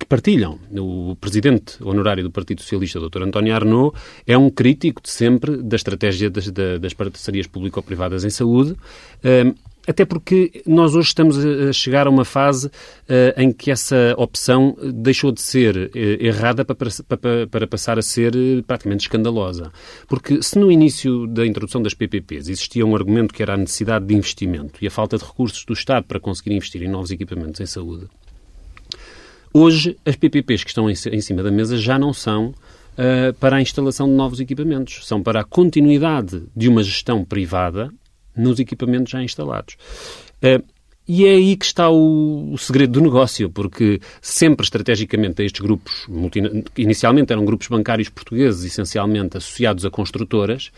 que 0.00 0.06
partilham. 0.06 0.58
O 0.72 1.14
presidente 1.20 1.76
honorário 1.80 2.24
do 2.24 2.30
Partido 2.30 2.62
Socialista, 2.62 2.98
Dr. 2.98 3.22
António 3.22 3.54
Arnaud, 3.54 3.94
é 4.26 4.36
um 4.36 4.50
crítico 4.50 5.02
de 5.02 5.10
sempre 5.10 5.58
da 5.58 5.76
estratégia 5.76 6.30
das, 6.30 6.50
das 6.50 6.94
parcerias 6.94 7.46
público-privadas 7.46 8.24
em 8.24 8.30
saúde, 8.30 8.74
hum, 9.22 9.54
até 9.86 10.04
porque 10.04 10.62
nós 10.66 10.94
hoje 10.94 11.08
estamos 11.08 11.36
a 11.38 11.72
chegar 11.72 12.06
a 12.06 12.10
uma 12.10 12.24
fase 12.24 12.68
uh, 12.68 12.70
em 13.36 13.50
que 13.50 13.70
essa 13.70 14.14
opção 14.16 14.76
deixou 14.94 15.32
de 15.32 15.40
ser 15.40 15.76
uh, 15.76 15.90
errada 15.94 16.64
para, 16.64 16.90
para, 17.08 17.46
para, 17.46 17.66
passar 17.66 17.98
a 17.98 18.02
ser 18.02 18.36
uh, 18.36 18.62
praticamente 18.62 19.06
escandalosa. 19.06 19.72
Porque 20.06 20.42
se 20.42 20.58
no 20.58 20.70
início 20.70 21.26
da 21.26 21.46
introdução 21.46 21.82
das 21.82 21.94
PPPs 21.94 22.48
existia 22.48 22.84
um 22.84 22.94
argumento 22.94 23.32
que 23.32 23.42
era 23.42 23.54
a 23.54 23.56
necessidade 23.56 24.04
de 24.04 24.14
investimento 24.14 24.78
e 24.82 24.86
a 24.86 24.90
falta 24.90 25.16
de 25.16 25.24
recursos 25.24 25.64
do 25.64 25.72
Estado 25.72 26.04
para 26.04 26.20
conseguir 26.20 26.54
investir 26.54 26.82
em 26.82 26.88
novos 26.88 27.10
equipamentos 27.10 27.60
em 27.60 27.66
saúde, 27.66 28.06
Hoje, 29.52 29.96
as 30.04 30.14
PPPs 30.14 30.62
que 30.62 30.70
estão 30.70 30.88
em, 30.88 30.94
cima 30.94 31.42
da 31.42 31.50
mesa 31.50 31.76
já 31.76 31.98
não 31.98 32.12
são 32.12 32.48
uh, 32.48 33.34
para 33.40 33.56
a 33.56 33.60
instalação 33.60 34.06
de 34.06 34.14
novos 34.14 34.38
equipamentos, 34.38 35.06
são 35.06 35.22
para 35.22 35.40
a 35.40 35.44
continuidade 35.44 36.44
de 36.54 36.68
uma 36.68 36.82
gestão 36.82 37.24
privada 37.24 37.90
nos 38.36 38.60
equipamentos 38.60 39.10
já 39.10 39.22
instalados. 39.22 39.76
Uh, 40.42 40.64
e 41.08 41.26
é 41.26 41.30
aí 41.30 41.56
que 41.56 41.64
está 41.64 41.90
o, 41.90 42.52
o, 42.52 42.58
segredo 42.58 42.92
do 42.92 43.00
negócio, 43.00 43.50
porque 43.50 44.00
sempre 44.22 44.62
estrategicamente 44.62 45.42
estes 45.42 45.60
grupos, 45.60 46.06
inicialmente 46.78 47.32
eram 47.32 47.44
grupos 47.44 47.66
bancários 47.66 48.08
portugueses, 48.08 48.64
essencialmente 48.64 49.36
associados 49.36 49.84
a 49.84 49.90
construtoras, 49.90 50.70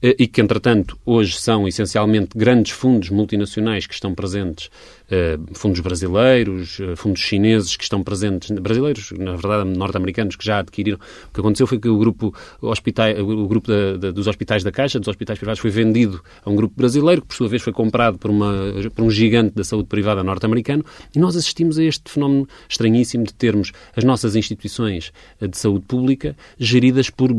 e 0.00 0.28
que, 0.28 0.40
entretanto, 0.40 0.96
hoje 1.04 1.36
são 1.38 1.66
essencialmente 1.66 2.30
grandes 2.36 2.72
fundos 2.72 3.10
multinacionais 3.10 3.86
que 3.86 3.94
estão 3.94 4.14
presentes, 4.14 4.70
eh, 5.10 5.36
fundos 5.54 5.80
brasileiros, 5.80 6.78
eh, 6.80 6.94
fundos 6.94 7.20
chineses 7.20 7.76
que 7.76 7.82
estão 7.82 8.02
presentes, 8.02 8.50
brasileiros, 8.50 9.10
na 9.18 9.32
verdade, 9.34 9.68
norte-americanos, 9.70 10.36
que 10.36 10.44
já 10.44 10.60
adquiriram. 10.60 10.98
O 11.30 11.34
que 11.34 11.40
aconteceu 11.40 11.66
foi 11.66 11.80
que 11.80 11.88
o 11.88 11.98
grupo, 11.98 12.32
hospital, 12.60 13.10
o 13.20 13.48
grupo 13.48 13.68
da, 13.68 13.96
da, 13.96 14.10
dos 14.12 14.28
hospitais 14.28 14.62
da 14.62 14.70
Caixa, 14.70 15.00
dos 15.00 15.08
hospitais 15.08 15.36
privados, 15.38 15.60
foi 15.60 15.70
vendido 15.70 16.22
a 16.44 16.50
um 16.50 16.54
grupo 16.54 16.74
brasileiro, 16.76 17.22
que, 17.22 17.28
por 17.28 17.34
sua 17.34 17.48
vez, 17.48 17.60
foi 17.60 17.72
comprado 17.72 18.18
por, 18.18 18.30
uma, 18.30 18.52
por 18.94 19.04
um 19.04 19.10
gigante 19.10 19.54
da 19.56 19.64
saúde 19.64 19.88
privada 19.88 20.22
norte-americano, 20.22 20.84
e 21.14 21.18
nós 21.18 21.34
assistimos 21.34 21.76
a 21.76 21.82
este 21.82 22.08
fenómeno 22.08 22.48
estranhíssimo 22.68 23.24
de 23.24 23.34
termos 23.34 23.72
as 23.96 24.04
nossas 24.04 24.36
instituições 24.36 25.12
de 25.40 25.58
saúde 25.58 25.84
pública 25.86 26.36
geridas 26.56 27.10
por 27.10 27.34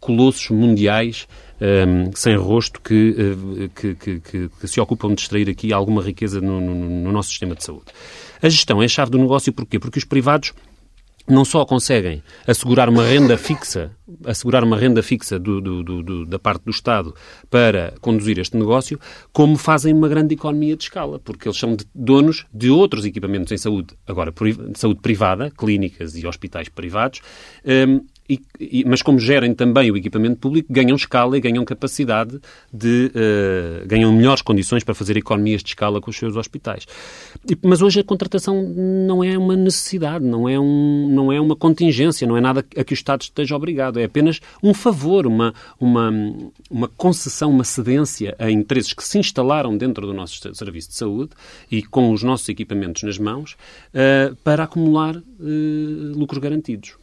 colossos 0.00 0.48
mundiais 0.48 1.26
um, 1.60 2.10
sem 2.14 2.36
rosto 2.36 2.80
que, 2.80 3.14
eh, 3.18 3.68
que, 3.74 3.94
que, 3.94 4.48
que, 4.48 4.68
se 4.68 4.80
ocupam 4.80 5.14
de 5.14 5.20
extrair 5.20 5.48
aqui 5.48 5.72
alguma 5.72 6.02
riqueza 6.02 6.40
no, 6.40 6.60
no, 6.60 6.74
no 6.74 7.12
nosso 7.12 7.28
sistema 7.28 7.54
de 7.54 7.64
saúde. 7.64 7.86
A 8.42 8.48
gestão 8.48 8.82
é 8.82 8.86
a 8.86 8.88
chave 8.88 9.10
do 9.10 9.18
negócio 9.18 9.52
porquê? 9.52 9.78
Porque 9.78 9.98
os 9.98 10.04
privados 10.04 10.52
não 11.28 11.44
só 11.44 11.64
conseguem 11.64 12.22
assegurar 12.46 12.88
uma 12.88 13.04
renda 13.04 13.38
fixa, 13.38 13.92
assegurar 14.24 14.64
uma 14.64 14.76
renda 14.76 15.02
fixa 15.02 15.38
do, 15.38 15.60
do, 15.60 16.02
do, 16.02 16.26
da 16.26 16.38
parte 16.38 16.64
do 16.64 16.70
Estado 16.70 17.14
para 17.48 17.94
conduzir 18.00 18.38
este 18.38 18.56
negócio, 18.56 18.98
como 19.32 19.56
fazem 19.56 19.94
uma 19.94 20.08
grande 20.08 20.34
economia 20.34 20.76
de 20.76 20.84
escala, 20.84 21.18
porque 21.18 21.46
eles 21.46 21.58
são 21.58 21.76
donos 21.94 22.46
de 22.52 22.70
outros 22.70 23.04
equipamentos 23.04 23.52
em 23.52 23.56
saúde, 23.56 23.94
agora 24.06 24.32
de 24.32 24.78
saúde 24.78 25.00
privada, 25.00 25.50
clínicas 25.50 26.16
e 26.16 26.26
hospitais 26.26 26.68
privados, 26.68 27.20
e, 28.30 28.40
e, 28.60 28.84
mas 28.84 29.02
como 29.02 29.18
gerem 29.18 29.52
também 29.52 29.90
o 29.90 29.96
equipamento 29.96 30.36
público, 30.36 30.72
ganham 30.72 30.94
escala 30.94 31.36
e 31.36 31.40
ganham 31.40 31.64
capacidade 31.64 32.38
de. 32.72 33.10
Uh, 33.10 33.86
ganham 33.88 34.12
melhores 34.12 34.40
condições 34.40 34.84
para 34.84 34.94
fazer 34.94 35.16
economias 35.16 35.64
de 35.64 35.70
escala 35.70 36.00
com 36.00 36.10
os 36.10 36.16
seus 36.16 36.36
hospitais. 36.36 36.86
E, 37.50 37.58
mas 37.60 37.82
hoje 37.82 37.98
a 37.98 38.04
contratação 38.04 38.62
não 38.62 39.24
é 39.24 39.36
uma 39.36 39.56
necessidade, 39.56 40.24
não 40.24 40.48
é, 40.48 40.60
um, 40.60 41.08
não 41.10 41.32
é 41.32 41.40
uma 41.40 41.56
contingência, 41.56 42.24
não 42.24 42.36
é 42.36 42.40
nada 42.40 42.64
a 42.76 42.84
que 42.84 42.92
o 42.92 42.94
Estado 42.94 43.22
esteja 43.22 43.56
obrigado, 43.56 43.98
é 43.98 44.04
apenas 44.04 44.40
um 44.62 44.72
favor, 44.72 45.26
uma, 45.26 45.52
uma, 45.80 46.12
uma 46.70 46.86
concessão, 46.86 47.50
uma 47.50 47.64
cedência 47.64 48.36
a 48.38 48.48
interesses 48.48 48.92
que 48.92 49.02
se 49.02 49.18
instalaram 49.18 49.76
dentro 49.76 50.06
do 50.06 50.14
nosso 50.14 50.54
serviço 50.54 50.90
de 50.90 50.94
saúde 50.94 51.30
e 51.68 51.82
com 51.82 52.12
os 52.12 52.22
nossos 52.22 52.48
equipamentos 52.48 53.02
nas 53.02 53.18
mãos 53.18 53.56
uh, 53.92 54.36
para 54.44 54.62
acumular 54.64 55.16
uh, 55.16 55.22
lucros 56.14 56.38
garantidos. 56.38 56.99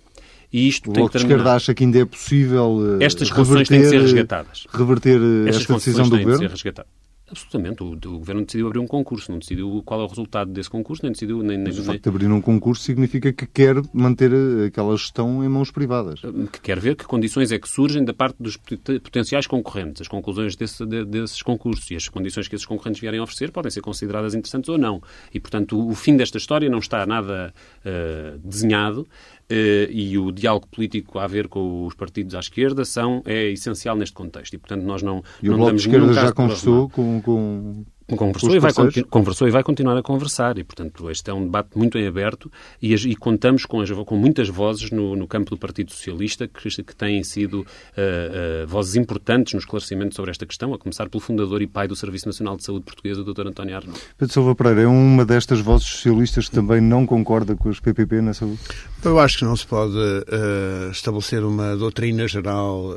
E 0.52 0.68
isto 0.68 0.90
o 0.90 1.10
de 1.10 1.18
Esquerda 1.18 1.54
acha 1.54 1.74
que 1.74 1.84
ainda 1.84 2.00
é 2.00 2.06
possível 2.06 2.78
uh, 2.78 3.04
Estas 3.04 3.30
concessões 3.30 3.68
têm 3.68 3.82
de 3.82 3.90
ser 3.90 4.02
resgatadas. 4.02 4.66
Reverter 4.72 5.20
uh, 5.20 5.48
esta 5.48 5.74
decisão 5.74 6.08
do 6.08 6.18
Governo? 6.18 6.38
Ser 6.38 6.50
resgatadas. 6.50 6.92
Absolutamente. 7.30 7.84
O, 7.84 7.92
o, 7.92 8.20
Governo 8.20 8.46
decidiu 8.46 8.68
abrir 8.68 8.80
um 8.80 8.88
concurso, 8.88 9.32
não 9.32 9.40
decidiu 9.40 9.82
qual 9.86 10.00
é 10.00 10.04
o 10.04 10.08
resultado 10.08 10.52
desse 10.52 10.70
concurso, 10.70 11.04
nem 11.04 11.12
decidiu... 11.12 11.44
Nem, 11.44 11.62
Mas 11.62 11.78
o 11.78 11.84
facto 11.84 12.02
de 12.02 12.10
abrir 12.10 12.28
um 12.28 12.42
concurso 12.42 12.84
significa 12.84 13.34
que 13.34 13.46
quer 13.46 13.76
manter 13.94 14.32
aquela 14.66 14.96
gestão 14.96 15.44
em 15.44 15.50
mãos 15.50 15.70
privadas. 15.70 16.22
Que 16.54 16.62
quer 16.62 16.80
ver 16.80 16.96
que 16.96 17.04
condições 17.04 17.52
é 17.52 17.60
que 17.60 17.68
surgem 17.68 18.06
da 18.06 18.14
parte 18.14 18.38
dos 18.40 18.56
potenciais 18.56 19.46
concorrentes, 19.46 20.02
as 20.02 20.08
conclusões 20.08 20.56
desse, 20.56 20.86
de, 20.86 21.04
desses 21.04 21.42
concursos 21.42 21.90
e 21.92 21.96
as 21.96 22.08
condições 22.08 22.48
que 22.48 22.56
esses 22.56 22.66
concorrentes 22.66 23.02
vierem 23.02 23.20
a 23.20 23.24
oferecer 23.24 23.52
podem 23.52 23.72
ser 23.72 23.82
consideradas 23.82 24.34
interessantes 24.34 24.70
ou 24.70 24.78
não. 24.78 25.02
E, 25.34 25.40
portanto, 25.40 25.78
o, 25.78 25.90
o 25.90 25.96
fim 25.96 26.16
desta 26.16 26.38
história 26.38 26.70
não 26.70 26.80
está 26.80 27.06
nada 27.06 27.54
uh, 27.86 28.40
desenhado 28.40 29.06
e 29.50 30.18
o 30.18 30.32
diálogo 30.32 30.68
político 30.68 31.20
a 31.20 31.28
ver 31.28 31.48
com 31.48 31.86
os 31.86 31.94
partidos 31.94 32.36
à 32.36 32.40
esquerda 32.40 32.84
são, 32.84 33.22
é 33.26 33.50
essencial 33.52 33.96
neste 33.96 34.14
contexto. 34.14 34.54
E, 34.54 34.58
portanto, 34.58 34.84
nós 34.84 35.02
não, 35.02 35.24
e 35.42 35.48
não 35.48 35.56
o 35.56 35.58
Bloco 35.58 35.76
de 35.76 35.82
Esquerda 35.82 36.14
já 36.14 36.32
conversou 36.32 36.90
com, 36.90 37.22
com, 37.22 37.86
Conversou 38.16 38.56
e, 38.56 38.60
vai, 38.60 38.72
conversou 39.10 39.48
e 39.50 39.52
vai 39.52 39.64
continuar 39.64 39.98
a 39.98 40.02
conversar. 40.02 40.58
E, 40.58 40.64
portanto, 40.64 41.10
este 41.12 41.30
é 41.30 41.34
um 41.34 41.44
debate 41.44 41.78
muito 41.78 41.98
em 41.98 42.08
aberto 42.08 42.50
e, 42.82 42.94
e 42.94 43.16
contamos 43.18 43.66
com, 43.66 43.82
as, 43.82 43.92
com, 43.92 44.16
muitas 44.16 44.48
vozes 44.48 44.92
no, 44.92 45.14
no, 45.14 45.28
campo 45.28 45.50
do 45.50 45.58
Partido 45.58 45.92
Socialista 45.92 46.48
que, 46.48 46.70
que 46.84 46.96
têm 46.96 47.22
sido 47.26 47.60
uh, 47.60 48.64
uh, 48.64 48.68
vozes 48.68 48.96
importantes 48.96 49.54
no 49.54 49.60
esclarecimento 49.60 50.16
sobre 50.16 50.32
esta 50.32 50.46
questão, 50.46 50.74
a 50.74 50.78
começar 50.78 51.10
pelo 51.10 51.20
fundador 51.20 51.62
e 51.62 51.68
pai 51.68 51.86
do 51.86 51.98
Serviço 51.98 52.28
Nacional 52.28 52.56
de 52.56 52.64
Saúde 52.64 52.86
Português, 52.86 53.18
o 53.18 53.26
Dr. 53.26 53.48
António 53.48 53.76
Arnold. 53.76 54.00
Pedro 54.18 54.34
Silva 54.34 54.56
Pereira, 54.56 54.84
é 54.84 54.88
uma 54.88 55.26
destas 55.26 55.60
vozes 55.60 55.88
socialistas 55.88 56.48
que 56.48 56.56
também 56.56 56.80
não 56.80 57.06
concorda 57.06 57.58
com 57.58 57.68
os 57.68 57.82
PPP 57.82 58.22
na 58.22 58.34
saúde? 58.34 58.60
Eu 59.04 59.20
acho 59.20 59.40
que 59.40 59.44
não 59.44 59.56
se 59.58 59.68
pode 59.68 59.98
uh, 59.98 60.92
estabelecer 60.92 61.44
uma 61.44 61.76
doutrina 61.76 62.26
geral 62.26 62.96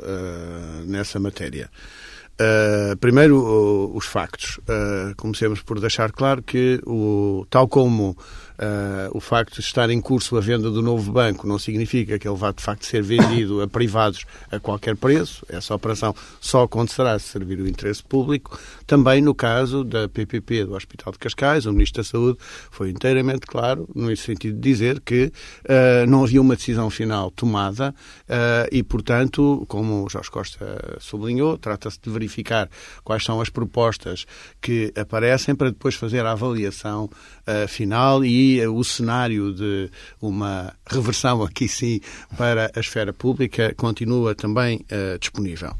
nessa 0.85 1.19
matéria. 1.19 1.69
Uh, 2.39 2.97
primeiro, 2.97 3.91
os 3.93 4.05
factos. 4.05 4.59
Uh, 4.59 5.15
comecemos 5.15 5.61
por 5.61 5.79
deixar 5.79 6.11
claro 6.11 6.41
que, 6.41 6.81
o, 6.85 7.45
tal 7.49 7.67
como 7.67 8.17
Uh, 8.61 9.09
o 9.17 9.19
facto 9.19 9.55
de 9.55 9.61
estar 9.61 9.89
em 9.89 9.99
curso 9.99 10.37
a 10.37 10.39
venda 10.39 10.69
do 10.69 10.83
novo 10.83 11.11
banco 11.11 11.47
não 11.47 11.57
significa 11.57 12.19
que 12.19 12.27
ele 12.27 12.37
vá 12.37 12.51
de 12.51 12.61
facto 12.61 12.85
ser 12.85 13.01
vendido 13.01 13.59
a 13.59 13.67
privados 13.67 14.23
a 14.51 14.59
qualquer 14.59 14.95
preço. 14.95 15.43
Essa 15.49 15.73
operação 15.73 16.13
só 16.39 16.61
acontecerá 16.61 17.17
se 17.17 17.29
servir 17.29 17.59
o 17.59 17.67
interesse 17.67 18.03
público. 18.03 18.59
Também 18.85 19.19
no 19.19 19.33
caso 19.33 19.83
da 19.83 20.07
PPP 20.07 20.65
do 20.65 20.75
Hospital 20.75 21.11
de 21.11 21.17
Cascais, 21.17 21.65
o 21.65 21.73
Ministro 21.73 22.03
da 22.03 22.07
Saúde 22.07 22.37
foi 22.69 22.91
inteiramente 22.91 23.47
claro 23.47 23.89
no 23.95 24.15
sentido 24.15 24.53
de 24.53 24.61
dizer 24.61 24.99
que 24.99 25.31
uh, 25.65 26.07
não 26.07 26.23
havia 26.23 26.39
uma 26.39 26.55
decisão 26.55 26.91
final 26.91 27.31
tomada 27.31 27.95
uh, 28.29 28.67
e, 28.71 28.83
portanto, 28.83 29.65
como 29.67 30.05
o 30.05 30.09
Jorge 30.09 30.29
Costa 30.29 30.97
sublinhou, 30.99 31.57
trata-se 31.57 31.99
de 31.99 32.11
verificar 32.11 32.69
quais 33.03 33.23
são 33.23 33.41
as 33.41 33.49
propostas 33.49 34.27
que 34.61 34.93
aparecem 34.95 35.55
para 35.55 35.71
depois 35.71 35.95
fazer 35.95 36.23
a 36.27 36.33
avaliação 36.33 37.09
final 37.67 38.23
e 38.23 38.50
o 38.67 38.83
cenário 38.83 39.53
de 39.53 39.89
uma 40.21 40.73
reversão, 40.85 41.43
aqui 41.43 41.67
sim, 41.67 42.01
para 42.37 42.71
a 42.75 42.79
esfera 42.79 43.13
pública 43.13 43.73
continua 43.75 44.35
também 44.35 44.85
uh, 44.91 45.17
disponível. 45.19 45.75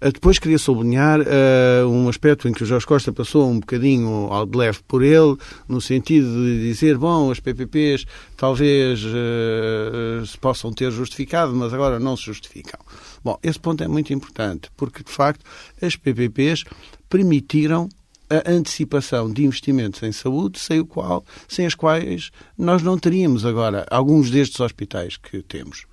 Uh, 0.00 0.12
depois 0.12 0.38
queria 0.38 0.58
sublinhar 0.58 1.20
uh, 1.20 1.88
um 1.88 2.08
aspecto 2.08 2.48
em 2.48 2.52
que 2.52 2.62
o 2.62 2.66
Jorge 2.66 2.86
Costa 2.86 3.12
passou 3.12 3.48
um 3.50 3.58
bocadinho 3.60 4.08
ao 4.30 4.46
de 4.46 4.56
leve 4.56 4.78
por 4.86 5.02
ele, 5.02 5.36
no 5.68 5.80
sentido 5.80 6.26
de 6.26 6.62
dizer, 6.62 6.98
bom, 6.98 7.30
as 7.30 7.40
PPPs 7.40 8.04
talvez 8.36 9.02
uh, 9.04 10.24
se 10.26 10.36
possam 10.38 10.72
ter 10.72 10.90
justificado, 10.90 11.54
mas 11.54 11.72
agora 11.72 11.98
não 11.98 12.16
se 12.16 12.24
justificam. 12.24 12.80
Bom, 13.24 13.38
esse 13.42 13.58
ponto 13.58 13.82
é 13.82 13.88
muito 13.88 14.12
importante, 14.12 14.70
porque, 14.76 15.02
de 15.02 15.10
facto, 15.10 15.44
as 15.80 15.96
PPPs 15.96 16.64
permitiram 17.08 17.88
a 18.28 18.50
antecipação 18.50 19.32
de 19.32 19.44
investimentos 19.44 20.02
em 20.02 20.12
saúde, 20.12 20.58
sem, 20.58 20.80
o 20.80 20.86
qual, 20.86 21.24
sem 21.48 21.66
as 21.66 21.74
quais 21.74 22.30
nós 22.56 22.82
não 22.82 22.98
teríamos 22.98 23.44
agora 23.44 23.86
alguns 23.90 24.30
destes 24.30 24.60
hospitais 24.60 25.16
que 25.16 25.42
temos. 25.42 25.86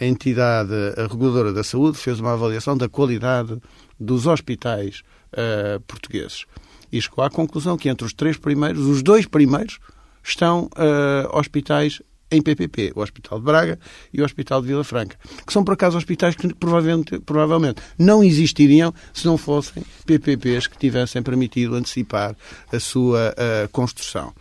A 0.00 0.04
entidade 0.04 0.72
reguladora 0.96 1.52
da 1.52 1.62
saúde 1.62 1.98
fez 1.98 2.20
uma 2.20 2.32
avaliação 2.32 2.76
da 2.76 2.88
qualidade 2.88 3.58
dos 3.98 4.26
hospitais 4.26 5.02
uh, 5.32 5.80
portugueses 5.80 6.46
e 6.92 7.00
chegou 7.00 7.24
à 7.24 7.30
conclusão 7.30 7.76
que 7.76 7.88
entre 7.88 8.06
os 8.06 8.12
três 8.12 8.36
primeiros, 8.36 8.84
os 8.86 9.02
dois 9.02 9.26
primeiros 9.26 9.78
estão 10.22 10.64
uh, 10.64 11.36
hospitais 11.36 12.02
em 12.30 12.40
PPP, 12.40 12.92
o 12.94 13.00
Hospital 13.00 13.38
de 13.38 13.44
Braga 13.44 13.78
e 14.12 14.20
o 14.20 14.24
Hospital 14.24 14.60
de 14.60 14.68
Vila 14.68 14.84
Franca, 14.84 15.16
que 15.46 15.52
são 15.52 15.64
por 15.64 15.74
acaso 15.74 15.96
hospitais 15.96 16.36
que 16.36 16.52
provavelmente, 16.54 17.18
provavelmente 17.20 17.82
não 17.98 18.22
existiriam 18.22 18.94
se 19.12 19.26
não 19.26 19.36
fossem 19.36 19.82
PPPs 20.06 20.66
que 20.66 20.78
tivessem 20.78 21.22
permitido 21.22 21.74
antecipar 21.74 22.36
a 22.72 22.80
sua 22.80 23.34
uh, 23.34 23.68
construção. 23.70 24.32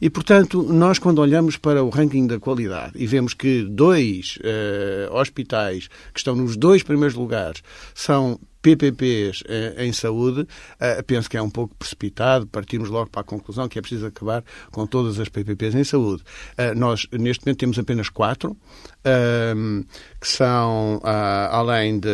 E, 0.00 0.08
portanto, 0.08 0.62
nós 0.62 0.98
quando 0.98 1.18
olhamos 1.18 1.56
para 1.56 1.82
o 1.82 1.90
ranking 1.90 2.26
da 2.26 2.38
qualidade 2.38 2.92
e 2.94 3.06
vemos 3.06 3.34
que 3.34 3.62
dois 3.62 4.38
uh, 4.38 5.14
hospitais 5.14 5.88
que 6.12 6.20
estão 6.20 6.34
nos 6.34 6.56
dois 6.56 6.82
primeiros 6.82 7.16
lugares 7.16 7.62
são 7.94 8.38
PPPs 8.64 9.44
eh, 9.46 9.84
em 9.84 9.92
saúde, 9.92 10.48
eh, 10.80 11.02
penso 11.02 11.28
que 11.28 11.36
é 11.36 11.42
um 11.42 11.50
pouco 11.50 11.74
precipitado 11.74 12.46
partirmos 12.46 12.88
logo 12.88 13.10
para 13.10 13.20
a 13.20 13.24
conclusão 13.24 13.68
que 13.68 13.78
é 13.78 13.82
preciso 13.82 14.06
acabar 14.06 14.42
com 14.72 14.86
todas 14.86 15.20
as 15.20 15.28
PPPs 15.28 15.74
em 15.74 15.84
saúde. 15.84 16.22
Eh, 16.56 16.74
nós, 16.74 17.06
neste 17.12 17.44
momento, 17.44 17.58
temos 17.58 17.78
apenas 17.78 18.08
quatro, 18.08 18.56
ehm, 19.04 19.82
que 20.18 20.26
são, 20.26 20.98
ah, 21.04 21.50
além 21.52 22.00
de 22.00 22.08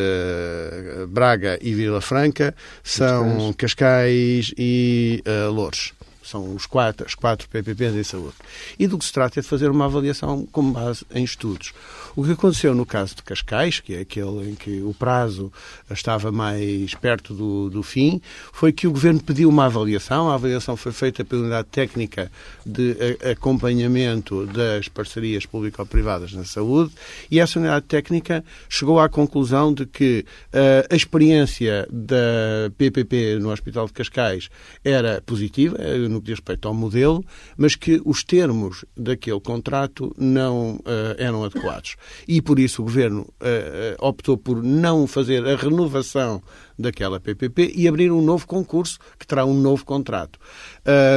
Braga 1.10 1.56
e 1.62 1.72
Vila 1.72 2.00
Franca, 2.00 2.52
são 2.82 3.52
Cascais 3.52 4.52
e 4.58 5.22
Louros. 5.52 5.92
São 6.30 6.54
os 6.54 6.64
quatro, 6.64 7.04
as 7.04 7.14
quatro 7.14 7.48
PPPs 7.48 7.94
em 7.96 8.04
saúde. 8.04 8.36
E 8.78 8.86
do 8.86 8.96
que 8.96 9.04
se 9.04 9.12
trata 9.12 9.40
é 9.40 9.42
de 9.42 9.48
fazer 9.48 9.68
uma 9.70 9.86
avaliação 9.86 10.46
com 10.52 10.70
base 10.70 11.04
em 11.12 11.24
estudos. 11.24 11.72
O 12.14 12.24
que 12.24 12.32
aconteceu 12.32 12.74
no 12.74 12.86
caso 12.86 13.16
de 13.16 13.22
Cascais, 13.22 13.80
que 13.80 13.94
é 13.94 14.00
aquele 14.00 14.50
em 14.50 14.54
que 14.54 14.80
o 14.80 14.94
prazo 14.94 15.52
estava 15.90 16.30
mais 16.30 16.94
perto 16.94 17.34
do, 17.34 17.70
do 17.70 17.82
fim, 17.82 18.20
foi 18.52 18.72
que 18.72 18.86
o 18.86 18.92
Governo 18.92 19.20
pediu 19.20 19.48
uma 19.48 19.66
avaliação. 19.66 20.30
A 20.30 20.34
avaliação 20.34 20.76
foi 20.76 20.92
feita 20.92 21.24
pela 21.24 21.42
Unidade 21.42 21.68
Técnica 21.70 22.30
de 22.64 22.96
Acompanhamento 23.32 24.46
das 24.46 24.88
Parcerias 24.88 25.46
Público-Privadas 25.46 26.32
na 26.32 26.44
Saúde 26.44 26.92
e 27.30 27.40
essa 27.40 27.58
Unidade 27.58 27.86
Técnica 27.86 28.44
chegou 28.68 29.00
à 29.00 29.08
conclusão 29.08 29.72
de 29.72 29.86
que 29.86 30.24
uh, 30.52 30.92
a 30.92 30.96
experiência 30.96 31.88
da 31.90 32.70
PPP 32.76 33.38
no 33.40 33.50
Hospital 33.50 33.86
de 33.86 33.92
Cascais 33.92 34.48
era 34.84 35.20
positiva, 35.22 35.76
no 36.08 36.19
no 36.20 36.22
que 36.22 36.26
diz 36.26 36.38
respeito 36.38 36.68
ao 36.68 36.74
modelo, 36.74 37.24
mas 37.56 37.74
que 37.74 38.00
os 38.04 38.22
termos 38.22 38.84
daquele 38.96 39.40
contrato 39.40 40.14
não 40.18 40.76
uh, 40.76 41.16
eram 41.18 41.42
adequados. 41.42 41.96
E 42.28 42.40
por 42.42 42.58
isso 42.58 42.82
o 42.82 42.84
Governo 42.84 43.22
uh, 43.22 44.06
optou 44.06 44.36
por 44.36 44.62
não 44.62 45.06
fazer 45.06 45.46
a 45.46 45.56
renovação 45.56 46.42
daquela 46.78 47.20
PPP 47.20 47.72
e 47.74 47.86
abrir 47.86 48.10
um 48.10 48.22
novo 48.22 48.46
concurso 48.46 48.98
que 49.18 49.26
terá 49.26 49.44
um 49.44 49.54
novo 49.54 49.84
contrato. 49.84 50.38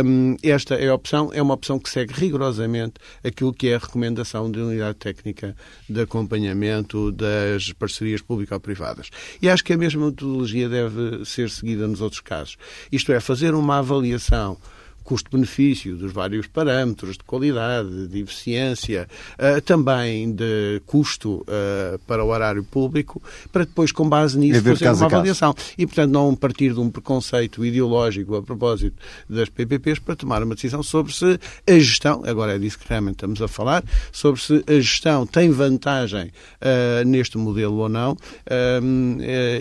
Um, 0.06 0.36
esta 0.44 0.76
é 0.76 0.90
a 0.90 0.96
opção, 0.96 1.32
é 1.34 1.42
uma 1.42 1.54
opção 1.54 1.80
que 1.80 1.90
segue 1.90 2.14
rigorosamente 2.14 2.96
aquilo 3.24 3.54
que 3.54 3.70
é 3.70 3.76
a 3.76 3.80
recomendação 3.80 4.52
da 4.52 4.60
Unidade 4.60 4.98
Técnica 4.98 5.56
de 5.90 6.02
Acompanhamento 6.02 7.12
das 7.12 7.72
Parcerias 7.74 8.22
Público-Privadas. 8.22 9.10
E 9.42 9.50
acho 9.50 9.64
que 9.64 9.74
a 9.74 9.78
mesma 9.78 10.08
metodologia 10.08 10.68
deve 10.68 11.24
ser 11.26 11.50
seguida 11.50 11.88
nos 11.88 12.02
outros 12.02 12.22
casos. 12.22 12.58
Isto 12.92 13.14
é, 13.14 13.20
fazer 13.20 13.54
uma 13.54 13.80
avaliação 13.80 14.58
custo-benefício 15.04 15.96
dos 15.96 16.12
vários 16.12 16.48
parâmetros 16.48 17.18
de 17.18 17.24
qualidade, 17.24 18.08
de 18.08 18.22
eficiência, 18.22 19.08
uh, 19.34 19.62
também 19.62 20.32
de 20.34 20.82
custo 20.86 21.42
uh, 21.42 22.00
para 22.08 22.24
o 22.24 22.28
horário 22.30 22.64
público, 22.64 23.22
para 23.52 23.66
depois, 23.66 23.92
com 23.92 24.08
base 24.08 24.38
nisso, 24.38 24.60
é 24.60 24.76
fazer 24.76 24.90
uma 24.90 25.06
avaliação. 25.06 25.54
E, 25.78 25.86
portanto, 25.86 26.12
não 26.12 26.36
partir 26.36 26.74
de 26.74 26.80
um 26.80 26.90
preconceito 26.90 27.64
ideológico 27.66 28.36
a 28.36 28.44
propósito 28.44 28.96
das 29.30 29.50
PPPs 29.50 30.00
para 30.00 30.16
tomar 30.16 30.44
uma 30.44 30.56
decisão 30.56 30.82
sobre 30.82 31.14
se 31.14 31.40
a 31.68 31.74
gestão, 31.74 32.24
agora 32.26 32.56
é 32.56 32.60
disso 32.60 32.80
que 32.80 32.86
realmente 32.88 33.16
estamos 33.16 33.42
a 33.42 33.48
falar, 33.48 33.84
sobre 34.12 34.42
se 34.42 34.64
a 34.68 34.74
gestão 34.74 35.26
tem 35.26 35.50
vantagem 35.52 36.28
uh, 36.28 37.06
neste 37.06 37.38
modelo 37.38 37.76
ou 37.76 37.90
não 37.90 38.18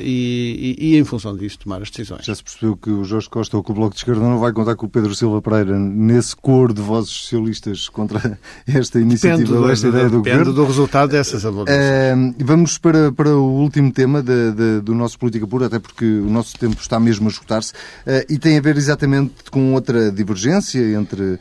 e, 0.00 0.76
e, 0.78 0.92
e, 0.92 0.98
em 0.98 1.04
função 1.04 1.36
disso, 1.36 1.58
tomar 1.58 1.82
as 1.82 1.90
decisões. 1.90 2.24
Já 2.24 2.34
se 2.34 2.42
percebeu 2.42 2.76
que 2.76 2.90
o 2.90 3.04
Jorge 3.04 3.28
Costa 3.28 3.56
ou 3.56 3.62
que 3.62 3.70
o 3.70 3.74
Bloco 3.74 3.94
de 3.94 4.00
Esquerda 4.00 4.20
não 4.20 4.38
vai 4.38 4.52
contar 4.52 4.76
com 4.76 4.86
o 4.86 4.88
Pedro 4.88 5.14
Silva 5.14 5.31
Pereira 5.40 5.78
nesse 5.78 6.34
coro 6.36 6.74
de 6.74 6.82
vozes 6.82 7.10
socialistas 7.10 7.88
contra 7.88 8.38
esta 8.66 9.00
iniciativa 9.00 9.58
ou 9.58 9.70
esta 9.70 9.88
ideia 9.88 10.08
do 10.08 10.18
depende 10.18 10.38
governo. 10.38 10.52
do 10.52 10.64
resultado 10.64 11.10
dessas 11.10 11.46
avaliações. 11.46 12.34
Uh, 12.34 12.44
vamos 12.44 12.78
para, 12.78 13.12
para 13.12 13.34
o 13.34 13.60
último 13.60 13.92
tema 13.92 14.22
de, 14.22 14.52
de, 14.52 14.80
do 14.80 14.94
nosso 14.94 15.18
Política 15.18 15.46
Pura, 15.46 15.66
até 15.66 15.78
porque 15.78 16.04
o 16.04 16.28
nosso 16.28 16.58
tempo 16.58 16.80
está 16.80 16.98
mesmo 16.98 17.28
a 17.28 17.30
esgotar-se, 17.30 17.72
uh, 17.72 18.24
e 18.28 18.38
tem 18.38 18.58
a 18.58 18.60
ver 18.60 18.76
exatamente 18.76 19.50
com 19.50 19.72
outra 19.74 20.10
divergência 20.10 20.80
entre 20.94 21.22
uh, 21.22 21.38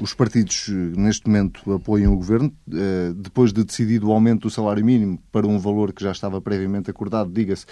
os 0.00 0.12
partidos 0.12 0.64
que 0.64 0.72
neste 0.72 1.26
momento 1.26 1.72
apoiam 1.72 2.12
o 2.12 2.16
governo, 2.16 2.52
depois 3.16 3.52
de 3.52 3.64
decidido 3.64 4.08
o 4.08 4.12
aumento 4.12 4.42
do 4.42 4.50
salário 4.50 4.84
mínimo 4.84 5.18
para 5.30 5.46
um 5.46 5.58
valor 5.58 5.92
que 5.92 6.02
já 6.02 6.10
estava 6.10 6.40
previamente 6.40 6.90
acordado, 6.90 7.30
diga-se, 7.30 7.66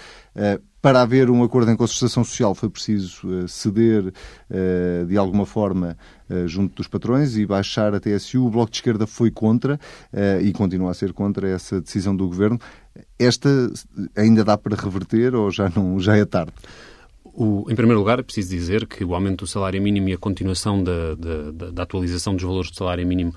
para 0.81 1.01
haver 1.01 1.29
um 1.29 1.43
acordo 1.43 1.71
em 1.71 1.75
concertação 1.75 2.23
social 2.23 2.55
foi 2.55 2.69
preciso 2.69 3.27
uh, 3.27 3.47
ceder 3.47 4.07
uh, 4.07 5.05
de 5.05 5.17
alguma 5.17 5.45
forma 5.45 5.97
uh, 6.29 6.47
junto 6.47 6.75
dos 6.75 6.87
patrões 6.87 7.35
e 7.35 7.45
baixar 7.45 7.93
a 7.93 7.99
TSU. 7.99 8.45
O 8.45 8.49
Bloco 8.49 8.71
de 8.71 8.77
Esquerda 8.77 9.05
foi 9.05 9.29
contra 9.31 9.79
e 10.41 10.51
continua 10.53 10.91
a 10.91 10.93
ser 10.93 11.13
contra 11.13 11.47
essa 11.49 11.81
decisão 11.81 12.15
do 12.15 12.27
Governo. 12.27 12.59
Esta 13.17 13.49
ainda 14.15 14.43
dá 14.43 14.57
para 14.57 14.75
reverter 14.75 15.35
ou 15.35 15.51
já, 15.51 15.71
não, 15.75 15.99
já 15.99 16.15
é 16.15 16.25
tarde? 16.25 16.53
O, 17.23 17.65
em 17.69 17.75
primeiro 17.75 17.99
lugar, 17.99 18.19
é 18.19 18.23
preciso 18.23 18.49
dizer 18.49 18.87
que 18.87 19.03
o 19.03 19.13
aumento 19.13 19.45
do 19.45 19.47
salário 19.47 19.81
mínimo 19.81 20.09
e 20.09 20.13
a 20.13 20.17
continuação 20.17 20.83
da, 20.83 21.15
da, 21.15 21.71
da 21.71 21.83
atualização 21.83 22.33
dos 22.33 22.43
valores 22.43 22.71
do 22.71 22.77
salário 22.77 23.05
mínimo 23.05 23.33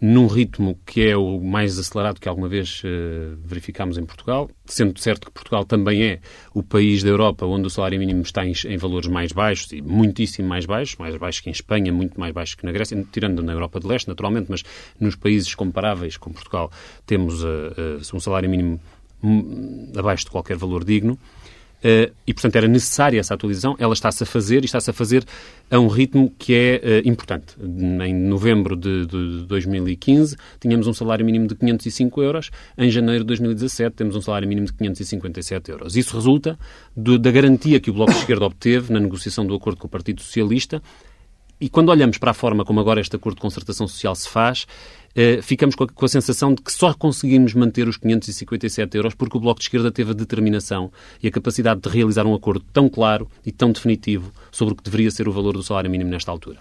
num 0.00 0.26
ritmo 0.26 0.78
que 0.86 1.08
é 1.08 1.16
o 1.16 1.38
mais 1.40 1.78
acelerado 1.78 2.18
que 2.18 2.28
alguma 2.28 2.48
vez 2.48 2.82
uh, 2.84 3.36
verificámos 3.44 3.98
em 3.98 4.04
Portugal, 4.04 4.50
sendo 4.64 4.98
certo 4.98 5.26
que 5.26 5.32
Portugal 5.32 5.64
também 5.64 6.02
é 6.02 6.20
o 6.54 6.62
país 6.62 7.02
da 7.02 7.10
Europa 7.10 7.44
onde 7.44 7.66
o 7.66 7.70
salário 7.70 7.98
mínimo 7.98 8.22
está 8.22 8.46
em, 8.46 8.54
em, 8.66 8.76
valores 8.78 9.08
mais 9.08 9.30
baixos 9.30 9.70
e 9.72 9.82
muitíssimo 9.82 10.48
mais 10.48 10.64
baixos, 10.64 10.96
mais 10.96 11.14
baixos 11.16 11.42
que 11.42 11.50
em 11.50 11.52
Espanha, 11.52 11.92
muito 11.92 12.18
mais 12.18 12.32
baixos 12.32 12.54
que 12.54 12.64
na 12.64 12.72
Grécia, 12.72 13.06
tirando 13.12 13.42
na 13.42 13.52
Europa 13.52 13.78
de 13.78 13.86
Leste, 13.86 14.08
naturalmente, 14.08 14.46
mas 14.48 14.62
nos 14.98 15.16
países 15.16 15.54
comparáveis 15.54 16.16
com 16.16 16.32
Portugal 16.32 16.70
temos 17.04 17.44
uh, 17.44 17.46
uh, 17.46 18.16
um 18.16 18.20
salário 18.20 18.48
mínimo 18.48 18.80
hum, 19.22 19.92
abaixo 19.94 20.24
de 20.24 20.30
qualquer 20.30 20.56
valor 20.56 20.82
digno. 20.82 21.18
Uh, 21.80 22.12
e, 22.26 22.34
portanto, 22.34 22.56
era 22.56 22.68
necessária 22.68 23.18
essa 23.18 23.34
atualização. 23.34 23.74
Ela 23.78 23.94
está-se 23.94 24.22
a 24.22 24.26
fazer 24.26 24.62
e 24.62 24.66
está-se 24.66 24.90
a 24.90 24.92
fazer 24.92 25.24
a 25.70 25.78
um 25.78 25.88
ritmo 25.88 26.32
que 26.38 26.54
é 26.54 27.02
uh, 27.04 27.08
importante. 27.08 27.56
Em 27.58 28.14
novembro 28.14 28.76
de, 28.76 29.06
de, 29.06 29.46
2015 29.46 30.36
tínhamos 30.60 30.86
um 30.86 30.92
salário 30.92 31.24
mínimo 31.24 31.46
de 31.46 31.54
505 31.54 32.22
euros. 32.22 32.50
Em 32.76 32.90
janeiro 32.90 33.24
de 33.24 33.28
2017 33.28 33.96
temos 33.96 34.14
um 34.14 34.20
salário 34.20 34.46
mínimo 34.46 34.66
de 34.66 34.74
557 34.74 35.70
euros. 35.70 35.96
Isso 35.96 36.14
resulta 36.14 36.58
do, 36.94 37.18
da 37.18 37.30
garantia 37.30 37.80
que 37.80 37.90
o 37.90 37.94
Bloco 37.94 38.12
de 38.12 38.18
Esquerda 38.18 38.44
obteve 38.44 38.92
na 38.92 39.00
negociação 39.00 39.46
do 39.46 39.54
acordo 39.54 39.78
com 39.78 39.86
o 39.86 39.90
Partido 39.90 40.20
Socialista. 40.20 40.82
E 41.60 41.68
quando 41.68 41.90
olhamos 41.90 42.16
para 42.16 42.30
a 42.30 42.34
forma 42.34 42.64
como 42.64 42.80
agora 42.80 43.00
este 43.00 43.16
acordo 43.16 43.36
de 43.36 43.42
concertação 43.42 43.86
social 43.86 44.14
se 44.14 44.28
faz, 44.28 44.66
eh, 45.14 45.40
ficamos 45.42 45.74
com 45.74 45.84
a, 45.84 45.88
com 45.88 46.04
a, 46.04 46.08
sensação 46.08 46.54
de 46.54 46.62
que 46.62 46.72
só 46.72 46.94
conseguimos 46.94 47.54
manter 47.54 47.88
os 47.88 47.96
557 47.96 48.96
euros 48.96 49.14
porque 49.14 49.36
o 49.36 49.40
Bloco 49.40 49.60
de 49.60 49.64
Esquerda 49.64 49.90
teve 49.90 50.10
a 50.10 50.14
determinação 50.14 50.90
e 51.22 51.28
a 51.28 51.30
capacidade 51.30 51.80
de 51.80 51.88
realizar 51.88 52.26
um 52.26 52.34
acordo 52.34 52.64
tão 52.72 52.88
claro 52.88 53.28
e 53.44 53.50
tão 53.50 53.72
definitivo 53.72 54.32
sobre 54.50 54.74
o 54.74 54.76
que 54.76 54.84
deveria 54.84 55.10
ser 55.10 55.28
o 55.28 55.32
valor 55.32 55.54
do 55.54 55.62
salário 55.62 55.90
mínimo 55.90 56.10
nesta 56.10 56.30
altura. 56.30 56.60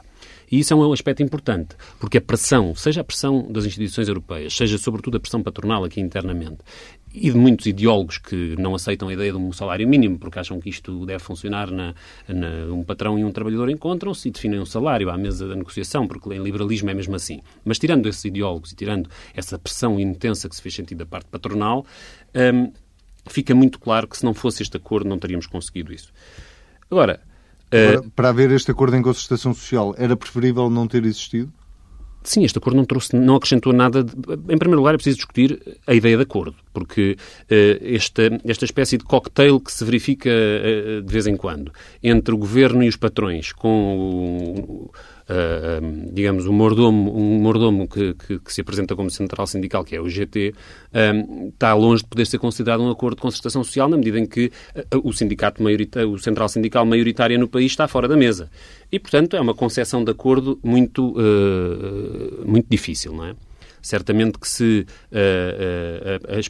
E 0.51 0.59
isso 0.59 0.73
é 0.73 0.75
um 0.75 0.91
aspecto 0.91 1.21
importante, 1.21 1.75
porque 1.99 2.17
a 2.17 2.21
pressão, 2.21 2.73
seja 2.73 3.01
a 3.01 3.03
pressão 3.03 3.45
das 3.51 3.65
instituições 3.65 4.07
europeias, 4.07 4.55
seja 4.55 4.77
sobretudo 4.79 5.17
a 5.17 5.19
pressão 5.19 5.43
patronal 5.43 5.83
aqui 5.83 6.01
internamente, 6.01 6.57
e 7.13 7.31
de 7.31 7.37
muitos 7.37 7.65
ideólogos 7.65 8.17
que 8.17 8.55
não 8.57 8.75
aceitam 8.75 9.07
a 9.07 9.13
ideia 9.13 9.31
de 9.31 9.37
um 9.37 9.51
salário 9.51 9.87
mínimo, 9.87 10.19
porque 10.19 10.39
acham 10.39 10.59
que 10.59 10.69
isto 10.69 11.05
deve 11.05 11.23
funcionar 11.23 11.71
na, 11.71 11.95
na 12.27 12.71
um 12.71 12.83
patrão 12.83 13.17
e 13.17 13.23
um 13.23 13.31
trabalhador 13.31 13.69
encontram-se 13.69 14.27
e 14.27 14.31
definem 14.31 14.59
um 14.59 14.65
salário 14.65 15.09
à 15.09 15.17
mesa 15.17 15.47
da 15.47 15.55
negociação, 15.55 16.07
porque 16.07 16.33
em 16.33 16.43
liberalismo 16.43 16.89
é 16.89 16.93
mesmo 16.93 17.15
assim. 17.15 17.41
Mas 17.65 17.79
tirando 17.79 18.07
esses 18.07 18.23
ideólogos 18.25 18.71
e 18.71 18.75
tirando 18.75 19.09
essa 19.33 19.57
pressão 19.57 19.99
intensa 19.99 20.47
que 20.47 20.55
se 20.55 20.61
fez 20.61 20.75
sentir 20.75 20.95
da 20.95 21.05
parte 21.05 21.27
patronal, 21.29 21.85
hum, 22.53 22.71
fica 23.27 23.55
muito 23.55 23.79
claro 23.79 24.07
que 24.07 24.17
se 24.17 24.23
não 24.23 24.33
fosse 24.33 24.61
este 24.61 24.77
acordo 24.77 25.09
não 25.09 25.17
teríamos 25.17 25.47
conseguido 25.47 25.91
isso. 25.91 26.11
Agora, 26.91 27.21
Agora, 27.71 28.03
para 28.15 28.29
haver 28.29 28.51
este 28.51 28.71
acordo 28.71 28.95
em 28.95 29.01
concertação 29.01 29.53
social, 29.53 29.93
era 29.97 30.17
preferível 30.17 30.69
não 30.69 30.87
ter 30.87 31.05
existido? 31.05 31.53
Sim, 32.21 32.43
este 32.43 32.57
acordo 32.57 32.75
não 32.75 32.85
trouxe, 32.85 33.15
não 33.15 33.35
acrescentou 33.35 33.71
nada. 33.71 34.03
De... 34.03 34.13
Em 34.49 34.57
primeiro 34.57 34.77
lugar, 34.77 34.93
é 34.93 34.97
preciso 34.97 35.17
discutir 35.17 35.61
a 35.87 35.93
ideia 35.93 36.17
de 36.17 36.23
acordo, 36.23 36.55
porque 36.73 37.15
uh, 37.15 37.95
esta, 37.95 38.23
esta 38.45 38.65
espécie 38.65 38.97
de 38.97 39.05
cocktail 39.05 39.59
que 39.59 39.71
se 39.71 39.83
verifica 39.85 40.29
uh, 40.29 41.01
de 41.01 41.11
vez 41.11 41.27
em 41.27 41.37
quando 41.37 41.71
entre 42.03 42.33
o 42.33 42.37
governo 42.37 42.83
e 42.83 42.89
os 42.89 42.97
patrões, 42.97 43.53
com 43.53 44.55
o, 44.67 44.91
uh, 45.29 46.11
digamos, 46.11 46.45
um 46.45 46.53
mordomo, 46.53 47.15
um 47.15 47.39
mordomo 47.39 47.87
que, 47.87 48.13
que, 48.15 48.39
que, 48.39 48.53
se 48.53 48.61
apresenta 48.61 48.95
como 48.95 49.09
central 49.09 49.45
sindical, 49.47 49.83
que 49.83 49.95
é 49.95 50.01
o 50.01 50.09
GT, 50.09 50.53
uh, 50.53 51.47
está 51.49 51.73
longe 51.73 52.03
de 52.03 52.09
poder 52.09 52.25
ser 52.25 52.39
considerado 52.39 52.81
um 52.81 52.89
acordo 52.89 53.15
de 53.15 53.21
concertação 53.21 53.63
social, 53.63 53.87
na 53.87 53.97
medida 53.97 54.19
em 54.19 54.25
que 54.25 54.51
uh, 54.93 55.07
o 55.07 55.13
sindicato 55.13 55.61
maioritário, 55.61 56.11
o 56.11 56.19
central 56.19 56.49
sindical 56.49 56.85
maioritário 56.85 57.37
no 57.39 57.47
país 57.47 57.71
está 57.71 57.87
fora 57.87 58.07
da 58.07 58.17
mesa. 58.17 58.49
E, 58.91 58.99
portanto, 58.99 59.35
é 59.35 59.41
uma 59.41 59.53
concessão 59.53 60.03
de 60.03 60.11
acordo 60.11 60.59
muito, 60.63 61.15
muito 62.43 62.65
difícil, 62.67 63.13
não 63.13 63.25
é? 63.25 63.35
Certamente 63.81 64.39
que 64.39 64.47
se 64.47 64.85
uh, 65.11 65.15
uh, 65.15 66.39
as, 66.39 66.49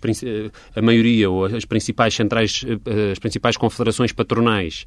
a 0.76 0.82
maioria 0.82 1.30
ou 1.30 1.46
as 1.46 1.66
principais 1.66 2.14
centrais, 2.14 2.66
as 3.12 3.20
principais 3.20 3.58
confederações 3.58 4.12
patronais 4.12 4.86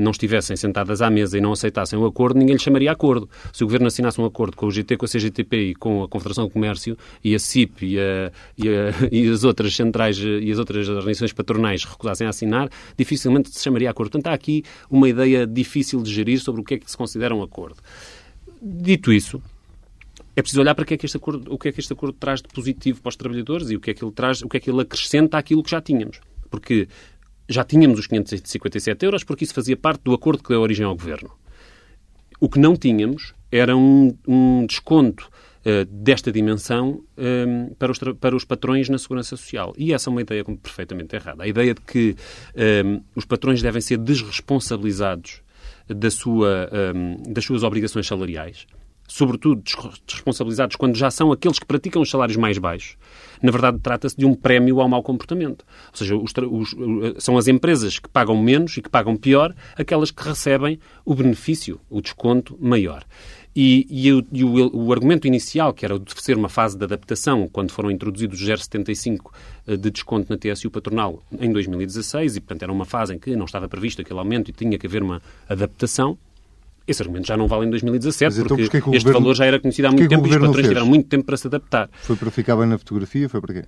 não 0.00 0.10
estivessem 0.10 0.56
sentadas 0.56 1.02
à 1.02 1.10
mesa 1.10 1.36
e 1.36 1.40
não 1.40 1.52
aceitassem 1.52 1.98
o 1.98 2.04
acordo, 2.04 2.38
ninguém 2.38 2.54
lhe 2.54 2.62
chamaria 2.62 2.90
acordo. 2.90 3.28
Se 3.52 3.62
o 3.62 3.66
Governo 3.66 3.86
assinasse 3.86 4.20
um 4.20 4.24
acordo 4.24 4.56
com 4.56 4.66
o 4.66 4.70
GT, 4.70 4.96
com 4.96 5.04
a 5.04 5.08
CGTP 5.08 5.56
e 5.56 5.74
com 5.74 6.02
a 6.02 6.08
Confederação 6.08 6.46
de 6.46 6.52
Comércio 6.52 6.96
e 7.22 7.34
a 7.34 7.38
CIP 7.38 7.94
e, 7.94 7.98
a, 7.98 8.32
e, 8.56 8.68
a, 8.68 9.08
e 9.10 9.28
as 9.28 9.44
outras 9.44 9.74
centrais 9.74 10.18
e 10.18 10.50
as 10.50 10.58
outras 10.58 10.88
organizações 10.88 11.32
patronais 11.32 11.84
recusassem 11.84 12.26
a 12.26 12.30
assinar, 12.30 12.68
dificilmente 12.96 13.50
se 13.50 13.62
chamaria 13.62 13.90
acordo. 13.90 14.10
Portanto, 14.10 14.32
há 14.32 14.34
aqui 14.34 14.64
uma 14.90 15.08
ideia 15.08 15.46
difícil 15.46 16.02
de 16.02 16.12
gerir 16.12 16.40
sobre 16.40 16.60
o 16.60 16.64
que 16.64 16.74
é 16.74 16.78
que 16.78 16.90
se 16.90 16.96
considera 16.96 17.34
um 17.34 17.42
acordo. 17.42 17.76
Dito 18.60 19.12
isso, 19.12 19.42
é 20.34 20.40
preciso 20.42 20.60
olhar 20.60 20.74
para 20.74 20.84
que 20.84 20.94
é 20.94 20.96
que 20.96 21.04
este 21.04 21.16
acordo, 21.16 21.52
o 21.52 21.58
que 21.58 21.68
é 21.68 21.72
que 21.72 21.80
este 21.80 21.92
acordo 21.92 22.16
traz 22.18 22.40
de 22.40 22.48
positivo 22.48 23.02
para 23.02 23.10
os 23.10 23.16
trabalhadores 23.16 23.70
e 23.70 23.76
o 23.76 23.80
que 23.80 23.90
é 23.90 23.94
que 23.94 24.04
ele 24.04 24.12
traz, 24.12 24.42
o 24.42 24.48
que 24.48 24.56
é 24.56 24.60
que 24.60 24.70
ele 24.70 24.80
acrescenta 24.80 25.36
àquilo 25.36 25.62
que 25.62 25.70
já 25.70 25.80
tínhamos. 25.80 26.20
Porque 26.50 26.88
já 27.48 27.64
tínhamos 27.64 27.98
os 27.98 28.06
557 28.06 29.04
euros, 29.04 29.24
porque 29.24 29.44
isso 29.44 29.54
fazia 29.54 29.76
parte 29.76 30.02
do 30.02 30.14
acordo 30.14 30.42
que 30.42 30.48
deu 30.48 30.60
origem 30.60 30.86
ao 30.86 30.94
governo. 30.94 31.30
O 32.40 32.48
que 32.48 32.58
não 32.58 32.74
tínhamos 32.76 33.34
era 33.50 33.76
um, 33.76 34.16
um 34.26 34.66
desconto 34.66 35.28
uh, 35.66 35.84
desta 35.84 36.32
dimensão 36.32 37.04
um, 37.16 37.66
eh, 37.68 37.74
para, 37.78 37.92
os, 37.92 37.98
para 37.98 38.34
os 38.34 38.44
patrões 38.44 38.88
na 38.88 38.98
segurança 38.98 39.36
social. 39.36 39.74
E 39.76 39.92
essa 39.92 40.08
é 40.08 40.10
uma 40.10 40.22
ideia 40.22 40.44
perfeitamente 40.44 41.14
errada. 41.14 41.44
A 41.44 41.46
ideia 41.46 41.74
de 41.74 41.80
que 41.82 42.16
um, 42.84 42.96
eh, 42.96 43.00
os 43.14 43.26
patrões 43.26 43.60
devem 43.60 43.82
ser 43.82 43.98
desresponsabilizados 43.98 45.42
da 45.88 46.10
sua, 46.10 46.70
das 47.28 47.44
suas 47.44 47.62
obrigações 47.64 48.06
salariais 48.06 48.66
sobretudo 49.12 49.62
desresponsabilizados 50.06 50.74
quando 50.74 50.96
já 50.96 51.10
são 51.10 51.30
aqueles 51.30 51.58
que 51.58 51.66
praticam 51.66 52.00
os 52.00 52.08
salários 52.08 52.38
mais 52.38 52.56
baixos, 52.56 52.96
na 53.42 53.50
verdade 53.50 53.78
trata-se 53.78 54.16
de 54.16 54.24
um 54.24 54.34
prémio 54.34 54.80
ao 54.80 54.88
mau 54.88 55.02
comportamento. 55.02 55.66
Ou 55.90 55.96
seja, 55.96 56.16
os, 56.16 56.32
os, 56.50 57.22
são 57.22 57.36
as 57.36 57.46
empresas 57.46 57.98
que 57.98 58.08
pagam 58.08 58.40
menos 58.42 58.74
e 58.78 58.80
que 58.80 58.88
pagam 58.88 59.14
pior 59.14 59.54
aquelas 59.76 60.10
que 60.10 60.26
recebem 60.26 60.78
o 61.04 61.14
benefício, 61.14 61.78
o 61.90 62.00
desconto 62.00 62.56
maior. 62.58 63.04
E, 63.54 63.86
e, 63.90 64.10
o, 64.10 64.26
e 64.32 64.44
o, 64.44 64.86
o, 64.86 64.92
argumento 64.94 65.26
inicial, 65.26 65.74
que 65.74 65.84
era 65.84 65.98
de 65.98 66.10
ser 66.22 66.38
uma 66.38 66.48
fase 66.48 66.74
de 66.74 66.84
adaptação, 66.84 67.46
quando 67.52 67.70
foram 67.70 67.90
introduzidos 67.90 68.40
os 68.40 68.48
0,75 68.48 69.30
eh, 69.66 69.76
de 69.76 69.90
desconto 69.90 70.32
na 70.32 70.38
TSU 70.38 70.70
patronal 70.70 71.22
em 71.38 71.52
2016, 71.52 72.36
e 72.36 72.40
portanto 72.40 72.62
era 72.62 72.72
uma 72.72 72.86
fase 72.86 73.14
em 73.14 73.18
que 73.18 73.36
não 73.36 73.44
estava 73.44 73.68
previsto 73.68 74.00
aquele 74.00 74.18
aumento 74.18 74.48
e 74.48 74.52
tinha 74.54 74.78
que 74.78 74.86
haver 74.86 75.02
uma 75.02 75.20
adaptação, 75.46 76.16
esse 76.86 77.02
argumento 77.02 77.26
já 77.26 77.36
não 77.36 77.46
vale 77.46 77.66
em 77.66 77.70
2017, 77.70 78.34
então, 78.34 78.56
porque, 78.56 78.80
porque 78.80 78.96
este 78.96 79.04
governo, 79.04 79.20
valor 79.20 79.34
já 79.34 79.46
era 79.46 79.60
conhecido 79.60 79.86
há 79.86 79.90
muito 79.90 80.08
tempo 80.08 80.26
e 80.26 80.30
os 80.30 80.36
patrões 80.36 80.68
tiveram 80.68 80.86
muito 80.86 81.08
tempo 81.08 81.24
para 81.24 81.36
se 81.36 81.46
adaptar. 81.46 81.90
Foi 82.02 82.16
para 82.16 82.30
ficar 82.30 82.56
bem 82.56 82.66
na 82.66 82.78
fotografia? 82.78 83.28
Foi 83.28 83.40
para 83.40 83.54
quê? 83.54 83.64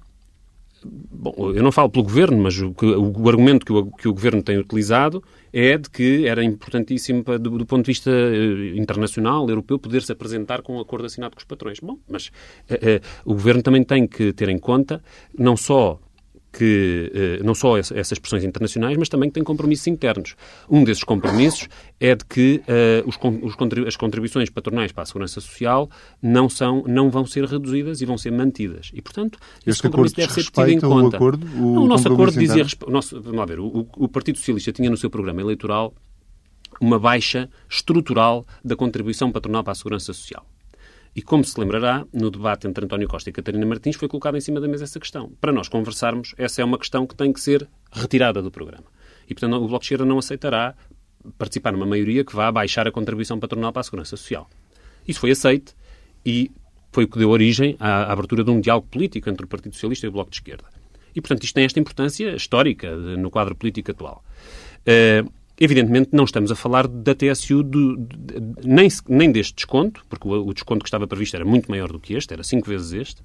Bom, 0.86 1.32
eu 1.54 1.62
não 1.62 1.72
falo 1.72 1.88
pelo 1.88 2.04
Governo, 2.04 2.42
mas 2.42 2.58
o, 2.58 2.74
o 2.78 3.28
argumento 3.28 3.64
que 3.64 3.72
o, 3.72 3.90
que 3.90 4.08
o 4.08 4.12
Governo 4.12 4.42
tem 4.42 4.58
utilizado 4.58 5.22
é 5.52 5.78
de 5.78 5.88
que 5.88 6.26
era 6.26 6.44
importantíssimo, 6.44 7.22
do, 7.22 7.58
do 7.58 7.64
ponto 7.64 7.84
de 7.84 7.92
vista 7.92 8.10
uh, 8.10 8.76
internacional, 8.76 9.48
europeu, 9.48 9.78
poder-se 9.78 10.12
apresentar 10.12 10.60
com 10.60 10.76
um 10.76 10.80
acordo 10.80 11.06
assinado 11.06 11.34
com 11.34 11.40
os 11.40 11.46
patrões. 11.46 11.80
Bom, 11.80 11.98
mas 12.08 12.26
uh, 12.70 12.74
uh, 12.74 13.30
o 13.30 13.32
Governo 13.32 13.62
também 13.62 13.82
tem 13.82 14.06
que 14.06 14.32
ter 14.34 14.48
em 14.50 14.58
conta 14.58 15.02
não 15.38 15.56
só 15.56 15.98
que 16.56 17.10
eh, 17.12 17.42
não 17.42 17.54
só 17.54 17.76
essas 17.76 18.18
pressões 18.18 18.44
internacionais, 18.44 18.96
mas 18.96 19.08
também 19.08 19.28
que 19.28 19.34
tem 19.34 19.42
compromissos 19.42 19.86
internos. 19.88 20.36
Um 20.70 20.84
desses 20.84 21.02
compromissos 21.02 21.68
é 21.98 22.14
de 22.14 22.24
que 22.24 22.62
uh, 22.68 23.08
os, 23.08 23.16
os, 23.42 23.86
as 23.86 23.96
contribuições 23.96 24.48
patronais 24.50 24.92
para 24.92 25.02
a 25.02 25.06
segurança 25.06 25.40
social 25.40 25.90
não, 26.22 26.48
são, 26.48 26.84
não 26.86 27.10
vão 27.10 27.26
ser 27.26 27.44
reduzidas 27.44 28.00
e 28.00 28.04
vão 28.04 28.16
ser 28.16 28.30
mantidas. 28.30 28.90
E, 28.94 29.02
portanto, 29.02 29.38
esse 29.66 29.82
compromisso 29.82 30.14
deve 30.14 30.32
ser 30.32 30.44
tido 30.44 30.68
em 30.68 30.80
conta. 30.80 31.16
O, 31.16 31.16
acordo, 31.16 31.46
o, 31.56 31.74
não, 31.74 31.82
o 31.84 31.86
nosso 31.86 32.08
acordo 32.08 32.38
dizia... 32.38 32.64
O 32.86 32.90
nosso, 32.90 33.20
vamos 33.20 33.46
ver, 33.46 33.58
o, 33.58 33.88
o 33.96 34.08
Partido 34.08 34.38
Socialista 34.38 34.72
tinha 34.72 34.88
no 34.88 34.96
seu 34.96 35.10
programa 35.10 35.40
eleitoral 35.40 35.92
uma 36.80 36.98
baixa 36.98 37.48
estrutural 37.68 38.46
da 38.64 38.76
contribuição 38.76 39.30
patronal 39.32 39.64
para 39.64 39.72
a 39.72 39.76
segurança 39.76 40.12
social. 40.12 40.46
E 41.16 41.22
como 41.22 41.44
se 41.44 41.58
lembrará, 41.60 42.04
no 42.12 42.30
debate 42.30 42.66
entre 42.66 42.84
António 42.84 43.06
Costa 43.06 43.30
e 43.30 43.32
Catarina 43.32 43.64
Martins 43.64 43.94
foi 43.94 44.08
colocada 44.08 44.36
em 44.36 44.40
cima 44.40 44.60
da 44.60 44.66
mesa 44.66 44.84
essa 44.84 44.98
questão. 44.98 45.30
Para 45.40 45.52
nós 45.52 45.68
conversarmos, 45.68 46.34
essa 46.36 46.60
é 46.60 46.64
uma 46.64 46.76
questão 46.76 47.06
que 47.06 47.14
tem 47.14 47.32
que 47.32 47.40
ser 47.40 47.68
retirada 47.92 48.42
do 48.42 48.50
programa. 48.50 48.86
E, 49.28 49.34
portanto, 49.34 49.54
o 49.54 49.68
Bloco 49.68 49.78
de 49.78 49.86
Esquerda 49.86 50.04
não 50.04 50.18
aceitará 50.18 50.74
participar 51.38 51.72
numa 51.72 51.86
maioria 51.86 52.24
que 52.24 52.34
vá 52.34 52.50
baixar 52.50 52.86
a 52.88 52.92
contribuição 52.92 53.38
patronal 53.38 53.72
para 53.72 53.80
a 53.80 53.84
Segurança 53.84 54.16
Social. 54.16 54.50
Isso 55.06 55.20
foi 55.20 55.30
aceito 55.30 55.74
e 56.26 56.50
foi 56.92 57.04
o 57.04 57.08
que 57.08 57.18
deu 57.18 57.30
origem 57.30 57.76
à 57.78 58.12
abertura 58.12 58.42
de 58.42 58.50
um 58.50 58.60
diálogo 58.60 58.88
político 58.88 59.30
entre 59.30 59.44
o 59.44 59.48
Partido 59.48 59.74
Socialista 59.74 60.06
e 60.06 60.08
o 60.08 60.12
Bloco 60.12 60.30
de 60.30 60.36
Esquerda. 60.36 60.64
E, 61.14 61.20
portanto, 61.20 61.44
isto 61.44 61.54
tem 61.54 61.64
esta 61.64 61.78
importância 61.78 62.34
histórica 62.34 62.94
no 62.96 63.30
quadro 63.30 63.54
político 63.54 63.92
atual. 63.92 64.24
Uh, 64.80 65.30
Evidentemente, 65.58 66.10
não 66.12 66.24
estamos 66.24 66.50
a 66.50 66.56
falar 66.56 66.88
da 66.88 67.14
TSU 67.14 67.62
do, 67.62 67.96
de, 67.96 68.40
nem, 68.64 68.88
nem 69.08 69.30
deste 69.30 69.54
desconto, 69.54 70.04
porque 70.08 70.26
o, 70.26 70.48
o, 70.48 70.52
desconto 70.52 70.82
que 70.82 70.88
estava 70.88 71.06
previsto 71.06 71.36
era 71.36 71.44
muito 71.44 71.70
maior 71.70 71.92
do 71.92 72.00
que 72.00 72.14
este, 72.14 72.34
era 72.34 72.42
cinco 72.42 72.68
vezes 72.68 72.92
este, 72.92 73.22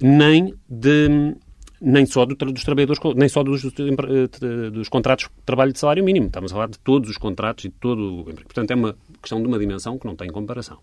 nem 0.00 0.54
de 0.68 1.36
nem 1.84 2.06
só 2.06 2.24
do, 2.24 2.36
dos 2.36 2.62
trabalhadores, 2.62 3.02
nem 3.16 3.28
só 3.28 3.42
dos, 3.42 3.62
dos, 3.62 4.88
contratos 4.88 5.26
de 5.26 5.42
trabalho 5.44 5.72
de 5.72 5.78
salário 5.80 6.04
mínimo. 6.04 6.26
Estamos 6.26 6.52
a 6.52 6.54
falar 6.54 6.68
de 6.68 6.78
todos 6.78 7.10
os 7.10 7.18
contratos 7.18 7.64
e 7.64 7.68
de 7.68 7.74
todo 7.74 8.00
o 8.00 8.20
emprego. 8.20 8.44
Portanto, 8.44 8.70
é 8.70 8.74
uma 8.76 8.96
questão 9.20 9.40
de 9.40 9.48
uma 9.48 9.58
dimensão 9.58 9.98
que 9.98 10.06
não 10.06 10.14
tem 10.14 10.30
comparação. 10.30 10.78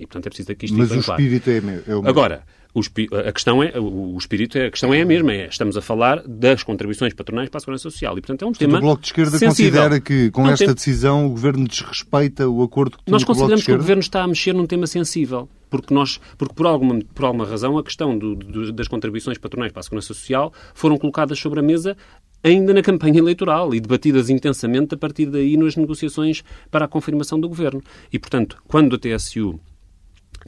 E, 0.00 0.06
portanto, 0.06 0.26
é 0.26 0.30
preciso 0.30 0.56
que 0.56 0.64
isto 0.64 0.78
Mas 0.78 0.90
o 0.90 0.98
espírito 0.98 1.50
é, 1.50 1.56
é 1.56 1.60
o 1.60 1.62
mesmo. 1.62 2.08
Agora, 2.08 2.42
o, 2.72 2.80
a 3.28 3.32
questão 3.32 3.62
é, 3.62 3.78
o 3.78 4.16
espírito, 4.16 4.56
é, 4.56 4.66
a 4.66 4.70
questão 4.70 4.94
é 4.94 5.02
a 5.02 5.04
mesma. 5.04 5.32
É, 5.32 5.46
estamos 5.46 5.76
a 5.76 5.82
falar 5.82 6.22
das 6.26 6.62
contribuições 6.62 7.12
patronais 7.12 7.48
para 7.48 7.58
a 7.58 7.60
segurança 7.60 7.82
social. 7.82 8.16
E, 8.16 8.20
portanto, 8.20 8.42
é 8.42 8.46
um 8.46 8.50
portanto, 8.52 8.68
tema 8.68 8.78
O 8.78 8.80
Bloco 8.80 9.02
de 9.02 9.08
Esquerda 9.08 9.38
sensível. 9.38 9.72
considera 9.72 10.00
que, 10.00 10.30
com 10.30 10.44
não 10.44 10.50
esta 10.50 10.66
tem... 10.66 10.74
decisão, 10.74 11.26
o 11.26 11.30
Governo 11.30 11.68
desrespeita 11.68 12.48
o 12.48 12.62
acordo 12.62 12.96
que 12.96 13.10
Nós 13.10 13.24
consideramos 13.24 13.62
o 13.62 13.66
que 13.66 13.72
o 13.72 13.76
Governo 13.76 14.00
está 14.00 14.22
a 14.22 14.26
mexer 14.26 14.54
num 14.54 14.66
tema 14.66 14.86
sensível. 14.86 15.48
Porque, 15.68 15.94
nós, 15.94 16.18
porque 16.36 16.54
por, 16.54 16.66
alguma, 16.66 16.98
por 17.14 17.24
alguma 17.26 17.46
razão, 17.46 17.78
a 17.78 17.84
questão 17.84 18.18
do, 18.18 18.34
do, 18.34 18.72
das 18.72 18.88
contribuições 18.88 19.38
patronais 19.38 19.70
para 19.70 19.80
a 19.80 19.82
segurança 19.82 20.08
social 20.08 20.52
foram 20.74 20.96
colocadas 20.96 21.38
sobre 21.38 21.60
a 21.60 21.62
mesa 21.62 21.96
ainda 22.42 22.72
na 22.72 22.82
campanha 22.82 23.18
eleitoral 23.18 23.74
e 23.74 23.80
debatidas 23.80 24.30
intensamente 24.30 24.94
a 24.94 24.98
partir 24.98 25.26
daí 25.26 25.56
nas 25.56 25.76
negociações 25.76 26.42
para 26.70 26.86
a 26.86 26.88
confirmação 26.88 27.38
do 27.38 27.48
Governo. 27.48 27.82
E, 28.12 28.18
portanto, 28.18 28.56
quando 28.66 28.96
a 28.96 28.98
TSU 28.98 29.60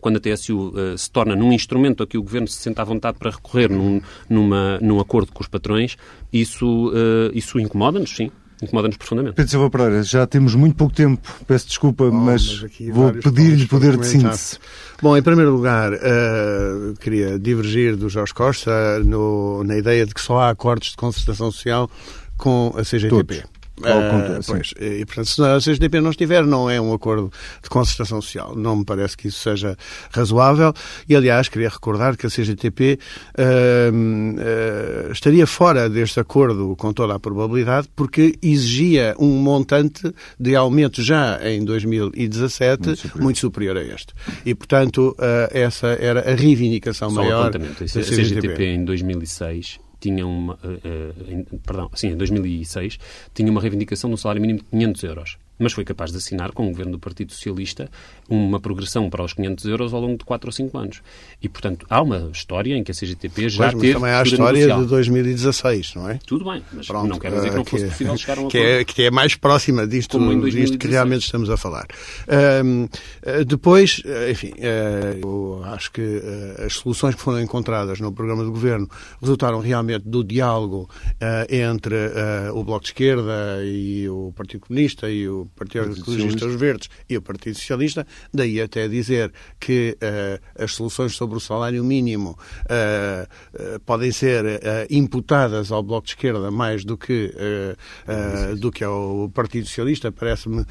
quando 0.01 0.17
a 0.17 0.21
TSU 0.21 0.71
uh, 0.71 0.79
eh, 0.79 0.97
se 0.97 1.11
torna 1.11 1.37
num 1.37 1.53
instrumento 1.53 2.03
a 2.03 2.07
que 2.07 2.19
o 2.19 2.23
Governo 2.23 2.49
se 2.49 2.59
sente 2.59 2.81
à 2.81 2.85
vontade 2.85 3.19
para 3.19 3.31
recorrer 3.31 3.71
num, 3.71 4.01
numa, 4.29 4.79
num 4.81 4.99
acordo 5.01 5.33
com 5.33 5.43
os 5.43 5.49
patrões, 5.49 5.97
isso, 6.33 6.89
uh, 6.89 7.31
isso 7.33 7.59
incomoda-nos, 7.61 8.11
sim. 8.11 8.31
Incomoda-nos 8.63 8.97
profundamente. 8.97 9.35
Pedro 9.35 9.51
Silva 9.51 9.71
Pereira, 9.71 10.03
já 10.05 10.25
temos 10.25 10.55
muito 10.55 10.77
pouco 10.77 10.95
tempo, 10.95 11.21
peço 11.47 11.67
desculpa, 11.67 12.05
oh, 12.05 12.13
mas, 12.13 12.63
mas 12.63 12.89
vou 12.93 13.13
pedir-lhe 13.13 13.67
poder 13.67 13.97
de 13.97 14.07
síntese. 14.07 14.59
Bom, 15.03 15.17
em 15.17 15.23
primeiro 15.23 15.51
lugar, 15.51 15.93
uh, 15.93 16.95
queria 17.01 17.39
divergir 17.41 17.97
do 17.97 18.09
Jorge 18.09 18.33
Costa 18.33 19.01
no, 19.01 19.65
na 19.65 19.77
ideia 19.77 20.07
de 20.07 20.15
que 20.15 20.21
só 20.21 20.39
há 20.39 20.51
acordos 20.51 20.91
de 20.91 20.97
concertação 20.97 21.51
social 21.51 21.91
com 22.37 22.73
a 22.77 22.83
CGTP. 22.83 23.09
Todos. 23.09 23.62
Uh, 23.79 24.45
pois, 24.47 24.75
e, 24.79 25.05
portanto, 25.07 25.27
se 25.27 25.43
a 25.43 25.59
CGTP 25.59 26.01
não 26.01 26.11
estiver, 26.11 26.45
não 26.45 26.69
é 26.69 26.81
um 26.81 26.93
acordo 26.93 27.33
de 27.63 27.71
concertação 27.71 28.21
social. 28.21 28.55
Não 28.55 28.77
me 28.77 28.85
parece 28.85 29.17
que 29.17 29.29
isso 29.29 29.41
seja 29.41 29.77
razoável. 30.11 30.75
E, 31.09 31.17
aliás, 31.17 31.49
queria 31.49 31.69
recordar 31.69 32.17
que 32.17 32.27
a 32.27 32.31
CGTP 32.31 32.99
uh, 33.39 35.09
uh, 35.09 35.13
estaria 35.13 35.47
fora 35.47 35.89
deste 35.89 36.21
acordo 36.21 36.77
com 36.77 36.93
toda 36.93 37.15
a 37.15 37.19
probabilidade 37.19 37.89
porque 37.97 38.39
exigia 38.43 39.15
um 39.19 39.39
montante 39.39 40.13
de 40.39 40.55
aumento 40.55 41.03
já 41.03 41.41
em 41.43 41.65
2017 41.65 42.87
muito 42.87 42.99
superior, 42.99 43.23
muito 43.23 43.39
superior 43.39 43.77
a 43.79 43.83
este. 43.83 44.13
E, 44.45 44.55
portanto, 44.55 45.17
essa 45.51 45.89
era 45.89 46.31
a 46.31 46.35
reivindicação 46.35 47.11
Só 47.11 47.17
maior. 47.23 47.53
Um 47.57 47.65
a 47.65 48.03
CGTP 48.03 48.65
em 48.65 48.85
2006 48.85 49.92
tinha 50.03 50.27
uma, 50.27 50.55
uh, 50.55 51.53
uh, 51.55 51.59
perdão, 51.61 51.89
sim, 51.95 52.09
em 52.09 52.17
2006, 52.17 52.99
tinha 53.33 53.51
uma 53.51 53.61
reivindicação 53.61 54.11
de 54.11 54.15
um 54.15 54.17
salário 54.17 54.43
mínimo 54.43 54.59
de 54.59 54.65
500 54.67 55.03
euros 55.05 55.39
mas 55.59 55.73
foi 55.73 55.85
capaz 55.85 56.11
de 56.11 56.17
assinar 56.19 56.53
com 56.53 56.67
o 56.67 56.71
governo 56.71 56.93
do 56.93 56.99
Partido 56.99 57.33
Socialista 57.33 57.91
uma 58.29 58.59
progressão 58.59 59.11
para 59.11 59.23
os 59.23 59.33
500 59.33 59.65
euros 59.67 59.95
ao 59.95 60.01
longo 60.01 60.17
de 60.17 60.25
4 60.25 60.49
ou 60.49 60.53
5 60.53 60.79
anos. 60.79 61.03
E, 61.43 61.49
portanto, 61.49 61.87
há 61.89 62.01
uma 62.01 62.31
história 62.33 62.75
em 62.77 62.83
que 62.83 62.91
a 62.91 62.95
CGTP 62.95 63.49
já 63.49 63.71
pois, 63.71 63.81
teve. 63.81 63.95
também 63.95 64.11
há 64.11 64.21
a 64.21 64.23
história 64.23 64.67
negocial. 64.67 64.83
de 64.83 64.89
2016, 64.89 65.95
não 65.95 66.09
é? 66.09 66.19
Tudo 66.27 66.45
bem, 66.45 66.63
mas 66.73 66.87
Pronto, 66.87 67.09
não 67.09 67.19
quer 67.19 67.33
dizer 67.33 67.51
que 67.51 67.57
não 67.57 67.65
fosse 67.65 67.85
que, 67.85 67.91
possível 67.91 68.17
chegar 68.17 68.39
a 68.39 68.41
um 68.43 68.49
que 68.49 68.59
é, 68.59 68.85
que 68.85 69.03
é 69.03 69.11
mais 69.11 69.35
próxima 69.35 69.87
disto, 69.87 70.19
disto 70.51 70.79
que 70.79 70.89
realmente 70.89 71.25
estamos 71.25 71.51
a 71.51 71.57
falar. 71.57 71.87
Um, 72.65 72.89
eh, 73.23 73.45
depois, 73.45 74.03
eh, 74.05 74.31
enfim, 74.31 74.53
eu 75.21 75.63
acho 75.65 75.93
que 75.93 76.23
as 76.65 76.75
soluções 76.75 77.15
que 77.15 77.21
foram 77.21 77.41
encontradas 77.41 78.01
no 78.01 78.13
programa 78.13 78.43
do 78.43 78.51
governo 78.51 78.89
resultaram 79.21 79.61
realmente 79.61 80.09
do 80.09 80.25
diálogo 80.25 80.89
entre 81.49 81.95
o 82.55 82.65
Bloco 82.65 82.83
de 82.83 82.89
Esquerda 82.89 83.61
e 83.65 84.09
o 84.09 84.33
Partido 84.35 84.67
Comunista 84.67 85.11
e 85.11 85.29
o 85.29 85.47
Partido 85.55 85.93
Ecologista 85.93 86.47
Os 86.47 86.55
Verdes 86.55 86.89
e 87.09 87.17
o 87.17 87.23
Partido 87.23 87.57
Socialista, 87.57 88.07
daí 88.33 88.61
até 88.61 88.89
dizer 88.89 89.33
que 89.61 89.97
uh, 90.03 90.63
as 90.63 90.75
soluções 90.75 91.15
sobre 91.15 91.37
o 91.37 91.41
salário 91.41 91.85
mínimo 91.85 92.31
uh, 92.31 93.75
uh, 93.77 93.81
podem 93.81 94.11
ser 94.11 94.43
imputadas 94.91 95.71
ao 95.71 95.83
Bloco 95.83 96.07
de 96.07 96.13
Esquerda 96.13 96.51
mais 96.51 96.85
do 96.85 96.97
que, 96.97 97.33
do 98.59 98.71
que 98.71 98.83
ao 98.85 99.31
Partido 99.33 99.67
Socialista, 99.67 100.11
parece-me 100.11 100.65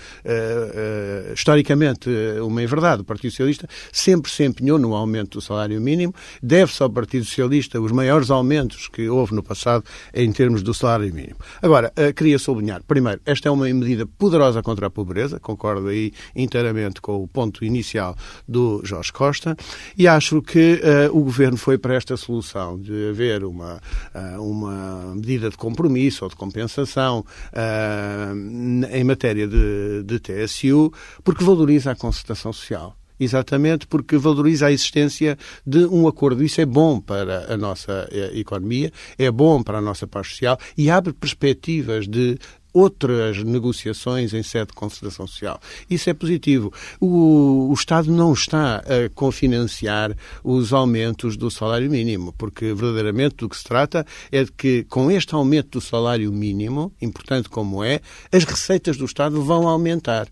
historicamente 1.33 2.09
uma 2.41 2.65
verdade. 2.65 3.01
O 3.01 3.05
Partido 3.05 3.31
Socialista 3.31 3.67
sempre 3.91 4.31
se 4.31 4.43
empenhou 4.43 4.77
no 4.77 4.93
aumento 4.93 5.37
do 5.37 5.41
salário 5.41 5.79
mínimo, 5.79 6.13
deve-se 6.41 6.81
ao 6.83 6.89
Partido 6.89 7.25
Socialista 7.25 7.79
os 7.79 7.91
maiores 7.91 8.29
aumentos 8.29 8.87
que 8.87 9.09
houve 9.09 9.33
no 9.33 9.43
passado 9.43 9.83
em 10.13 10.31
termos 10.31 10.61
do 10.63 10.73
salário 10.73 11.13
mínimo. 11.13 11.37
Agora, 11.61 11.91
queria 12.15 12.39
sublinhar, 12.39 12.83
primeiro, 12.83 13.21
esta 13.25 13.49
é 13.49 13.51
uma 13.51 13.65
medida 13.65 14.05
poderosa 14.05 14.60
contra 14.61 14.87
a 14.87 14.89
pobreza, 14.89 15.39
concordo 15.39 15.87
aí 15.87 16.13
inteiramente 16.35 17.01
com 17.01 17.23
o 17.23 17.27
ponto 17.27 17.63
inicial 17.63 18.15
do 18.47 18.81
Jorge 18.83 19.11
Costa, 19.11 19.55
e 19.97 20.07
acho 20.07 20.41
que 20.41 20.81
uh, 21.09 21.17
o 21.17 21.23
Governo 21.23 21.57
foi 21.57 21.77
para 21.77 21.95
esta 21.95 22.17
solução 22.17 22.79
de 22.79 23.09
haver 23.09 23.43
uma, 23.43 23.81
uh, 24.13 24.41
uma 24.41 25.15
medida 25.15 25.49
de 25.49 25.57
compromisso 25.57 26.25
ou 26.25 26.29
de 26.29 26.35
compensação 26.35 27.25
uh, 27.53 28.95
em 28.95 29.03
matéria 29.03 29.47
de, 29.47 30.03
de 30.03 30.19
TSU, 30.19 30.91
porque 31.23 31.43
valoriza 31.43 31.91
a 31.91 31.95
concertação 31.95 32.53
social 32.53 32.95
exatamente 33.23 33.85
porque 33.85 34.17
valoriza 34.17 34.65
a 34.65 34.71
existência 34.71 35.37
de 35.65 35.85
um 35.85 36.07
acordo. 36.07 36.43
Isso 36.43 36.59
é 36.59 36.65
bom 36.65 36.99
para 36.99 37.53
a 37.53 37.55
nossa 37.55 38.09
economia, 38.33 38.91
é 39.17 39.29
bom 39.29 39.61
para 39.61 39.77
a 39.77 39.81
nossa 39.81 40.07
paz 40.07 40.27
social 40.27 40.57
e 40.75 40.89
abre 40.89 41.13
perspectivas 41.13 42.07
de 42.07 42.37
outras 42.73 43.43
negociações 43.43 44.33
em 44.33 44.43
sede 44.43 44.67
de 44.67 44.73
concertação 44.73 45.27
social. 45.27 45.59
Isso 45.89 46.09
é 46.09 46.13
positivo. 46.13 46.73
O, 46.99 47.69
o, 47.69 47.73
Estado 47.73 48.11
não 48.11 48.33
está 48.33 48.77
a 48.77 49.09
cofinanciar 49.13 50.15
os 50.43 50.71
aumentos 50.73 51.35
do 51.35 51.49
salário 51.49 51.89
mínimo, 51.89 52.33
porque 52.37 52.73
verdadeiramente 52.73 53.37
do 53.37 53.49
que 53.49 53.57
se 53.57 53.63
trata 53.63 54.05
é 54.31 54.43
de 54.43 54.51
que, 54.51 54.83
com 54.85 55.09
este 55.11 55.33
aumento 55.35 55.79
do 55.79 55.81
salário 55.81 56.31
mínimo, 56.31 56.93
importante 57.01 57.49
como 57.49 57.83
é, 57.83 57.99
as 58.31 58.43
receitas 58.43 58.97
do 58.97 59.05
Estado 59.05 59.41
vão 59.43 59.67
aumentar. 59.67 60.27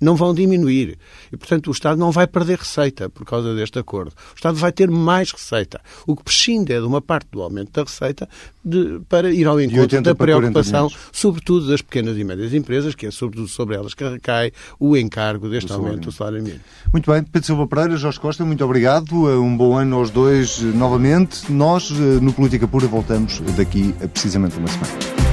Não 0.00 0.14
vão 0.16 0.34
diminuir. 0.34 0.98
E, 1.32 1.36
portanto, 1.36 1.68
o 1.68 1.70
Estado 1.70 1.98
não 1.98 2.10
vai 2.10 2.26
perder 2.26 2.58
receita 2.58 3.08
por 3.08 3.24
causa 3.24 3.54
deste 3.54 3.78
acordo. 3.78 4.12
O 4.32 4.36
Estado 4.36 4.56
vai 4.56 4.72
ter 4.72 4.90
mais 4.90 5.30
receita. 5.30 5.80
O 6.06 6.14
que 6.14 6.22
prescinde 6.22 6.72
é 6.72 6.80
de 6.80 6.86
uma 6.86 7.00
parte 7.00 7.28
do 7.30 7.42
aumento 7.42 7.72
da 7.72 7.82
receita 7.82 8.28
de, 8.64 9.00
para 9.08 9.32
ir 9.32 9.46
ao 9.46 9.60
encontro 9.60 10.02
da 10.02 10.14
preocupação, 10.14 10.90
sobretudo 11.12 11.68
das 11.68 11.80
pequenas 11.80 12.18
e 12.18 12.24
médias 12.24 12.52
empresas, 12.52 12.94
que 12.94 13.06
é 13.06 13.10
sobretudo 13.10 13.48
sobre 13.48 13.76
elas 13.76 13.94
que 13.94 14.04
recai 14.04 14.52
o 14.78 14.96
encargo 14.96 15.48
deste 15.48 15.72
aumento 15.72 16.06
do 16.06 16.12
salário 16.12 16.42
mínimo. 16.42 16.60
Muito 16.92 17.10
bem. 17.10 17.22
Pedro 17.22 17.46
Silva 17.46 17.66
Pereira, 17.66 17.96
Jorge 17.96 18.20
Costa, 18.20 18.44
muito 18.44 18.64
obrigado. 18.64 19.14
Um 19.14 19.56
bom 19.56 19.76
ano 19.76 19.96
aos 19.96 20.10
dois 20.10 20.60
novamente. 20.60 21.50
Nós, 21.50 21.90
no 21.90 22.32
Política 22.32 22.66
Pura, 22.68 22.86
voltamos 22.86 23.40
daqui 23.56 23.94
a 24.02 24.08
precisamente 24.08 24.56
uma 24.58 24.68
semana. 24.68 25.25